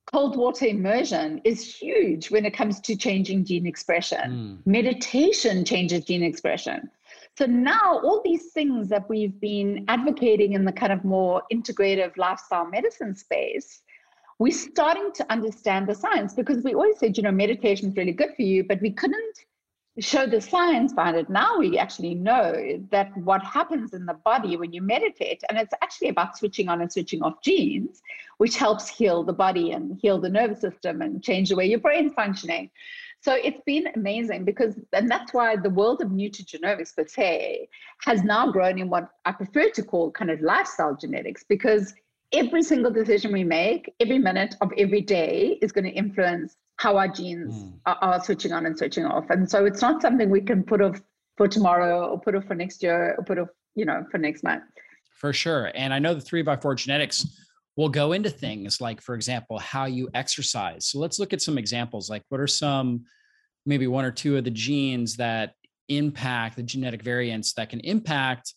cold 0.06 0.36
water 0.36 0.66
immersion 0.66 1.40
is 1.44 1.76
huge 1.76 2.30
when 2.30 2.44
it 2.44 2.54
comes 2.54 2.80
to 2.80 2.96
changing 2.96 3.44
gene 3.44 3.66
expression. 3.66 4.62
Mm. 4.64 4.66
Meditation 4.66 5.64
changes 5.64 6.04
gene 6.04 6.22
expression. 6.22 6.90
So 7.36 7.44
now 7.44 8.00
all 8.02 8.22
these 8.24 8.52
things 8.52 8.88
that 8.88 9.08
we've 9.10 9.38
been 9.40 9.84
advocating 9.88 10.54
in 10.54 10.64
the 10.64 10.72
kind 10.72 10.92
of 10.92 11.04
more 11.04 11.42
integrative 11.52 12.16
lifestyle 12.16 12.64
medicine 12.64 13.14
space, 13.14 13.82
we're 14.38 14.52
starting 14.52 15.12
to 15.14 15.32
understand 15.32 15.86
the 15.86 15.94
science 15.94 16.32
because 16.32 16.64
we 16.64 16.74
always 16.74 16.98
said, 16.98 17.16
you 17.16 17.22
know, 17.22 17.30
meditation 17.30 17.90
is 17.90 17.96
really 17.96 18.12
good 18.12 18.34
for 18.34 18.42
you, 18.42 18.64
but 18.64 18.80
we 18.80 18.90
couldn't 18.90 19.36
show 19.98 20.26
the 20.26 20.40
science 20.40 20.94
behind 20.94 21.16
it. 21.16 21.28
Now 21.28 21.58
we 21.58 21.78
actually 21.78 22.14
know 22.14 22.82
that 22.90 23.14
what 23.18 23.42
happens 23.42 23.92
in 23.92 24.06
the 24.06 24.14
body 24.14 24.56
when 24.56 24.72
you 24.72 24.80
meditate, 24.80 25.42
and 25.48 25.58
it's 25.58 25.72
actually 25.82 26.08
about 26.08 26.38
switching 26.38 26.68
on 26.68 26.80
and 26.80 26.92
switching 26.92 27.22
off 27.22 27.42
genes, 27.42 28.02
which 28.38 28.56
helps 28.56 28.88
heal 28.88 29.22
the 29.24 29.32
body 29.32 29.72
and 29.72 29.98
heal 30.00 30.18
the 30.18 30.28
nervous 30.28 30.60
system 30.60 31.02
and 31.02 31.22
change 31.22 31.50
the 31.50 31.56
way 31.56 31.66
your 31.66 31.80
brain's 31.80 32.12
functioning. 32.14 32.70
So 33.26 33.32
it's 33.32 33.60
been 33.66 33.88
amazing 33.96 34.44
because, 34.44 34.76
and 34.92 35.10
that's 35.10 35.34
why 35.34 35.56
the 35.56 35.68
world 35.68 36.00
of 36.00 36.10
nutrigenomics 36.10 36.94
per 36.94 37.08
se 37.08 37.68
has 38.02 38.22
now 38.22 38.52
grown 38.52 38.78
in 38.78 38.88
what 38.88 39.10
I 39.24 39.32
prefer 39.32 39.68
to 39.70 39.82
call 39.82 40.12
kind 40.12 40.30
of 40.30 40.40
lifestyle 40.42 40.94
genetics 40.94 41.42
because 41.42 41.92
every 42.30 42.62
single 42.62 42.92
decision 42.92 43.32
we 43.32 43.42
make, 43.42 43.92
every 43.98 44.20
minute 44.20 44.54
of 44.60 44.70
every 44.78 45.00
day 45.00 45.58
is 45.60 45.72
going 45.72 45.86
to 45.86 45.90
influence 45.90 46.54
how 46.76 46.96
our 46.98 47.08
genes 47.08 47.52
mm. 47.52 47.72
are, 47.86 47.98
are, 48.00 48.22
switching 48.22 48.52
on 48.52 48.64
and 48.64 48.78
switching 48.78 49.04
off. 49.04 49.28
And 49.30 49.50
so 49.50 49.66
it's 49.66 49.82
not 49.82 50.00
something 50.02 50.30
we 50.30 50.40
can 50.40 50.62
put 50.62 50.80
off 50.80 51.02
for 51.36 51.48
tomorrow 51.48 52.06
or 52.06 52.20
put 52.20 52.36
off 52.36 52.44
for 52.44 52.54
next 52.54 52.80
year 52.80 53.16
or 53.18 53.24
put 53.24 53.40
off, 53.40 53.48
you 53.74 53.86
know, 53.86 54.06
for 54.08 54.18
next 54.18 54.44
month. 54.44 54.62
For 55.16 55.32
sure. 55.32 55.72
And 55.74 55.92
I 55.92 55.98
know 55.98 56.14
the 56.14 56.20
three 56.20 56.42
by 56.42 56.58
four 56.58 56.76
genetics 56.76 57.26
we'll 57.76 57.88
go 57.88 58.12
into 58.12 58.30
things 58.30 58.80
like, 58.80 59.00
for 59.00 59.14
example, 59.14 59.58
how 59.58 59.84
you 59.84 60.08
exercise. 60.14 60.86
So 60.86 60.98
let's 60.98 61.18
look 61.18 61.32
at 61.32 61.42
some 61.42 61.58
examples. 61.58 62.08
Like, 62.08 62.22
what 62.30 62.40
are 62.40 62.46
some, 62.46 63.04
maybe 63.66 63.86
one 63.86 64.04
or 64.04 64.12
two 64.12 64.36
of 64.36 64.44
the 64.44 64.50
genes 64.50 65.16
that 65.16 65.54
impact 65.88 66.56
the 66.56 66.62
genetic 66.62 67.02
variants 67.02 67.52
that 67.54 67.68
can 67.68 67.80
impact 67.80 68.54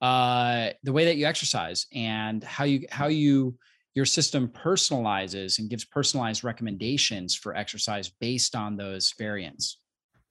uh, 0.00 0.70
the 0.82 0.92
way 0.92 1.04
that 1.04 1.16
you 1.16 1.26
exercise 1.26 1.86
and 1.92 2.42
how 2.42 2.64
you 2.64 2.86
how 2.90 3.06
you 3.06 3.56
your 3.94 4.06
system 4.06 4.48
personalizes 4.48 5.58
and 5.58 5.68
gives 5.68 5.84
personalized 5.84 6.42
recommendations 6.42 7.34
for 7.34 7.54
exercise 7.54 8.10
based 8.20 8.56
on 8.56 8.76
those 8.76 9.12
variants. 9.18 9.78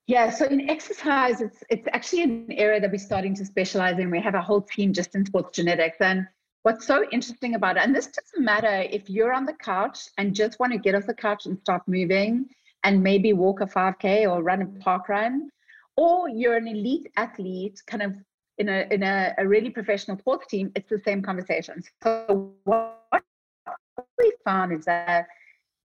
Yeah, 0.08 0.32
so 0.32 0.46
in 0.46 0.70
exercise, 0.70 1.42
it's 1.42 1.64
it's 1.70 1.88
actually 1.94 2.24
an 2.24 2.52
area 2.52 2.82
that 2.82 2.92
we're 2.92 2.98
starting 2.98 3.36
to 3.36 3.46
specialize 3.46 4.00
in. 4.00 4.10
We 4.12 4.20
have 4.20 4.36
a 4.36 4.42
whole 4.42 4.62
team 4.62 4.94
just 4.94 5.16
in 5.16 5.26
sports 5.26 5.56
genetics, 5.56 5.98
and 6.02 6.28
what's 6.64 6.86
so 6.86 7.06
interesting 7.12 7.56
about 7.56 7.78
it, 7.78 7.84
and 7.84 7.96
this 7.96 8.08
doesn't 8.08 8.44
matter 8.44 8.86
if 8.92 9.10
you're 9.10 9.32
on 9.32 9.46
the 9.46 9.54
couch 9.54 10.00
and 10.18 10.36
just 10.36 10.60
want 10.60 10.74
to 10.74 10.80
get 10.80 10.96
off 10.96 11.06
the 11.06 11.14
couch 11.14 11.46
and 11.46 11.58
start 11.60 11.84
moving, 11.88 12.50
and 12.84 13.02
maybe 13.02 13.34
walk 13.34 13.62
a 13.62 13.66
5K 13.66 14.30
or 14.30 14.44
run 14.44 14.62
a 14.62 14.66
park 14.84 15.10
run, 15.10 15.50
or 15.98 16.30
you're 16.30 16.56
an 16.56 16.68
elite 16.68 17.12
athlete, 17.18 17.82
kind 17.88 18.04
of 18.04 18.16
in 18.58 18.70
a 18.70 18.88
in 18.92 19.04
a, 19.04 19.34
a 19.38 19.48
really 19.48 19.70
professional 19.70 20.18
sports 20.18 20.48
team, 20.48 20.72
it's 20.76 20.90
the 20.90 21.00
same 21.00 21.22
conversation. 21.22 21.82
So 22.04 22.54
what 22.64 23.24
we 24.20 24.34
found 24.46 24.74
is 24.74 24.86
that 24.86 25.28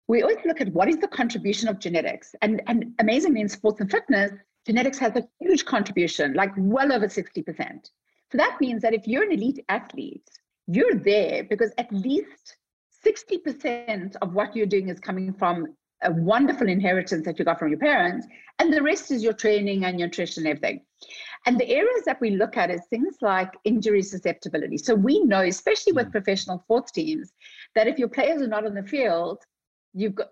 we 0.09 0.23
always 0.23 0.45
look 0.45 0.61
at 0.61 0.73
what 0.73 0.89
is 0.89 0.99
the 0.99 1.09
contribution 1.09 1.69
of 1.69 1.79
genetics, 1.79 2.35
and 2.43 2.63
and 2.67 2.95
amazingly 2.99 3.41
in 3.41 3.49
sports 3.49 3.81
and 3.81 3.91
fitness, 3.91 4.33
genetics 4.67 4.99
has 4.99 5.17
a 5.17 5.27
huge 5.41 5.65
contribution, 5.65 6.35
like 6.35 6.53
well 6.57 6.93
over 6.93 7.09
sixty 7.09 7.43
percent. 7.43 7.91
So 8.31 8.39
that 8.39 8.57
means 8.61 8.81
that 8.83 8.95
if 8.95 9.07
you're 9.07 9.25
an 9.25 9.33
elite 9.33 9.63
athlete, 9.69 10.29
you're 10.67 10.95
there 10.95 11.45
because 11.45 11.73
at 11.77 11.93
least 11.93 12.57
60% 13.05 14.17
of 14.23 14.35
what 14.35 14.55
you're 14.55 14.67
doing 14.67 14.89
is 14.89 15.01
coming 15.01 15.33
from 15.35 15.67
a 16.03 16.13
wonderful 16.13 16.69
inheritance 16.69 17.25
that 17.27 17.39
you 17.39 17.45
got 17.45 17.59
from 17.59 17.69
your 17.69 17.79
parents, 17.79 18.27
and 18.59 18.73
the 18.73 18.83
rest 18.83 19.11
is 19.11 19.23
your 19.23 19.33
training 19.33 19.85
and 19.85 19.99
your 19.99 20.09
nutrition 20.09 20.47
and 20.47 20.57
everything. 20.57 20.83
And 21.47 21.59
the 21.59 21.69
areas 21.69 22.05
that 22.07 22.21
we 22.21 22.31
look 22.31 22.57
at 22.57 22.71
is 22.71 22.83
things 22.89 23.17
like 23.21 23.51
injury 23.65 24.03
susceptibility. 24.03 24.79
So 24.79 24.95
we 24.95 25.25
know, 25.25 25.43
especially 25.43 25.93
with 25.93 26.07
mm. 26.09 26.13
professional 26.13 26.61
sports 26.61 26.93
teams, 26.93 27.33
that 27.75 27.89
if 27.89 27.99
your 27.99 28.09
players 28.09 28.41
are 28.43 28.47
not 28.47 28.65
on 28.65 28.75
the 28.75 28.83
field, 28.83 29.39
you've 29.93 30.15
got 30.15 30.29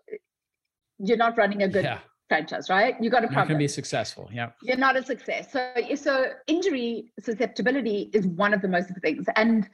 you're 1.03 1.17
not 1.17 1.37
running 1.39 1.63
a 1.63 1.69
good 1.69 1.85
yeah. 1.85 1.99
franchise, 2.29 2.69
right? 2.69 2.95
You 3.01 3.09
got 3.11 3.25
a 3.25 3.29
problem. 3.29 3.49
Not 3.49 3.55
to 3.55 3.59
be 3.59 3.69
successful. 3.69 4.29
Yeah. 4.33 4.51
You're 4.63 4.77
not 4.77 4.97
a 4.97 5.05
success. 5.05 5.51
So 5.53 5.73
so 5.97 6.27
injury 6.47 7.13
susceptibility 7.19 8.11
is 8.13 8.27
one 8.27 8.55
of 8.55 8.63
the 8.63 8.69
most 8.69 8.91
things. 9.03 9.27
And 9.37 9.69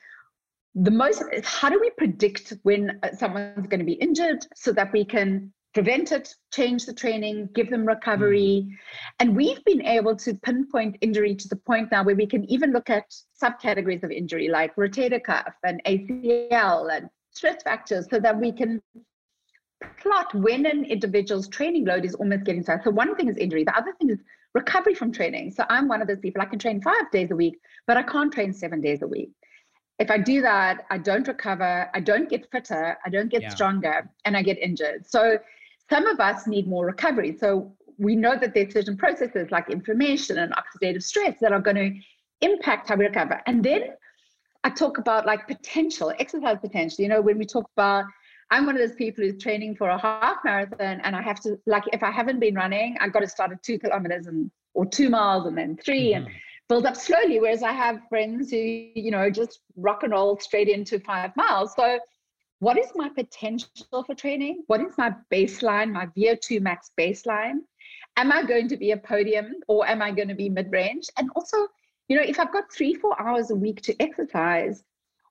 the 0.74 0.90
most 0.90 1.22
how 1.42 1.68
do 1.68 1.80
we 1.80 1.90
predict 1.90 2.54
when 2.62 3.00
someone's 3.18 3.66
going 3.66 3.80
to 3.80 3.86
be 3.86 3.94
injured 3.94 4.46
so 4.54 4.72
that 4.72 4.92
we 4.92 5.04
can 5.04 5.52
prevent 5.76 6.10
it, 6.10 6.34
change 6.54 6.86
the 6.86 6.92
training, 6.94 7.50
give 7.54 7.68
them 7.68 7.84
recovery. 7.84 8.66
Mm. 8.66 8.70
And 9.20 9.36
we've 9.36 9.62
been 9.66 9.84
able 9.84 10.16
to 10.16 10.32
pinpoint 10.36 10.96
injury 11.02 11.34
to 11.34 11.48
the 11.48 11.56
point 11.56 11.92
now 11.92 12.02
where 12.02 12.14
we 12.16 12.26
can 12.26 12.50
even 12.50 12.72
look 12.72 12.88
at 12.88 13.14
subcategories 13.42 14.02
of 14.02 14.10
injury 14.10 14.48
like 14.48 14.74
rotator 14.76 15.22
cuff 15.22 15.52
and 15.64 15.82
ACL 15.84 16.96
and 16.96 17.10
stress 17.30 17.62
fractures 17.62 18.06
so 18.10 18.18
that 18.18 18.40
we 18.40 18.52
can 18.52 18.80
plot 20.00 20.34
when 20.34 20.64
an 20.64 20.86
individual's 20.86 21.46
training 21.46 21.84
load 21.84 22.06
is 22.06 22.14
almost 22.14 22.44
getting 22.44 22.64
to. 22.64 22.80
So 22.82 22.90
one 22.90 23.14
thing 23.14 23.28
is 23.28 23.36
injury. 23.36 23.62
The 23.64 23.76
other 23.76 23.92
thing 24.00 24.08
is 24.08 24.20
recovery 24.54 24.94
from 24.94 25.12
training. 25.12 25.50
So 25.50 25.66
I'm 25.68 25.88
one 25.88 26.00
of 26.00 26.08
those 26.08 26.20
people, 26.20 26.40
I 26.40 26.46
can 26.46 26.58
train 26.58 26.80
five 26.80 27.10
days 27.12 27.30
a 27.32 27.36
week, 27.36 27.58
but 27.86 27.98
I 27.98 28.02
can't 28.02 28.32
train 28.32 28.54
seven 28.54 28.80
days 28.80 29.02
a 29.02 29.06
week. 29.06 29.28
If 29.98 30.10
I 30.10 30.16
do 30.16 30.40
that, 30.40 30.86
I 30.90 30.96
don't 30.96 31.28
recover, 31.28 31.90
I 31.92 32.00
don't 32.00 32.30
get 32.30 32.50
fitter, 32.50 32.96
I 33.04 33.10
don't 33.10 33.30
get 33.30 33.42
yeah. 33.42 33.50
stronger, 33.50 34.08
and 34.24 34.36
I 34.38 34.42
get 34.42 34.58
injured. 34.58 35.06
So 35.06 35.38
some 35.88 36.06
of 36.06 36.20
us 36.20 36.46
need 36.46 36.66
more 36.66 36.86
recovery. 36.86 37.36
So 37.38 37.72
we 37.98 38.16
know 38.16 38.36
that 38.36 38.54
there's 38.54 38.72
certain 38.72 38.96
processes 38.96 39.50
like 39.50 39.70
inflammation 39.70 40.38
and 40.38 40.52
oxidative 40.52 41.02
stress 41.02 41.36
that 41.40 41.52
are 41.52 41.60
going 41.60 41.76
to 41.76 42.46
impact 42.46 42.88
how 42.88 42.96
we 42.96 43.06
recover. 43.06 43.40
And 43.46 43.64
then 43.64 43.94
I 44.64 44.70
talk 44.70 44.98
about 44.98 45.26
like 45.26 45.46
potential, 45.46 46.12
exercise 46.18 46.58
potential. 46.60 47.02
You 47.02 47.08
know, 47.08 47.20
when 47.20 47.38
we 47.38 47.44
talk 47.44 47.70
about, 47.76 48.04
I'm 48.50 48.66
one 48.66 48.76
of 48.76 48.80
those 48.80 48.96
people 48.96 49.24
who's 49.24 49.42
training 49.42 49.76
for 49.76 49.88
a 49.88 49.98
half 49.98 50.38
marathon 50.44 51.00
and 51.02 51.16
I 51.16 51.22
have 51.22 51.40
to, 51.40 51.58
like, 51.66 51.84
if 51.92 52.02
I 52.02 52.10
haven't 52.10 52.38
been 52.38 52.54
running, 52.54 52.96
I've 53.00 53.12
got 53.12 53.20
to 53.20 53.28
start 53.28 53.50
at 53.50 53.62
two 53.62 53.78
kilometers 53.78 54.26
and 54.26 54.50
or 54.74 54.86
two 54.86 55.08
miles 55.08 55.46
and 55.46 55.56
then 55.56 55.76
3 55.76 56.12
mm-hmm. 56.12 56.26
and 56.26 56.34
build 56.68 56.86
up 56.86 56.96
slowly. 56.96 57.40
Whereas 57.40 57.62
I 57.62 57.72
have 57.72 58.00
friends 58.08 58.50
who, 58.50 58.56
you 58.56 59.10
know, 59.10 59.30
just 59.30 59.60
rock 59.76 60.02
and 60.02 60.12
roll 60.12 60.38
straight 60.38 60.68
into 60.68 61.00
five 61.00 61.34
miles. 61.36 61.72
So 61.74 61.98
what 62.60 62.78
is 62.78 62.90
my 62.94 63.08
potential 63.08 64.02
for 64.04 64.14
training? 64.14 64.64
What 64.66 64.80
is 64.80 64.96
my 64.96 65.14
baseline, 65.32 65.92
my 65.92 66.06
VO2 66.06 66.60
max 66.60 66.90
baseline? 66.98 67.60
Am 68.16 68.32
I 68.32 68.42
going 68.42 68.68
to 68.68 68.76
be 68.76 68.92
a 68.92 68.96
podium 68.96 69.56
or 69.68 69.86
am 69.86 70.00
I 70.00 70.10
going 70.10 70.28
to 70.28 70.34
be 70.34 70.48
mid 70.48 70.72
range? 70.72 71.06
And 71.18 71.28
also, 71.36 71.56
you 72.08 72.16
know, 72.16 72.22
if 72.22 72.40
I've 72.40 72.52
got 72.52 72.72
three, 72.72 72.94
four 72.94 73.20
hours 73.20 73.50
a 73.50 73.54
week 73.54 73.82
to 73.82 74.00
exercise, 74.00 74.82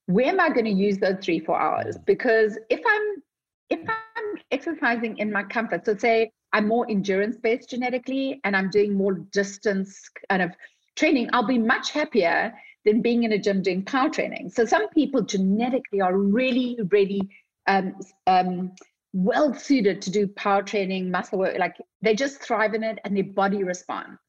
where 0.05 0.27
am 0.27 0.39
I 0.39 0.49
going 0.49 0.65
to 0.65 0.71
use 0.71 0.99
those 0.99 1.17
three, 1.23 1.39
four 1.39 1.59
hours? 1.59 1.97
Because 2.05 2.59
if 2.69 2.81
I'm 2.85 3.23
if 3.71 3.79
I'm 3.89 4.41
exercising 4.51 5.17
in 5.17 5.31
my 5.31 5.41
comfort, 5.43 5.85
so 5.85 5.97
say 5.97 6.31
I'm 6.53 6.67
more 6.67 6.85
endurance 6.87 7.37
based 7.37 7.71
genetically 7.71 8.39
and 8.43 8.55
I'm 8.55 8.69
doing 8.69 8.93
more 8.93 9.13
distance 9.13 10.07
kind 10.29 10.43
of 10.43 10.51
training, 10.95 11.29
I'll 11.33 11.47
be 11.47 11.57
much 11.57 11.89
happier 11.89 12.53
than 12.85 13.01
being 13.01 13.23
in 13.23 13.33
a 13.33 13.37
gym 13.37 13.61
doing 13.61 13.83
power 13.83 14.09
training. 14.09 14.49
So 14.49 14.65
some 14.65 14.87
people 14.89 15.21
genetically 15.21 16.01
are 16.01 16.17
really, 16.17 16.77
really 16.89 17.21
um, 17.67 17.95
um, 18.27 18.71
well 19.13 19.53
suited 19.53 20.01
to 20.03 20.11
do 20.11 20.27
power 20.27 20.61
training, 20.61 21.09
muscle 21.09 21.39
work. 21.39 21.57
Like 21.57 21.75
they 22.01 22.15
just 22.15 22.41
thrive 22.41 22.73
in 22.73 22.83
it, 22.83 22.99
and 23.03 23.15
their 23.15 23.23
body 23.23 23.63
responds. 23.63 24.19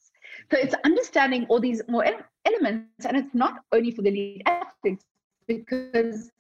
So 0.51 0.59
it's 0.59 0.75
understanding 0.85 1.47
all 1.49 1.61
these 1.61 1.83
more 1.89 2.05
elements, 2.45 3.07
and 3.07 3.17
it's 3.17 3.35
not 3.35 3.61
only 3.73 3.91
for 3.91 4.03
the 4.03 4.11
lead 4.11 4.43
athletes 4.47 5.05
because 5.47 6.31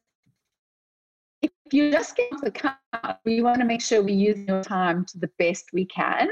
if 1.42 1.50
you 1.70 1.90
just 1.90 2.16
get 2.16 2.32
off 2.32 2.40
the 2.40 2.50
couch, 2.50 3.18
we 3.24 3.42
want 3.42 3.60
to 3.60 3.64
make 3.64 3.80
sure 3.80 4.02
we 4.02 4.12
use 4.12 4.38
your 4.48 4.62
time 4.62 5.04
to 5.06 5.18
the 5.18 5.30
best 5.38 5.66
we 5.72 5.84
can 5.84 6.28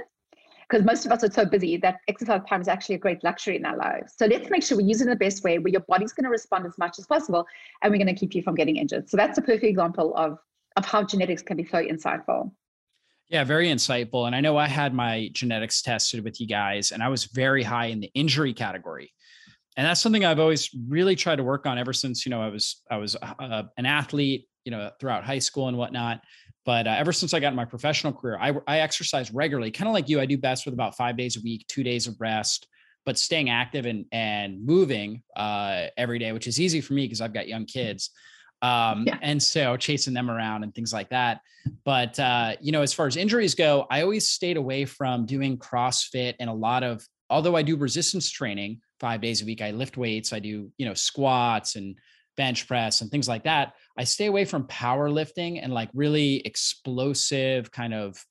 because 0.68 0.84
most 0.84 1.06
of 1.06 1.12
us 1.12 1.22
are 1.24 1.30
so 1.30 1.44
busy 1.44 1.76
that 1.78 2.00
exercise 2.08 2.40
time 2.48 2.60
is 2.60 2.68
actually 2.68 2.94
a 2.94 2.98
great 2.98 3.22
luxury 3.22 3.56
in 3.56 3.64
our 3.64 3.76
lives. 3.76 4.14
So 4.16 4.26
let's 4.26 4.50
make 4.50 4.62
sure 4.62 4.76
we 4.76 4.84
use 4.84 5.00
it 5.00 5.04
in 5.04 5.10
the 5.10 5.16
best 5.16 5.44
way 5.44 5.58
where 5.58 5.72
your 5.72 5.84
body's 5.88 6.12
going 6.12 6.24
to 6.24 6.30
respond 6.30 6.66
as 6.66 6.76
much 6.78 6.98
as 6.98 7.06
possible 7.06 7.46
and 7.82 7.92
we're 7.92 7.98
going 7.98 8.14
to 8.14 8.18
keep 8.18 8.34
you 8.34 8.42
from 8.42 8.54
getting 8.54 8.76
injured. 8.76 9.08
So 9.08 9.16
that's 9.16 9.38
a 9.38 9.42
perfect 9.42 9.64
example 9.64 10.14
of, 10.16 10.38
of 10.76 10.84
how 10.84 11.02
genetics 11.02 11.42
can 11.42 11.56
be 11.56 11.64
so 11.64 11.84
insightful. 11.84 12.50
Yeah, 13.28 13.44
very 13.44 13.68
insightful. 13.68 14.26
And 14.26 14.36
I 14.36 14.40
know 14.40 14.56
I 14.56 14.68
had 14.68 14.92
my 14.92 15.30
genetics 15.32 15.80
tested 15.82 16.22
with 16.22 16.40
you 16.40 16.46
guys, 16.46 16.92
and 16.92 17.02
I 17.02 17.08
was 17.08 17.24
very 17.24 17.62
high 17.62 17.86
in 17.86 18.00
the 18.00 18.10
injury 18.14 18.52
category. 18.52 19.12
And 19.76 19.86
that's 19.86 20.00
something 20.00 20.24
I've 20.24 20.38
always 20.38 20.70
really 20.88 21.16
tried 21.16 21.36
to 21.36 21.42
work 21.42 21.66
on 21.66 21.78
ever 21.78 21.92
since 21.92 22.24
you 22.24 22.30
know 22.30 22.40
I 22.40 22.48
was 22.48 22.82
I 22.90 22.96
was 22.96 23.16
uh, 23.16 23.62
an 23.76 23.86
athlete, 23.86 24.46
you 24.64 24.70
know, 24.70 24.90
throughout 25.00 25.24
high 25.24 25.38
school 25.38 25.68
and 25.68 25.76
whatnot. 25.76 26.20
But 26.64 26.86
uh, 26.86 26.94
ever 26.96 27.12
since 27.12 27.34
I 27.34 27.40
got 27.40 27.48
in 27.48 27.56
my 27.56 27.64
professional 27.64 28.12
career, 28.12 28.38
I, 28.40 28.52
I 28.66 28.80
exercise 28.80 29.32
regularly, 29.32 29.70
kind 29.70 29.88
of 29.88 29.92
like 29.92 30.08
you. 30.08 30.20
I 30.20 30.26
do 30.26 30.38
best 30.38 30.64
with 30.64 30.74
about 30.74 30.96
five 30.96 31.16
days 31.16 31.36
a 31.36 31.40
week, 31.40 31.66
two 31.68 31.82
days 31.82 32.06
of 32.06 32.18
rest, 32.20 32.66
but 33.04 33.18
staying 33.18 33.50
active 33.50 33.86
and 33.86 34.06
and 34.12 34.64
moving 34.64 35.22
uh, 35.36 35.86
every 35.96 36.18
day, 36.18 36.32
which 36.32 36.46
is 36.46 36.60
easy 36.60 36.80
for 36.80 36.94
me 36.94 37.04
because 37.04 37.20
I've 37.20 37.34
got 37.34 37.48
young 37.48 37.66
kids. 37.66 38.10
Um, 38.62 39.04
yeah. 39.06 39.18
and 39.20 39.42
so 39.42 39.76
chasing 39.76 40.14
them 40.14 40.30
around 40.30 40.62
and 40.62 40.74
things 40.74 40.90
like 40.90 41.10
that. 41.10 41.40
But 41.84 42.18
uh, 42.18 42.56
you 42.60 42.72
know, 42.72 42.80
as 42.80 42.94
far 42.94 43.06
as 43.06 43.16
injuries 43.16 43.54
go, 43.54 43.86
I 43.90 44.02
always 44.02 44.28
stayed 44.28 44.56
away 44.56 44.86
from 44.86 45.26
doing 45.26 45.58
CrossFit 45.58 46.34
and 46.40 46.48
a 46.48 46.54
lot 46.54 46.82
of. 46.82 47.06
Although 47.30 47.56
I 47.56 47.62
do 47.62 47.76
resistance 47.76 48.30
training 48.30 48.80
five 49.00 49.20
days 49.20 49.42
a 49.42 49.46
week, 49.46 49.60
I 49.60 49.70
lift 49.70 49.96
weights, 49.96 50.32
I 50.32 50.38
do 50.38 50.70
you 50.78 50.86
know 50.86 50.94
squats 50.94 51.76
and 51.76 51.96
bench 52.36 52.66
press 52.66 53.00
and 53.00 53.10
things 53.10 53.28
like 53.28 53.44
that. 53.44 53.74
I 53.96 54.04
stay 54.04 54.26
away 54.26 54.44
from 54.44 54.66
powerlifting 54.66 55.60
and 55.62 55.72
like 55.72 55.90
really 55.94 56.36
explosive 56.44 57.70
kind 57.70 57.94
of 57.94 58.24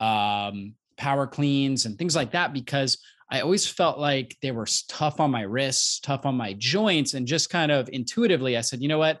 um, 0.00 0.74
power 0.96 1.26
cleans 1.26 1.86
and 1.86 1.98
things 1.98 2.16
like 2.16 2.32
that 2.32 2.52
because 2.52 2.98
I 3.30 3.40
always 3.40 3.66
felt 3.66 3.98
like 3.98 4.36
they 4.40 4.52
were 4.52 4.66
tough 4.88 5.20
on 5.20 5.30
my 5.30 5.42
wrists, 5.42 6.00
tough 6.00 6.26
on 6.26 6.36
my 6.36 6.52
joints, 6.52 7.14
and 7.14 7.26
just 7.26 7.50
kind 7.50 7.72
of 7.72 7.88
intuitively, 7.92 8.56
I 8.56 8.60
said, 8.60 8.80
you 8.80 8.88
know 8.88 8.98
what? 8.98 9.20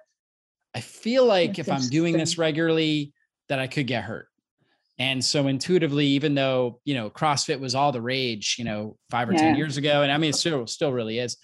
I 0.74 0.80
feel 0.80 1.24
like 1.24 1.56
That's 1.56 1.68
if 1.68 1.74
I'm 1.74 1.88
doing 1.88 2.16
this 2.16 2.38
regularly, 2.38 3.12
that 3.48 3.58
I 3.58 3.66
could 3.66 3.86
get 3.86 4.04
hurt. 4.04 4.28
And 4.98 5.24
so 5.24 5.46
intuitively, 5.46 6.06
even 6.06 6.34
though 6.34 6.80
you 6.84 6.94
know 6.94 7.10
CrossFit 7.10 7.60
was 7.60 7.74
all 7.74 7.92
the 7.92 8.00
rage, 8.00 8.56
you 8.58 8.64
know, 8.64 8.96
five 9.10 9.28
or 9.28 9.32
yeah. 9.32 9.40
ten 9.40 9.56
years 9.56 9.76
ago, 9.76 10.02
and 10.02 10.10
I 10.10 10.18
mean, 10.18 10.30
it 10.30 10.36
still 10.36 10.66
still 10.66 10.92
really 10.92 11.18
is. 11.18 11.36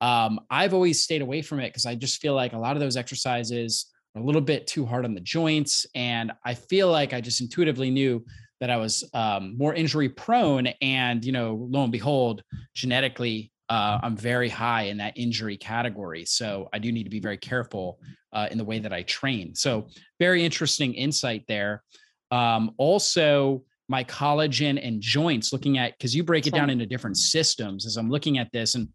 Um, 0.00 0.40
I've 0.50 0.74
always 0.74 1.02
stayed 1.02 1.22
away 1.22 1.42
from 1.42 1.60
it 1.60 1.68
because 1.68 1.86
I 1.86 1.94
just 1.94 2.20
feel 2.20 2.34
like 2.34 2.52
a 2.52 2.58
lot 2.58 2.76
of 2.76 2.80
those 2.80 2.96
exercises 2.96 3.86
are 4.14 4.22
a 4.22 4.24
little 4.24 4.40
bit 4.40 4.66
too 4.66 4.86
hard 4.86 5.04
on 5.04 5.14
the 5.14 5.20
joints. 5.20 5.86
And 5.94 6.32
I 6.44 6.54
feel 6.54 6.90
like 6.90 7.12
I 7.12 7.20
just 7.20 7.40
intuitively 7.40 7.90
knew 7.90 8.24
that 8.60 8.70
I 8.70 8.76
was 8.76 9.08
um, 9.14 9.56
more 9.56 9.74
injury 9.74 10.08
prone. 10.08 10.68
And, 10.80 11.24
you 11.24 11.32
know, 11.32 11.66
lo 11.70 11.82
and 11.82 11.92
behold, 11.92 12.42
genetically, 12.74 13.52
uh, 13.68 13.98
I'm 14.02 14.16
very 14.16 14.48
high 14.48 14.82
in 14.84 14.96
that 14.98 15.16
injury 15.16 15.56
category. 15.56 16.24
So 16.24 16.68
I 16.72 16.78
do 16.78 16.90
need 16.90 17.04
to 17.04 17.10
be 17.10 17.20
very 17.20 17.38
careful 17.38 18.00
uh, 18.32 18.48
in 18.50 18.58
the 18.58 18.64
way 18.64 18.78
that 18.80 18.92
I 18.92 19.02
train. 19.02 19.54
So, 19.54 19.86
very 20.18 20.44
interesting 20.44 20.94
insight 20.94 21.44
there. 21.46 21.82
Um, 22.30 22.72
also, 22.78 23.64
my 23.88 24.04
collagen 24.04 24.84
and 24.84 25.00
joints, 25.00 25.52
looking 25.52 25.78
at 25.78 25.98
because 25.98 26.14
you 26.14 26.22
break 26.22 26.46
it 26.46 26.54
down 26.54 26.70
into 26.70 26.86
different 26.86 27.16
systems 27.16 27.86
as 27.86 27.96
I'm 27.96 28.08
looking 28.08 28.38
at 28.38 28.50
this. 28.52 28.76
And 28.76 28.88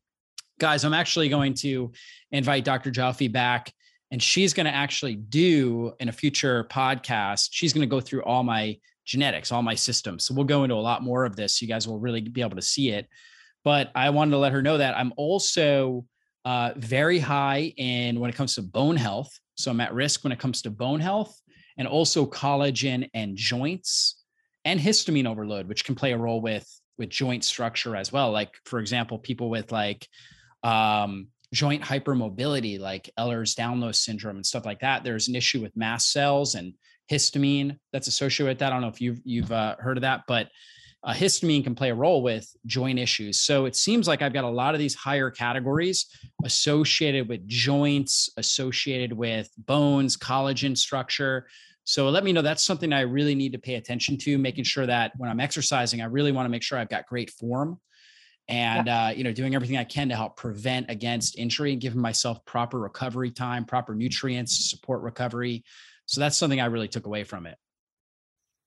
guys, 0.59 0.83
I'm 0.83 0.93
actually 0.93 1.29
going 1.29 1.53
to 1.55 1.91
invite 2.31 2.63
Dr. 2.63 2.91
Joffe 2.91 3.31
back 3.31 3.73
and 4.11 4.21
she's 4.21 4.53
going 4.53 4.65
to 4.65 4.73
actually 4.73 5.15
do 5.15 5.93
in 5.99 6.09
a 6.09 6.11
future 6.11 6.65
podcast, 6.71 7.49
she's 7.51 7.73
going 7.73 7.81
to 7.81 7.93
go 7.93 7.99
through 7.99 8.23
all 8.23 8.43
my 8.43 8.77
genetics, 9.03 9.51
all 9.51 9.61
my 9.61 9.75
systems. 9.75 10.25
So 10.25 10.33
we'll 10.33 10.45
go 10.45 10.63
into 10.63 10.75
a 10.75 10.77
lot 10.77 11.03
more 11.03 11.25
of 11.25 11.35
this. 11.35 11.61
You 11.61 11.67
guys 11.67 11.87
will 11.87 11.99
really 11.99 12.21
be 12.21 12.41
able 12.41 12.55
to 12.55 12.61
see 12.61 12.89
it. 12.89 13.07
But 13.63 13.91
I 13.95 14.09
wanted 14.11 14.31
to 14.31 14.37
let 14.37 14.51
her 14.51 14.61
know 14.61 14.77
that 14.77 14.97
I'm 14.97 15.13
also 15.17 16.05
uh, 16.45 16.73
very 16.77 17.19
high 17.19 17.73
in 17.77 18.19
when 18.19 18.29
it 18.29 18.35
comes 18.35 18.55
to 18.55 18.61
bone 18.61 18.95
health. 18.95 19.37
So 19.55 19.71
I'm 19.71 19.81
at 19.81 19.93
risk 19.93 20.23
when 20.23 20.31
it 20.31 20.39
comes 20.39 20.61
to 20.63 20.69
bone 20.69 20.99
health 20.99 21.35
and 21.77 21.87
also 21.87 22.25
collagen 22.25 23.09
and 23.13 23.35
joints 23.35 24.23
and 24.63 24.79
histamine 24.79 25.27
overload, 25.27 25.67
which 25.67 25.83
can 25.83 25.95
play 25.95 26.13
a 26.13 26.17
role 26.17 26.41
with 26.41 26.67
with 26.97 27.09
joint 27.09 27.43
structure 27.43 27.95
as 27.95 28.11
well. 28.13 28.31
Like 28.31 28.53
for 28.65 28.79
example, 28.79 29.19
people 29.19 29.49
with 29.49 29.71
like 29.71 30.07
um, 30.65 31.27
joint 31.53 31.83
hypermobility, 31.83 32.79
like 32.79 33.09
Ehlers-Danlos 33.19 33.95
syndrome 33.95 34.37
and 34.37 34.45
stuff 34.45 34.65
like 34.65 34.79
that. 34.79 35.03
There's 35.03 35.27
an 35.27 35.35
issue 35.35 35.61
with 35.61 35.77
mast 35.77 36.11
cells 36.11 36.55
and 36.55 36.73
histamine 37.09 37.77
that's 37.93 38.07
associated 38.07 38.49
with 38.49 38.59
that. 38.59 38.67
I 38.67 38.69
don't 38.71 38.81
know 38.81 38.87
if 38.87 38.99
you've 38.99 39.21
you've 39.23 39.51
uh, 39.51 39.75
heard 39.79 39.97
of 39.97 40.01
that, 40.01 40.21
but 40.27 40.49
uh, 41.03 41.13
histamine 41.13 41.63
can 41.63 41.75
play 41.75 41.91
a 41.91 41.95
role 41.95 42.23
with 42.23 42.49
joint 42.65 42.97
issues. 42.97 43.41
So 43.41 43.65
it 43.65 43.75
seems 43.75 44.07
like 44.07 44.23
I've 44.23 44.33
got 44.33 44.43
a 44.43 44.49
lot 44.49 44.73
of 44.73 44.79
these 44.79 44.95
higher 44.95 45.29
categories 45.29 46.07
associated 46.43 47.29
with 47.29 47.47
joints, 47.47 48.27
associated 48.37 49.13
with 49.13 49.47
bones, 49.55 50.17
collagen 50.17 50.75
structure. 50.75 51.45
So 51.83 52.09
let 52.09 52.23
me 52.23 52.33
know 52.33 52.41
that's 52.41 52.63
something 52.63 52.91
I 52.91 53.01
really 53.01 53.35
need 53.35 53.51
to 53.51 53.59
pay 53.59 53.75
attention 53.75 54.17
to, 54.19 54.39
making 54.39 54.63
sure 54.63 54.87
that 54.87 55.11
when 55.17 55.29
I'm 55.29 55.39
exercising, 55.39 56.01
I 56.01 56.05
really 56.05 56.31
want 56.31 56.47
to 56.47 56.49
make 56.49 56.63
sure 56.63 56.79
I've 56.79 56.89
got 56.89 57.05
great 57.05 57.29
form 57.29 57.79
and 58.47 58.87
yeah. 58.87 59.07
uh, 59.07 59.09
you 59.09 59.23
know 59.23 59.31
doing 59.31 59.55
everything 59.55 59.77
i 59.77 59.83
can 59.83 60.09
to 60.09 60.15
help 60.15 60.37
prevent 60.37 60.89
against 60.89 61.37
injury 61.37 61.71
and 61.71 61.81
giving 61.81 62.01
myself 62.01 62.43
proper 62.45 62.79
recovery 62.79 63.31
time 63.31 63.65
proper 63.65 63.95
nutrients 63.95 64.57
to 64.57 64.63
support 64.63 65.01
recovery 65.01 65.63
so 66.05 66.21
that's 66.21 66.37
something 66.37 66.61
i 66.61 66.65
really 66.65 66.87
took 66.87 67.05
away 67.05 67.23
from 67.23 67.45
it 67.45 67.57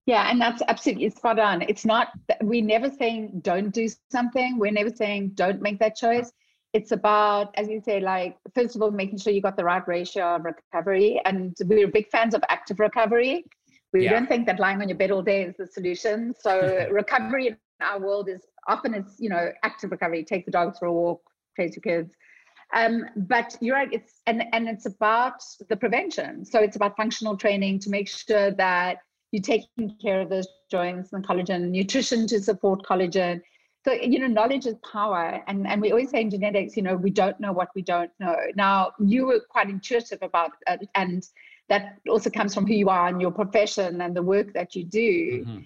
yeah, 0.09 0.31
and 0.31 0.41
that's 0.41 0.63
absolutely 0.69 1.11
spot 1.11 1.39
on. 1.39 1.61
It's 1.61 1.85
not, 1.85 2.09
we're 2.41 2.65
never 2.65 2.91
saying 2.91 3.41
don't 3.43 3.69
do 3.69 3.91
something. 4.11 4.59
We're 4.59 4.73
never 4.73 4.89
saying 4.89 5.33
don't 5.35 5.61
make 5.61 5.79
that 5.81 5.97
choice. 5.97 6.33
It's 6.73 6.93
about, 6.93 7.55
as 7.57 7.69
you 7.69 7.83
say, 7.83 8.01
like, 8.01 8.39
first 8.55 8.75
of 8.75 8.81
all, 8.81 8.91
making 8.91 9.19
sure 9.19 9.35
you 9.35 9.43
got 9.43 9.59
the 9.59 9.65
right 9.65 9.87
ratio 9.87 10.37
of 10.37 10.47
recovery. 10.47 11.21
And 11.27 11.55
we're 11.63 11.89
big 11.89 12.09
fans 12.09 12.33
of 12.33 12.43
active 12.49 12.81
recovery. 12.81 13.45
We 13.93 14.05
yeah. 14.05 14.13
don't 14.13 14.27
think 14.27 14.47
that 14.47 14.59
lying 14.59 14.81
on 14.81 14.89
your 14.89 14.97
bed 14.97 15.11
all 15.11 15.21
day 15.21 15.43
is 15.43 15.57
the 15.59 15.67
solution. 15.67 16.33
So, 16.41 16.89
recovery 16.91 17.57
our 17.81 18.01
world 18.01 18.29
is 18.29 18.43
often 18.67 18.95
it's, 18.95 19.17
you 19.19 19.29
know, 19.29 19.51
active 19.63 19.91
recovery. 19.91 20.25
Take 20.25 20.45
the 20.45 20.51
dogs 20.53 20.79
for 20.79 20.87
a 20.87 20.93
walk, 20.93 21.23
play 21.57 21.71
your 21.75 21.83
kids. 21.83 22.15
Um, 22.75 23.07
but 23.17 23.57
you're 23.61 23.75
right, 23.75 23.89
it's 23.93 24.21
and 24.27 24.45
and 24.53 24.69
it's 24.69 24.85
about 24.85 25.43
the 25.71 25.77
prevention. 25.77 26.45
So 26.45 26.61
it's 26.61 26.77
about 26.77 26.97
functional 26.97 27.37
training 27.37 27.79
to 27.81 27.91
make 27.91 28.09
sure 28.09 28.51
that 28.51 28.99
you're 29.33 29.43
taking 29.43 29.97
care 30.03 30.21
of 30.21 30.29
those 30.29 30.47
joints 30.71 31.13
and 31.13 31.27
collagen, 31.27 31.71
nutrition 31.71 32.27
to 32.27 32.41
support 32.43 32.83
collagen. 32.85 33.41
So, 33.85 33.93
you 33.93 34.19
know, 34.19 34.27
knowledge 34.27 34.67
is 34.67 34.75
power. 34.93 35.43
And, 35.47 35.67
and 35.67 35.81
we 35.81 35.91
always 35.91 36.11
say 36.11 36.21
in 36.21 36.31
genetics, 36.31 36.77
you 36.77 36.83
know, 36.83 36.97
we 36.97 37.11
don't 37.11 37.39
know 37.39 37.53
what 37.53 37.69
we 37.75 37.83
don't 37.83 38.11
know. 38.19 38.37
Now, 38.57 38.93
you 38.99 39.27
were 39.27 39.41
quite 39.49 39.71
intuitive 39.71 40.19
about 40.23 40.53
it. 40.67 40.89
And 40.95 41.27
that 41.69 41.99
also 42.09 42.29
comes 42.31 42.55
from 42.55 42.67
who 42.67 42.75
you 42.75 42.89
are 42.89 43.09
and 43.09 43.21
your 43.21 43.31
profession 43.31 44.01
and 44.01 44.17
the 44.17 44.23
work 44.23 44.53
that 44.55 44.75
you 44.75 44.85
do. 44.85 45.45
Mm-hmm. 45.47 45.59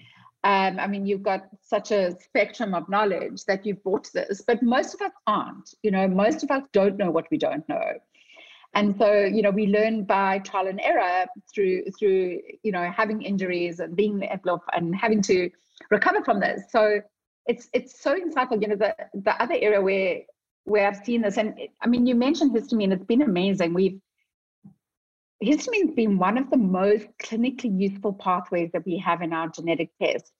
Um, 0.45 0.77
I 0.79 0.87
mean, 0.87 1.05
you've 1.05 1.23
got 1.23 1.47
such 1.61 1.91
a 1.91 2.17
spectrum 2.19 2.73
of 2.73 2.89
knowledge 2.89 3.45
that 3.45 3.65
you've 3.65 3.81
bought 3.83 4.11
this, 4.13 4.41
but 4.45 4.61
most 4.61 4.93
of 4.93 5.01
us 5.01 5.13
aren't. 5.25 5.73
You 5.83 5.91
know, 5.91 6.07
most 6.07 6.43
of 6.43 6.51
us 6.51 6.63
don't 6.73 6.97
know 6.97 7.11
what 7.11 7.27
we 7.31 7.37
don't 7.37 7.67
know 7.69 7.93
and 8.75 8.95
so 8.97 9.23
you 9.23 9.41
know 9.41 9.51
we 9.51 9.67
learn 9.67 10.03
by 10.03 10.39
trial 10.39 10.67
and 10.67 10.79
error 10.81 11.25
through 11.53 11.83
through 11.97 12.39
you 12.63 12.71
know 12.71 12.91
having 12.91 13.21
injuries 13.21 13.79
and 13.79 13.95
being 13.95 14.27
and 14.73 14.95
having 14.95 15.21
to 15.21 15.49
recover 15.89 16.23
from 16.23 16.39
this 16.39 16.63
so 16.69 16.99
it's 17.45 17.69
it's 17.73 18.01
so 18.01 18.15
insightful 18.15 18.61
you 18.61 18.67
know 18.67 18.75
the 18.75 18.95
the 19.13 19.41
other 19.41 19.55
area 19.55 19.81
where 19.81 20.19
where 20.65 20.87
i've 20.87 21.03
seen 21.05 21.21
this 21.21 21.37
and 21.37 21.57
i 21.81 21.87
mean 21.87 22.05
you 22.05 22.15
mentioned 22.15 22.51
histamine 22.51 22.91
it's 22.91 23.05
been 23.05 23.21
amazing 23.21 23.73
we've 23.73 23.99
histamine's 25.43 25.95
been 25.95 26.17
one 26.17 26.37
of 26.37 26.49
the 26.49 26.57
most 26.57 27.07
clinically 27.21 27.79
useful 27.79 28.13
pathways 28.13 28.69
that 28.71 28.85
we 28.85 28.97
have 28.97 29.21
in 29.21 29.33
our 29.33 29.47
genetic 29.49 29.91
test 30.01 30.31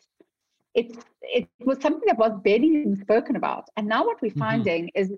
it's 0.74 0.98
it 1.22 1.48
was 1.60 1.80
something 1.82 2.04
that 2.08 2.18
was 2.18 2.32
barely 2.44 2.68
even 2.68 2.96
spoken 2.96 3.36
about 3.36 3.70
and 3.78 3.88
now 3.88 4.06
what 4.06 4.22
we're 4.22 4.30
mm-hmm. 4.30 4.40
finding 4.40 4.90
is 4.96 5.12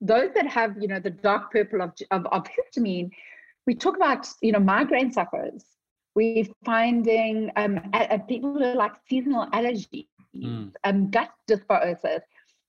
those 0.00 0.30
that 0.34 0.46
have, 0.46 0.76
you 0.80 0.88
know, 0.88 1.00
the 1.00 1.10
dark 1.10 1.50
purple 1.50 1.82
of, 1.82 1.92
of, 2.10 2.26
of 2.26 2.44
histamine, 2.44 3.10
we 3.66 3.74
talk 3.74 3.96
about, 3.96 4.26
you 4.42 4.52
know, 4.52 4.60
migraine 4.60 5.12
sufferers. 5.12 5.64
We're 6.14 6.46
finding 6.64 7.50
um, 7.56 7.78
a, 7.92 8.14
a 8.14 8.18
people 8.18 8.52
who 8.52 8.64
are 8.64 8.74
like 8.74 8.92
seasonal 9.08 9.46
allergies, 9.48 10.06
mm. 10.34 10.72
um, 10.84 11.10
gut 11.10 11.30
dysbiosis, 11.48 12.20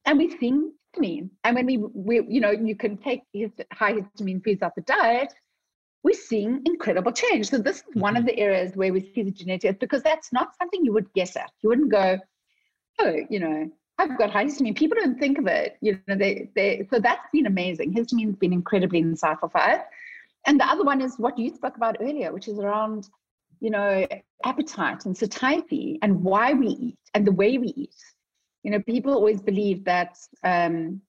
and 0.05 0.17
we're 0.17 0.37
seeing 0.39 0.73
histamine. 0.95 1.29
And 1.43 1.55
when 1.55 1.65
we, 1.65 1.77
we, 1.77 2.21
you 2.27 2.41
know, 2.41 2.51
you 2.51 2.75
can 2.75 2.97
take 2.97 3.21
his, 3.33 3.51
high 3.71 3.93
histamine 3.93 4.43
foods 4.43 4.61
out 4.61 4.75
the 4.75 4.81
diet, 4.81 5.33
we're 6.03 6.13
seeing 6.13 6.61
incredible 6.65 7.11
change. 7.11 7.49
So 7.49 7.57
this 7.57 7.77
is 7.77 7.83
one 7.93 8.15
of 8.15 8.23
mm-hmm. 8.23 8.35
the 8.35 8.39
areas 8.39 8.75
where 8.75 8.93
we 8.93 9.11
see 9.13 9.23
the 9.23 9.31
genetics 9.31 9.77
because 9.79 10.03
that's 10.03 10.31
not 10.31 10.55
something 10.57 10.83
you 10.85 10.93
would 10.93 11.11
guess 11.13 11.35
at. 11.35 11.51
You 11.61 11.69
wouldn't 11.69 11.91
go, 11.91 12.19
oh, 12.99 13.17
you 13.29 13.39
know, 13.39 13.69
I've 13.99 14.17
got 14.17 14.29
high 14.29 14.45
histamine. 14.45 14.75
People 14.75 14.97
don't 14.99 15.19
think 15.19 15.39
of 15.39 15.47
it. 15.47 15.77
You 15.81 15.99
know, 16.07 16.15
they 16.15 16.49
they 16.55 16.87
so 16.91 16.99
that's 16.99 17.27
been 17.33 17.47
amazing. 17.47 17.93
Histamine's 17.93 18.37
been 18.37 18.53
incredibly 18.53 19.03
insightful 19.03 19.51
for 19.51 19.59
us. 19.59 19.81
And 20.45 20.59
the 20.59 20.65
other 20.65 20.83
one 20.83 21.01
is 21.01 21.17
what 21.17 21.37
you 21.37 21.53
spoke 21.53 21.75
about 21.75 21.97
earlier, 21.99 22.31
which 22.31 22.47
is 22.47 22.59
around, 22.59 23.09
you 23.59 23.69
know, 23.69 24.07
appetite 24.45 25.05
and 25.05 25.17
satiety 25.17 25.99
and 26.01 26.23
why 26.23 26.53
we 26.53 26.67
eat 26.67 26.99
and 27.15 27.25
the 27.25 27.31
way 27.31 27.57
we 27.57 27.73
eat. 27.75 27.95
You 28.63 28.71
know, 28.71 28.81
people 28.81 29.13
always 29.13 29.41
believe 29.41 29.83
that 29.85 30.17
um, 30.43 31.01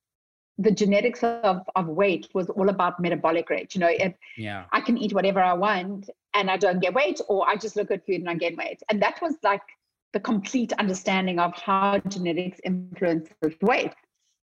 the 0.58 0.72
genetics 0.72 1.22
of, 1.22 1.62
of 1.76 1.86
weight 1.86 2.28
was 2.34 2.50
all 2.50 2.68
about 2.68 3.00
metabolic 3.00 3.48
rate. 3.48 3.74
You 3.74 3.80
know, 3.80 3.90
if 3.90 4.12
yeah. 4.36 4.64
I 4.72 4.80
can 4.80 4.98
eat 4.98 5.12
whatever 5.12 5.40
I 5.40 5.52
want 5.52 6.10
and 6.34 6.50
I 6.50 6.56
don't 6.56 6.80
get 6.80 6.94
weight, 6.94 7.20
or 7.28 7.48
I 7.48 7.56
just 7.56 7.76
look 7.76 7.90
at 7.90 8.04
food 8.04 8.16
and 8.20 8.28
I 8.28 8.34
gain 8.34 8.56
weight. 8.56 8.82
And 8.90 9.00
that 9.00 9.20
was 9.22 9.34
like 9.42 9.62
the 10.12 10.20
complete 10.20 10.72
understanding 10.74 11.38
of 11.38 11.54
how 11.54 11.98
genetics 12.08 12.60
influences 12.64 13.32
weight. 13.62 13.92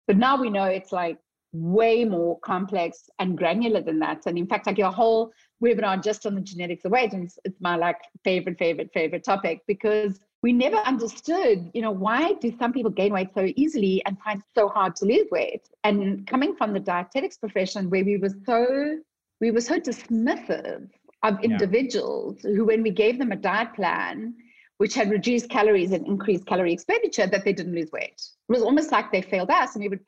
But 0.07 0.19
now 0.19 0.41
we 0.41 0.51
know 0.51 0.65
it's 0.65 0.93
like 0.93 1.19
way 1.53 2.05
more 2.05 2.39
complex 2.41 3.09
and 3.19 3.37
granular 3.37 3.81
than 3.81 3.99
that. 4.01 4.23
And 4.27 4.37
in 4.37 4.47
fact, 4.47 4.67
like 4.67 4.79
your 4.79 4.91
whole 4.91 5.33
webinar 5.63 6.03
just 6.03 6.27
on 6.27 6.35
the 6.35 6.41
genetics 6.41 6.85
of 6.85 6.93
weight, 6.93 7.13
and 7.13 7.25
it's, 7.25 7.39
it's 7.45 7.61
my 7.61 7.77
like 7.77 7.99
favorite, 8.25 8.59
favorite, 8.59 8.91
favorite 8.93 9.25
topic 9.25 9.61
because 9.67 10.21
we 10.43 10.53
never 10.53 10.77
understood, 10.79 11.71
you 11.73 11.83
know, 11.83 11.93
why 11.93 12.33
do 12.35 12.53
some 12.59 12.73
people 12.73 12.91
gain 12.91 13.13
weight 13.13 13.29
so 13.33 13.53
easily 13.55 14.03
and 14.07 14.19
find 14.19 14.41
it 14.41 14.47
so 14.57 14.69
hard 14.69 14.97
to 14.97 15.05
lose 15.05 15.29
weight? 15.31 15.69
And 15.85 16.27
coming 16.27 16.57
from 16.57 16.73
the 16.73 16.81
dietetics 16.81 17.39
profession 17.39 17.89
where 17.89 18.05
we 18.05 18.17
were 18.17 18.35
so 18.45 18.99
we 19.41 19.51
were 19.51 19.61
so 19.61 19.79
dismissive 19.79 20.89
of 21.23 21.43
individuals 21.43 22.39
yeah. 22.43 22.53
who, 22.53 22.65
when 22.65 22.83
we 22.83 22.91
gave 22.91 23.19
them 23.19 23.33
a 23.33 23.37
diet 23.37 23.73
plan, 23.75 24.35
which 24.79 24.95
had 24.95 25.11
reduced 25.11 25.49
calories 25.49 25.93
and 25.93 26.07
increased 26.07 26.47
calorie 26.47 26.73
expenditure, 26.73 27.27
that 27.27 27.45
they 27.45 27.53
didn't 27.53 27.75
lose 27.75 27.91
weight. 27.93 28.21
It 28.49 28.53
was 28.53 28.63
almost 28.63 28.91
like 28.91 29.13
they 29.13 29.23
failed 29.23 29.51
us, 29.51 29.75
and 29.75 29.83
we 29.83 29.89
would. 29.89 30.01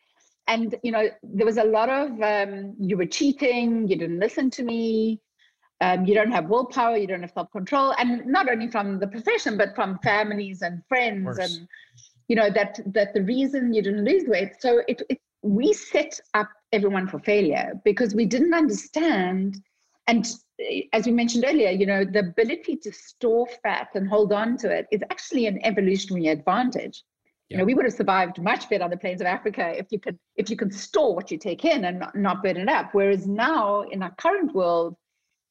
And 0.47 0.77
you 0.83 0.93
know, 0.93 1.09
there 1.23 1.47
was 1.47 1.59
a 1.59 1.65
lot 1.65 1.89
of 1.89 2.21
um, 2.21 2.75
you 2.79 2.97
were 2.97 3.07
cheating, 3.07 3.89
you 3.89 3.97
didn't 3.97 4.19
listen 4.19 4.51
to 4.51 4.65
me, 4.65 5.21
um, 5.81 6.05
you 6.05 6.15
don't 6.15 6.31
have 6.31 6.49
willpower, 6.49 6.97
you 6.97 7.07
don't 7.07 7.23
have 7.23 7.33
self-control, 7.33 7.95
and 7.99 8.27
not 8.27 8.49
only 8.49 8.69
from 8.69 8.99
the 8.99 9.07
profession, 9.07 9.57
but 9.57 9.75
from 9.75 9.99
families 10.03 10.63
and 10.63 10.83
friends, 10.89 11.39
and 11.39 11.69
you 12.29 12.37
know 12.37 12.51
that 12.51 12.81
that 12.87 13.15
the 13.15 13.23
reason 13.23 13.75
you 13.75 13.83
didn't 13.83 14.05
lose 14.05 14.25
weight. 14.27 14.53
So 14.61 14.83
it, 14.89 15.03
it 15.09 15.21
we 15.43 15.73
set 15.73 16.19
up 16.33 16.49
everyone 16.73 17.07
for 17.07 17.19
failure 17.19 17.73
because 17.85 18.15
we 18.15 18.25
didn't 18.25 18.55
understand 18.55 19.63
and 20.07 20.27
as 20.93 21.07
we 21.07 21.13
mentioned 21.13 21.45
earlier, 21.47 21.71
you 21.71 21.87
know, 21.87 22.05
the 22.05 22.21
ability 22.21 22.77
to 22.77 22.93
store 22.93 23.47
fat 23.63 23.89
and 23.95 24.09
hold 24.09 24.33
on 24.33 24.57
to 24.59 24.71
it 24.71 24.87
is 24.91 25.01
actually 25.11 25.47
an 25.47 25.65
evolutionary 25.65 26.29
advantage. 26.29 27.03
Yeah. 27.49 27.57
You 27.57 27.59
know, 27.59 27.65
we 27.65 27.75
would 27.75 27.85
have 27.85 27.95
survived 27.95 28.41
much 28.41 28.69
better 28.69 28.85
on 28.85 28.91
the 28.91 28.97
plains 28.97 29.21
of 29.21 29.27
Africa 29.27 29.75
if 29.77 29.87
you 29.91 29.99
could 29.99 30.19
if 30.37 30.49
you 30.49 30.57
can 30.57 30.71
store 30.71 31.15
what 31.15 31.31
you 31.31 31.39
take 31.39 31.65
in 31.65 31.85
and 31.85 32.01
not, 32.01 32.17
not 32.17 32.43
burn 32.43 32.57
it 32.57 32.69
up. 32.69 32.91
Whereas 32.93 33.27
now 33.27 33.83
in 33.83 34.03
our 34.03 34.15
current 34.17 34.55
world, 34.55 34.97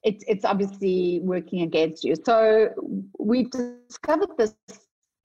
it's 0.04 0.24
it's 0.28 0.46
obviously 0.46 1.20
working 1.24 1.62
against 1.62 2.04
you. 2.04 2.16
So 2.16 2.70
we've 3.18 3.50
discovered 3.50 4.30
this 4.38 4.56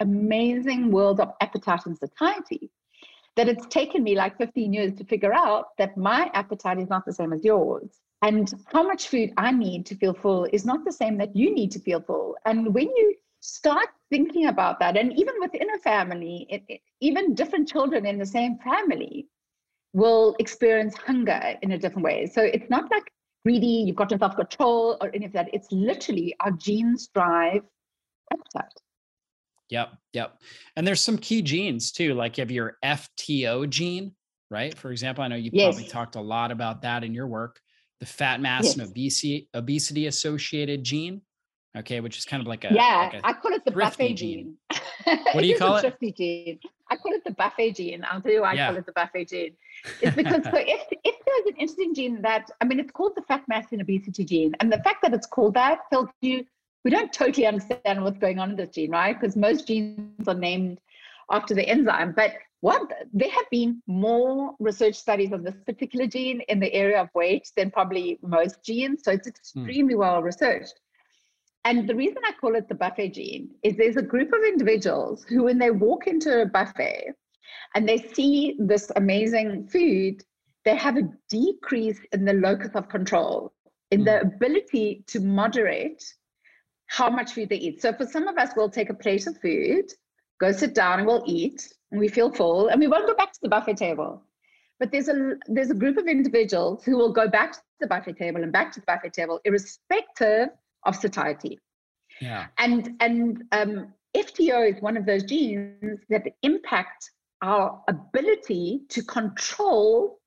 amazing 0.01 0.91
world 0.91 1.21
of 1.21 1.33
appetite 1.41 1.87
and 1.87 1.99
satiety 1.99 2.71
that 3.37 3.49
it's 3.49 3.67
taken 3.67 4.03
me 4.03 4.17
like 4.17 4.37
15 4.37 4.73
years 4.73 4.95
to 4.95 5.05
figure 5.05 5.35
out 5.35 5.77
that 5.79 5.97
my 5.97 6.31
appetite 6.35 6.79
is 6.79 6.89
not 6.89 7.05
the 7.05 7.13
same 7.13 7.33
as 7.33 7.45
yours 7.45 8.01
and 8.23 8.53
how 8.73 8.83
much 8.83 9.09
food 9.09 9.33
I 9.37 9.53
need 9.53 9.87
to 9.87 9.95
feel 9.95 10.15
full 10.15 10.47
is 10.53 10.65
not 10.65 10.85
the 10.85 10.93
same 10.93 11.17
that 11.19 11.37
you 11.37 11.55
need 11.55 11.71
to 11.73 11.81
feel 11.81 12.01
full. 12.01 12.37
And 12.45 12.75
when 12.75 12.89
you 12.97 13.15
start 13.41 13.89
thinking 14.11 14.47
about 14.47 14.81
that, 14.81 14.97
and 14.97 15.17
even 15.17 15.35
within 15.41 15.69
a 15.75 15.79
family, 15.79 16.47
it, 16.51 16.63
it, 16.69 16.81
even 17.01 17.35
different 17.35 17.69
children 17.69 18.07
in 18.07 18.19
the 18.19 18.27
same 18.27 18.59
family 18.59 19.29
will 19.93 20.35
experience 20.41 20.97
hunger 20.97 21.55
in 21.63 21.73
a 21.73 21.79
different 21.79 22.05
way. 22.05 22.27
So 22.27 22.43
it's 22.43 22.69
not 22.69 22.91
like 22.91 23.13
greedy, 23.45 23.85
you've 23.87 23.97
got 23.97 24.11
self 24.11 24.37
control 24.37 24.97
or 25.01 25.11
any 25.15 25.27
of 25.27 25.33
that. 25.33 25.49
It's 25.53 25.69
literally 25.71 26.35
our 26.41 26.51
genes 26.51 27.09
drive 27.15 27.63
appetite. 28.33 28.73
Yep, 29.71 29.93
yep. 30.15 30.41
And 30.77 30.87
there's 30.87 31.01
some 31.01 31.19
key 31.19 31.43
genes 31.43 31.93
too, 31.93 32.15
like 32.15 32.39
you 32.39 32.43
have 32.43 32.51
your 32.51 32.79
FTO 32.85 33.69
gene, 33.69 34.13
right? 34.51 34.77
For 34.77 34.91
example, 34.91 35.25
I 35.25 35.29
know 35.29 35.37
you 35.37 35.51
yes. 35.53 35.75
probably 35.75 35.91
talked 35.91 36.17
a 36.17 36.21
lot 36.21 36.51
about 36.51 36.83
that 36.83 37.05
in 37.05 37.15
your 37.15 37.27
work 37.27 37.61
the 38.01 38.07
fat 38.07 38.41
mass 38.41 38.63
yes. 38.63 38.75
and 38.75 38.89
obesity 38.89 39.49
obesity 39.55 40.07
associated 40.07 40.85
gene 40.85 41.21
Okay, 41.77 42.01
which 42.01 42.17
is 42.17 42.25
kind 42.25 42.41
of 42.41 42.47
like 42.47 42.65
a 42.65 42.73
yeah. 42.73 43.11
like 43.13 43.23
a 43.23 43.27
I 43.27 43.33
call 43.35 43.53
it 43.53 43.65
the 43.65 43.71
buffet 43.71 44.15
gene. 44.15 44.57
gene. 44.71 45.19
What 45.33 45.43
do 45.43 45.47
you 45.47 45.57
call 45.57 45.77
it? 45.77 45.83
Thrifty 45.83 46.13
gene. 46.13 46.59
I 46.91 46.97
call 46.97 47.13
it 47.13 47.25
the 47.25 47.33
buffet 47.33 47.73
gene. 47.73 48.05
I'll 48.09 48.21
tell 48.21 48.33
you 48.33 48.43
why 48.43 48.53
I 48.53 48.57
call 48.57 48.77
it 48.77 48.87
the 48.87 48.93
buffet 48.93 49.27
gene. 49.27 49.57
It's 50.01 50.17
because 50.17 50.45
so 50.45 50.57
if 50.57 50.83
if 51.05 51.15
there's 51.27 51.47
an 51.47 51.57
interesting 51.59 51.95
gene 51.95 52.23
that 52.23 52.51
I 52.61 52.65
mean, 52.65 52.81
it's 52.81 52.93
called 52.93 53.13
the 53.17 53.23
fat 53.23 53.45
mass 53.49 53.67
and 53.73 53.81
obesity 53.81 54.25
gene, 54.25 54.55
and 54.61 54.73
the 54.73 54.79
fact 54.79 55.03
that 55.03 55.15
it's 55.15 55.27
called 55.27 55.55
that 55.55 55.81
tells 55.91 56.09
you 56.21 56.45
we 56.85 56.91
don't 56.91 57.13
totally 57.13 57.47
understand 57.47 58.03
what's 58.03 58.19
going 58.19 58.39
on 58.39 58.51
in 58.51 58.57
this 58.57 58.71
gene, 58.71 58.91
right? 58.91 59.19
Because 59.19 59.37
most 59.37 59.67
genes 59.67 60.27
are 60.27 60.35
named 60.35 60.81
after 61.31 61.55
the 61.55 61.69
enzyme, 61.69 62.13
but 62.17 62.33
what 62.61 62.91
there 63.13 63.31
have 63.31 63.51
been 63.51 63.83
more 63.87 64.55
research 64.59 64.95
studies 64.95 65.33
on 65.33 65.45
this 65.45 65.55
particular 65.67 66.07
gene 66.07 66.41
in 66.49 66.59
the 66.59 66.73
area 66.73 67.01
of 67.01 67.09
weight 67.15 67.51
than 67.57 67.71
probably 67.71 68.19
most 68.23 68.63
genes, 68.65 69.03
so 69.05 69.13
it's 69.13 69.27
hmm. 69.27 69.65
extremely 69.65 69.95
well 69.95 70.23
researched. 70.23 70.81
And 71.69 71.87
the 71.87 71.95
reason 71.95 72.23
I 72.25 72.33
call 72.33 72.55
it 72.57 72.67
the 72.67 72.75
buffet 72.75 73.11
gene 73.11 73.51
is 73.63 73.77
there's 73.77 73.99
a 73.99 74.03
group 74.03 74.33
of 74.33 74.43
individuals 74.43 75.27
who, 75.29 75.45
when 75.45 75.59
they 75.59 75.71
walk 75.71 76.07
into 76.07 76.41
a 76.41 76.47
buffet 76.47 77.13
and 77.75 77.87
they 77.87 77.99
see 77.99 78.57
this 78.59 78.91
amazing 78.97 79.69
food, 79.69 80.25
they 80.65 80.75
have 80.77 80.97
a 80.97 81.11
decrease 81.29 82.01
in 82.15 82.25
the 82.25 82.33
locus 82.33 82.71
of 82.75 82.89
control, 82.89 83.53
in 83.91 84.03
the 84.03 84.13
mm. 84.13 84.35
ability 84.35 85.05
to 85.09 85.21
moderate 85.21 86.03
how 86.87 87.11
much 87.11 87.33
food 87.33 87.51
they 87.51 87.57
eat. 87.57 87.83
So 87.83 87.93
for 87.93 88.07
some 88.07 88.29
of 88.29 88.39
us, 88.39 88.53
we'll 88.57 88.71
take 88.71 88.89
a 88.89 88.95
plate 88.95 89.27
of 89.27 89.39
food, 89.39 89.93
go 90.41 90.53
sit 90.53 90.75
down, 90.75 91.01
and 91.01 91.07
we'll 91.07 91.25
eat, 91.27 91.71
and 91.91 92.01
we 92.01 92.09
feel 92.09 92.33
full, 92.33 92.69
and 92.69 92.81
we 92.81 92.87
won't 92.87 93.07
go 93.07 93.15
back 93.15 93.35
to 93.35 93.41
the 93.43 93.51
buffet 93.51 93.77
table. 93.77 94.23
But 94.81 94.91
there's 94.91 95.09
a 95.09 95.35
there's 95.49 95.71
a 95.71 95.75
group 95.75 95.99
of 95.99 96.07
individuals 96.07 96.83
who 96.83 96.97
will 96.97 97.13
go 97.13 97.29
back 97.29 97.53
to 97.53 97.61
the 97.79 97.89
buffet 97.89 98.17
table 98.17 98.43
and 98.43 98.51
back 98.51 98.73
to 98.73 98.81
the 98.81 98.87
buffet 98.87 99.13
table, 99.13 99.39
irrespective 99.45 100.49
of 100.85 100.97
satiety. 100.97 101.59
Yeah. 102.21 102.47
And 102.59 102.97
and 103.01 103.45
um, 103.53 103.93
FTO 104.17 104.75
is 104.75 104.81
one 104.83 104.97
of 104.97 105.07
those 105.07 105.23
genes 105.25 106.01
that 106.09 106.27
impact 106.43 107.11
our 107.43 107.81
ability 107.89 108.81
to 108.89 109.03
control 109.03 110.19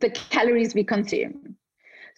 the 0.00 0.10
calories 0.10 0.74
we 0.74 0.84
consume. 0.84 1.56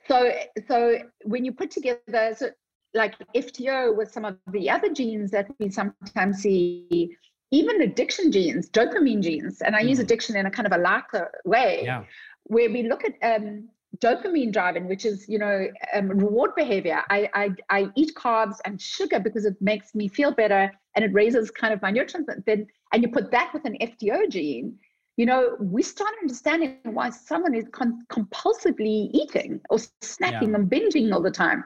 So 0.08 0.32
so 0.66 0.98
when 1.24 1.44
you 1.44 1.52
put 1.52 1.70
together 1.70 2.34
so 2.36 2.50
like 2.94 3.14
FTO 3.36 3.94
with 3.96 4.10
some 4.10 4.24
of 4.24 4.38
the 4.50 4.70
other 4.70 4.92
genes 4.92 5.30
that 5.30 5.46
we 5.60 5.68
sometimes 5.70 6.38
see, 6.38 7.14
even 7.50 7.82
addiction 7.82 8.32
genes, 8.32 8.70
dopamine 8.70 9.22
genes, 9.22 9.60
and 9.60 9.76
I 9.76 9.80
use 9.80 9.98
Mhm. 9.98 10.04
addiction 10.04 10.36
in 10.36 10.46
a 10.46 10.50
kind 10.50 10.66
of 10.66 10.72
a 10.72 10.78
lighter 10.78 11.30
way 11.44 11.82
Yeah. 11.84 12.04
where 12.44 12.70
we 12.70 12.84
look 12.84 13.02
at 13.04 13.14
um, 13.22 13.68
dopamine 13.96 14.52
driving, 14.52 14.86
which 14.88 15.04
is 15.04 15.28
you 15.28 15.38
know 15.38 15.66
um, 15.94 16.08
reward 16.08 16.54
behavior. 16.54 17.00
I, 17.10 17.28
I 17.34 17.50
I 17.70 17.88
eat 17.96 18.14
carbs 18.14 18.56
and 18.64 18.80
sugar 18.80 19.18
because 19.18 19.44
it 19.44 19.56
makes 19.60 19.94
me 19.94 20.08
feel 20.08 20.32
better 20.32 20.70
and 20.94 21.04
it 21.04 21.12
raises 21.12 21.50
kind 21.50 21.72
of 21.72 21.82
my 21.82 21.90
neurotransmitter. 21.92 22.44
Then 22.44 22.66
and 22.92 23.02
you 23.02 23.08
put 23.08 23.30
that 23.32 23.50
with 23.52 23.64
an 23.64 23.76
FTO 23.80 24.26
gene, 24.28 24.78
you 25.16 25.26
know 25.26 25.56
we 25.60 25.82
start 25.82 26.12
understanding 26.22 26.74
why 26.74 27.10
someone 27.10 27.54
is 27.54 27.66
con- 27.72 28.04
compulsively 28.10 29.10
eating 29.12 29.60
or 29.70 29.78
snacking 29.78 30.54
and 30.54 30.70
binging 30.70 31.12
all 31.12 31.22
the 31.22 31.30
time. 31.30 31.64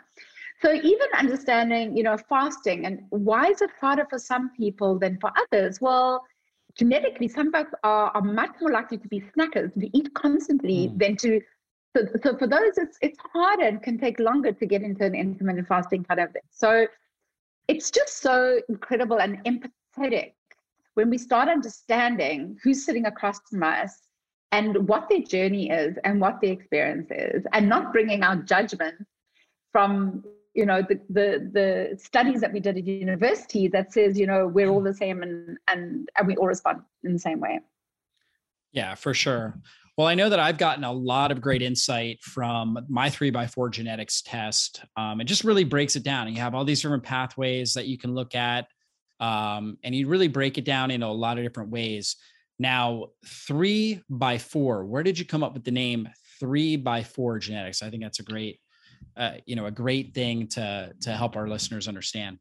So 0.60 0.72
even 0.72 1.08
understanding 1.18 1.96
you 1.96 2.02
know 2.02 2.16
fasting 2.16 2.86
and 2.86 3.00
why 3.10 3.48
is 3.48 3.60
it 3.60 3.70
harder 3.80 4.06
for 4.08 4.18
some 4.18 4.50
people 4.56 4.98
than 4.98 5.18
for 5.20 5.30
others? 5.36 5.80
Well 5.80 6.22
genetically, 6.76 7.28
some 7.28 7.52
folks 7.52 7.72
are, 7.82 8.10
are 8.14 8.22
much 8.22 8.50
more 8.60 8.70
likely 8.70 8.96
to 8.98 9.08
be 9.08 9.20
snackers, 9.20 9.74
to 9.74 9.90
eat 9.96 10.14
constantly 10.14 10.88
Mm. 10.88 10.98
than 10.98 11.16
to. 11.18 11.40
So, 11.94 12.06
so 12.22 12.36
for 12.36 12.46
those, 12.46 12.78
it's 12.78 12.96
it's 13.02 13.18
harder 13.32 13.64
and 13.64 13.82
can 13.82 13.98
take 13.98 14.18
longer 14.18 14.52
to 14.52 14.66
get 14.66 14.82
into 14.82 15.04
an 15.04 15.14
intermittent 15.14 15.68
fasting 15.68 16.04
kind 16.04 16.20
of 16.20 16.32
thing. 16.32 16.42
So 16.50 16.86
it's 17.68 17.90
just 17.90 18.18
so 18.18 18.60
incredible 18.68 19.20
and 19.20 19.42
empathetic 19.44 20.32
when 20.94 21.10
we 21.10 21.18
start 21.18 21.48
understanding 21.48 22.58
who's 22.62 22.84
sitting 22.84 23.06
across 23.06 23.40
from 23.48 23.62
us 23.62 24.00
and 24.52 24.88
what 24.88 25.08
their 25.08 25.20
journey 25.20 25.70
is 25.70 25.96
and 26.04 26.20
what 26.20 26.40
their 26.40 26.52
experience 26.52 27.08
is, 27.10 27.44
and 27.52 27.68
not 27.68 27.92
bringing 27.92 28.22
our 28.22 28.36
judgment 28.36 28.94
from 29.70 30.24
you 30.54 30.66
know 30.66 30.82
the 30.82 31.00
the 31.10 31.50
the 31.52 31.98
studies 31.98 32.40
that 32.40 32.52
we 32.52 32.60
did 32.60 32.76
at 32.76 32.84
university 32.84 33.68
that 33.68 33.92
says 33.92 34.18
you 34.18 34.26
know 34.26 34.46
we're 34.46 34.68
all 34.68 34.82
the 34.82 34.92
same 34.92 35.22
and 35.22 35.56
and 35.68 36.10
and 36.16 36.26
we 36.26 36.36
all 36.36 36.46
respond 36.46 36.82
in 37.04 37.12
the 37.14 37.18
same 37.18 37.40
way 37.40 37.58
Yeah, 38.72 38.94
for 38.94 39.14
sure. 39.14 39.54
Well, 39.98 40.06
I 40.06 40.14
know 40.14 40.30
that 40.30 40.40
I've 40.40 40.56
gotten 40.56 40.84
a 40.84 40.92
lot 40.92 41.30
of 41.30 41.40
great 41.42 41.60
insight 41.60 42.22
from 42.22 42.78
my 42.88 43.10
three 43.10 43.30
by 43.30 43.46
four 43.46 43.68
genetics 43.68 44.22
test. 44.22 44.82
Um, 44.96 45.20
it 45.20 45.24
just 45.24 45.44
really 45.44 45.64
breaks 45.64 45.96
it 45.96 46.02
down. 46.02 46.32
You 46.32 46.40
have 46.40 46.54
all 46.54 46.64
these 46.64 46.80
different 46.80 47.02
pathways 47.02 47.74
that 47.74 47.86
you 47.86 47.98
can 47.98 48.14
look 48.14 48.34
at, 48.34 48.68
um, 49.20 49.76
and 49.84 49.94
you 49.94 50.08
really 50.08 50.28
break 50.28 50.56
it 50.56 50.64
down 50.64 50.90
in 50.90 51.02
a 51.02 51.12
lot 51.12 51.36
of 51.36 51.44
different 51.44 51.70
ways. 51.70 52.16
Now, 52.58 53.08
three 53.26 54.02
by 54.08 54.38
four, 54.38 54.86
where 54.86 55.02
did 55.02 55.18
you 55.18 55.26
come 55.26 55.42
up 55.44 55.52
with 55.52 55.64
the 55.64 55.70
name 55.70 56.08
three 56.40 56.76
by 56.76 57.02
four 57.02 57.38
genetics? 57.38 57.82
I 57.82 57.90
think 57.90 58.02
that's 58.02 58.20
a 58.20 58.22
great, 58.22 58.60
uh, 59.16 59.32
you 59.44 59.56
know, 59.56 59.66
a 59.66 59.70
great 59.70 60.14
thing 60.14 60.46
to 60.48 60.92
to 61.02 61.10
help 61.12 61.36
our 61.36 61.48
listeners 61.48 61.86
understand. 61.86 62.38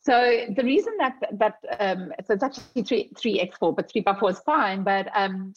so 0.00 0.46
the 0.56 0.64
reason 0.64 0.92
that 0.98 1.14
that 1.32 1.54
um 1.80 2.12
so 2.26 2.34
it's 2.34 2.42
actually 2.42 2.82
three 2.82 3.10
three 3.16 3.40
x 3.40 3.56
four 3.58 3.72
but 3.74 3.90
three 3.90 4.02
by 4.02 4.14
four 4.18 4.30
is 4.30 4.40
fine 4.40 4.82
but 4.84 5.08
um 5.14 5.54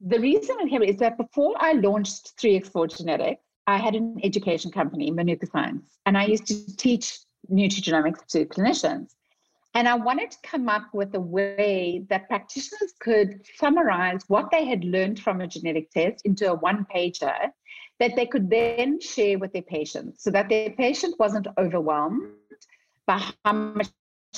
the 0.00 0.20
reason 0.20 0.68
here 0.68 0.82
is 0.82 0.96
that 0.96 1.16
before 1.16 1.54
i 1.58 1.72
launched 1.72 2.36
3x4 2.38 2.98
genetics 2.98 3.42
i 3.66 3.76
had 3.76 3.94
an 3.94 4.18
education 4.22 4.70
company 4.70 5.10
manuka 5.10 5.46
science 5.46 5.98
and 6.06 6.18
i 6.18 6.24
used 6.24 6.46
to 6.46 6.76
teach 6.76 7.18
nutrigenomics 7.50 8.26
to 8.26 8.44
clinicians. 8.46 9.10
And 9.74 9.86
I 9.86 9.94
wanted 9.94 10.30
to 10.30 10.38
come 10.42 10.68
up 10.68 10.86
with 10.94 11.14
a 11.14 11.20
way 11.20 12.04
that 12.08 12.28
practitioners 12.28 12.94
could 12.98 13.42
summarize 13.56 14.22
what 14.28 14.50
they 14.50 14.64
had 14.64 14.84
learned 14.84 15.20
from 15.20 15.40
a 15.40 15.46
genetic 15.46 15.90
test 15.90 16.24
into 16.24 16.50
a 16.50 16.54
one 16.54 16.86
pager 16.94 17.50
that 17.98 18.16
they 18.16 18.26
could 18.26 18.48
then 18.48 19.00
share 19.00 19.38
with 19.38 19.52
their 19.52 19.62
patients 19.62 20.22
so 20.22 20.30
that 20.30 20.48
their 20.48 20.70
patient 20.70 21.14
wasn't 21.18 21.46
overwhelmed 21.58 22.30
by 23.06 23.22
how 23.44 23.52
much 23.52 23.88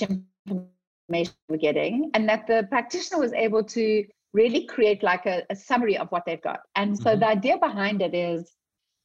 information 0.00 1.34
we're 1.48 1.56
getting 1.56 2.10
and 2.14 2.28
that 2.28 2.46
the 2.46 2.66
practitioner 2.68 3.20
was 3.20 3.32
able 3.32 3.62
to 3.62 4.04
really 4.40 4.62
create 4.74 5.02
like 5.02 5.24
a, 5.34 5.36
a 5.54 5.56
summary 5.56 5.96
of 6.02 6.08
what 6.14 6.24
they've 6.26 6.46
got. 6.50 6.60
And 6.80 6.96
so 7.04 7.10
Mhm. 7.10 7.20
the 7.22 7.28
idea 7.36 7.56
behind 7.68 7.98
it 8.08 8.14
is 8.14 8.40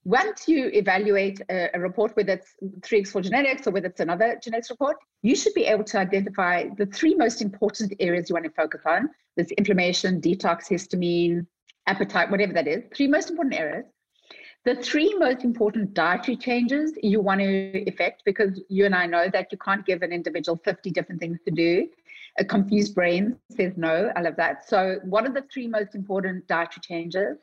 once 0.05 0.39
you 0.51 0.61
evaluate 0.73 1.38
a, 1.49 1.69
a 1.77 1.79
report, 1.79 2.09
whether 2.17 2.34
it's 2.34 2.51
3x4 2.88 3.21
genetics 3.27 3.65
or 3.67 3.71
whether 3.71 3.88
it's 3.88 4.01
another 4.01 4.29
genetics 4.43 4.69
report, 4.69 4.97
you 5.21 5.36
should 5.36 5.53
be 5.53 5.65
able 5.73 5.86
to 5.91 5.97
identify 5.97 6.55
the 6.81 6.88
three 6.97 7.15
most 7.15 7.41
important 7.41 7.93
areas 7.99 8.29
you 8.29 8.34
want 8.34 8.45
to 8.45 8.51
focus 8.63 8.81
on. 8.86 9.09
There's 9.36 9.51
inflammation, 9.61 10.19
detox, 10.27 10.59
histamine, 10.73 11.45
appetite, 11.93 12.29
whatever 12.29 12.53
that 12.53 12.67
is, 12.67 12.84
three 12.95 13.07
most 13.07 13.29
important 13.29 13.55
areas. 13.55 13.86
The 14.65 14.75
three 14.75 15.13
most 15.25 15.43
important 15.43 15.93
dietary 15.93 16.38
changes 16.38 16.93
you 17.01 17.19
want 17.19 17.39
to 17.41 17.89
effect, 17.91 18.23
because 18.23 18.61
you 18.69 18.86
and 18.86 18.95
I 18.95 19.05
know 19.13 19.25
that 19.36 19.45
you 19.51 19.57
can't 19.57 19.86
give 19.86 20.01
an 20.07 20.13
individual 20.19 20.57
50 20.63 20.89
different 20.91 21.19
things 21.23 21.39
to 21.45 21.51
do. 21.51 21.89
A 22.39 22.45
confused 22.45 22.95
brain 22.95 23.38
says 23.51 23.73
no, 23.77 24.11
I 24.15 24.21
love 24.21 24.36
that. 24.38 24.67
So, 24.67 24.99
what 25.03 25.25
are 25.25 25.31
the 25.31 25.45
three 25.53 25.67
most 25.67 25.93
important 25.93 26.47
dietary 26.47 26.81
changes? 26.81 27.38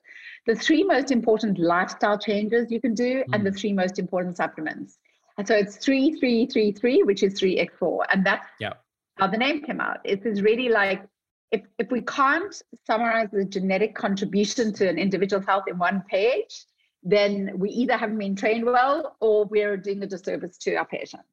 The 0.47 0.57
three 0.57 0.83
most 0.83 1.13
important 1.13 1.59
lifestyle 1.59 2.19
changes 2.19 2.71
you 2.71 2.81
can 2.81 2.95
do, 2.95 3.23
and 3.33 3.47
the 3.47 3.51
mm. 3.51 3.59
three 3.59 3.73
most 3.73 3.99
important 4.01 4.37
supplements. 4.37 4.99
And 5.39 5.47
so 5.47 5.55
it's 5.55 5.77
three, 5.77 6.19
three, 6.19 6.47
three, 6.47 6.73
three, 6.73 7.03
which 7.03 7.23
is 7.23 7.39
three 7.39 7.59
X 7.59 7.73
four, 7.79 8.05
and 8.13 8.27
that's 8.27 8.47
Yeah. 8.59 8.75
how 9.17 9.29
the 9.29 9.39
name 9.39 9.63
came 9.63 9.81
out. 9.81 9.99
It 10.05 10.27
is 10.27 10.43
really 10.43 10.69
like 10.69 11.03
if 11.51 11.63
if 11.79 11.91
we 11.91 12.03
can't 12.03 12.55
summarize 12.87 13.31
the 13.33 13.45
genetic 13.45 13.95
contribution 13.95 14.73
to 14.75 14.89
an 14.89 14.99
individual's 14.99 15.47
health 15.47 15.65
in 15.69 15.79
one 15.79 16.03
page, 16.11 16.67
then 17.03 17.53
we 17.57 17.71
either 17.71 17.97
haven't 17.97 18.19
been 18.19 18.37
trained 18.37 18.65
well 18.65 19.17
or 19.21 19.47
we're 19.47 19.77
doing 19.77 20.03
a 20.03 20.07
disservice 20.07 20.59
to 20.59 20.75
our 20.75 20.87
patients. 20.87 21.25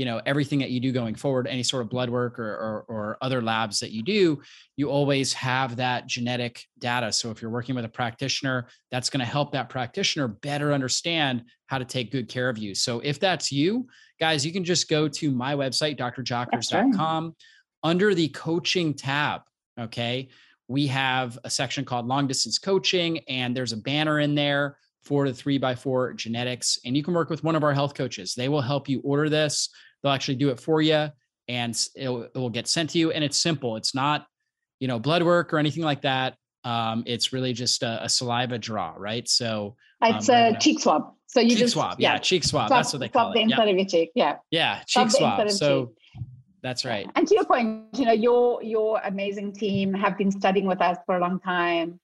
you 0.03 0.07
know 0.07 0.21
everything 0.27 0.59
that 0.59 0.71
you 0.71 0.81
do 0.81 0.91
going 0.91 1.15
forward 1.15 1.47
any 1.47 1.63
sort 1.63 1.81
of 1.81 1.89
blood 1.89 2.11
work 2.11 2.37
or, 2.37 2.53
or, 2.53 2.85
or 2.89 3.19
other 3.21 3.41
labs 3.41 3.79
that 3.79 3.93
you 3.93 4.03
do 4.03 4.43
you 4.75 4.91
always 4.91 5.33
have 5.33 5.77
that 5.77 6.09
genetic 6.09 6.67
data 6.81 7.13
so 7.13 7.31
if 7.31 7.41
you're 7.41 7.53
working 7.53 7.77
with 7.77 7.85
a 7.85 7.89
practitioner 7.89 8.67
that's 8.91 9.09
going 9.09 9.21
to 9.21 9.25
help 9.25 9.53
that 9.53 9.69
practitioner 9.69 10.27
better 10.27 10.73
understand 10.73 11.45
how 11.67 11.79
to 11.79 11.85
take 11.85 12.11
good 12.11 12.29
care 12.29 12.49
of 12.49 12.59
you 12.59 12.75
so 12.75 12.99
if 13.05 13.21
that's 13.21 13.53
you 13.53 13.87
guys 14.19 14.45
you 14.45 14.53
can 14.53 14.65
just 14.65 14.89
go 14.89 15.07
to 15.07 15.31
my 15.31 15.55
website 15.55 15.97
drjockers.com 15.97 17.25
right. 17.27 17.35
under 17.85 18.13
the 18.13 18.27
coaching 18.31 18.93
tab 18.93 19.43
okay 19.79 20.29
we 20.67 20.85
have 20.85 21.39
a 21.45 21.51
section 21.51 21.85
called 21.85 22.09
long 22.09 22.27
distance 22.27 22.59
coaching 22.59 23.21
and 23.29 23.57
there's 23.57 23.73
a 23.73 23.77
banner 23.77 24.19
in 24.19 24.35
there 24.35 24.77
four 25.03 25.25
to 25.25 25.33
three 25.33 25.59
by 25.59 25.75
four 25.75 26.13
genetics. 26.13 26.79
And 26.85 26.97
you 26.97 27.03
can 27.03 27.15
work 27.15 27.29
with 27.29 27.45
one 27.45 27.57
of 27.57 27.65
our 27.65 27.73
health 27.73 27.95
coaches. 27.95 28.35
They 28.35 28.49
will 28.49 28.61
help 28.61 28.89
you 28.89 29.01
order 29.01 29.29
this. 29.29 29.69
They'll 30.03 30.13
actually 30.13 30.37
do 30.37 30.51
it 30.51 30.61
for 30.61 30.83
you 30.83 31.09
and 31.49 31.89
it 31.95 32.09
will 32.09 32.51
get 32.51 32.69
sent 32.69 32.91
to 32.91 32.99
you. 32.99 33.11
And 33.13 33.23
it's 33.23 33.39
simple. 33.39 33.77
It's 33.77 33.95
not, 33.95 34.27
you 34.81 34.89
know, 34.89 34.99
blood 34.99 35.23
work 35.23 35.53
or 35.53 35.59
anything 35.59 35.83
like 35.83 36.03
that. 36.03 36.37
Um, 36.65 37.03
it's 37.07 37.33
really 37.33 37.53
just 37.53 37.83
a, 37.83 38.05
a, 38.05 38.09
saliva 38.09 38.57
draw, 38.57 38.95
right? 38.97 39.29
So 39.29 39.75
um, 40.01 40.15
it's 40.15 40.29
a 40.29 40.57
cheek 40.61 40.81
swab. 40.81 41.13
So 41.27 41.41
you 41.41 41.51
cheek 41.51 41.59
just 41.59 41.73
swab, 41.73 41.99
yeah, 41.99 42.13
yeah 42.13 42.19
cheek 42.19 42.45
swab. 42.45 42.69
swab. 42.69 42.79
That's 42.79 42.93
what 42.93 43.01
they 43.01 43.09
call 43.09 43.27
swab 43.27 43.37
it. 43.37 43.39
the 43.39 43.43
inside 43.43 43.65
yep. 43.65 43.73
of 43.73 43.79
your 43.79 43.87
cheek, 43.87 44.11
yeah. 44.15 44.37
Yeah, 44.53 44.81
cheek 44.87 45.11
swab. 45.11 45.51
So 45.51 45.87
cheek. 45.87 46.25
that's 46.63 46.85
right. 46.85 47.11
And 47.17 47.27
to 47.27 47.35
your 47.35 47.45
point, 47.45 47.87
you 47.97 48.05
know, 48.05 48.13
your 48.13 48.63
your 48.63 49.01
amazing 49.05 49.55
team 49.55 49.93
have 49.93 50.17
been 50.17 50.31
studying 50.31 50.67
with 50.67 50.81
us 50.81 50.99
for 51.05 51.17
a 51.17 51.21
long 51.21 51.41
time 51.41 51.99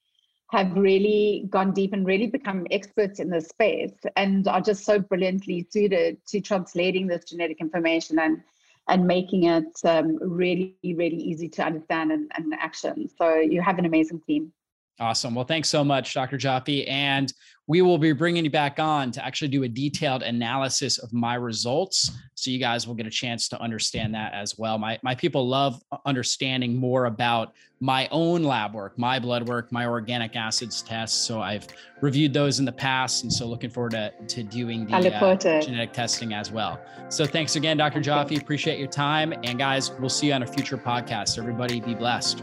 have 0.51 0.75
really 0.77 1.47
gone 1.51 1.73
deep 1.73 1.93
and 1.93 2.07
really 2.07 2.27
become 2.27 2.67
experts 2.71 3.21
in 3.21 3.29
this 3.29 3.49
space 3.49 3.93
and 4.17 4.49
are 4.49 4.61
just 4.61 4.85
so 4.85 4.99
brilliantly 4.99 5.67
suited 5.71 6.17
to 6.27 6.41
translating 6.41 7.07
this 7.07 7.25
genetic 7.25 7.61
information 7.61 8.19
and 8.19 8.43
and 8.91 9.07
making 9.07 9.45
it 9.45 9.79
um, 9.85 10.17
really 10.23 10.75
really 10.83 11.17
easy 11.17 11.49
to 11.49 11.63
understand 11.63 12.11
and, 12.11 12.31
and 12.37 12.55
action. 12.55 13.09
So 13.19 13.37
you 13.37 13.61
have 13.61 13.79
an 13.79 13.85
amazing 13.85 14.21
team 14.27 14.53
Awesome. 15.01 15.35
Well, 15.35 15.45
thanks 15.45 15.69
so 15.69 15.85
much, 15.85 16.13
Dr. 16.15 16.37
Joffe. 16.37 16.89
And 16.89 17.33
we 17.69 17.83
will 17.83 17.99
be 17.99 18.13
bringing 18.13 18.45
you 18.45 18.51
back 18.51 18.81
on 18.81 19.13
to 19.13 19.25
actually 19.25 19.49
do 19.49 19.63
a 19.63 19.69
detailed 19.69 20.23
analysis 20.23 20.99
of 20.99 21.13
my 21.13 21.35
results. 21.35 22.11
So 22.35 22.51
you 22.51 22.59
guys 22.59 22.89
will 22.89 22.95
get 22.95 23.07
a 23.07 23.11
chance 23.11 23.47
to 23.51 23.61
understand 23.61 24.15
that 24.15 24.33
as 24.33 24.59
well. 24.59 24.79
My, 24.79 24.99
my 25.03 25.15
people 25.15 25.47
love 25.47 25.81
understanding 26.07 26.75
more 26.75 27.05
about 27.05 27.53
my 27.81 28.09
own 28.11 28.43
lab 28.43 28.75
work, 28.75 28.99
my 28.99 29.21
blood 29.21 29.49
work, 29.49 29.71
my 29.71 29.87
organic 29.87 30.35
acids 30.35 30.83
tests. 30.83 31.17
So 31.17 31.41
I've 31.41 31.67
reviewed 32.01 32.33
those 32.33 32.59
in 32.59 32.65
the 32.65 32.73
past. 32.73 33.23
And 33.23 33.33
so 33.33 33.47
looking 33.47 33.71
forward 33.71 33.93
to, 33.93 34.13
to 34.27 34.43
doing 34.43 34.87
the 34.87 34.95
uh, 34.95 35.37
genetic 35.37 35.93
testing 35.93 36.33
as 36.33 36.51
well. 36.51 36.81
So 37.11 37.27
thanks 37.27 37.55
again, 37.55 37.77
Dr. 37.77 38.01
Joffe. 38.01 38.41
Appreciate 38.41 38.79
your 38.79 38.89
time. 38.89 39.33
And 39.45 39.59
guys, 39.59 39.93
we'll 40.01 40.09
see 40.09 40.29
you 40.29 40.33
on 40.33 40.43
a 40.43 40.47
future 40.47 40.79
podcast. 40.79 41.39
Everybody 41.39 41.81
be 41.81 41.95
blessed. 41.95 42.43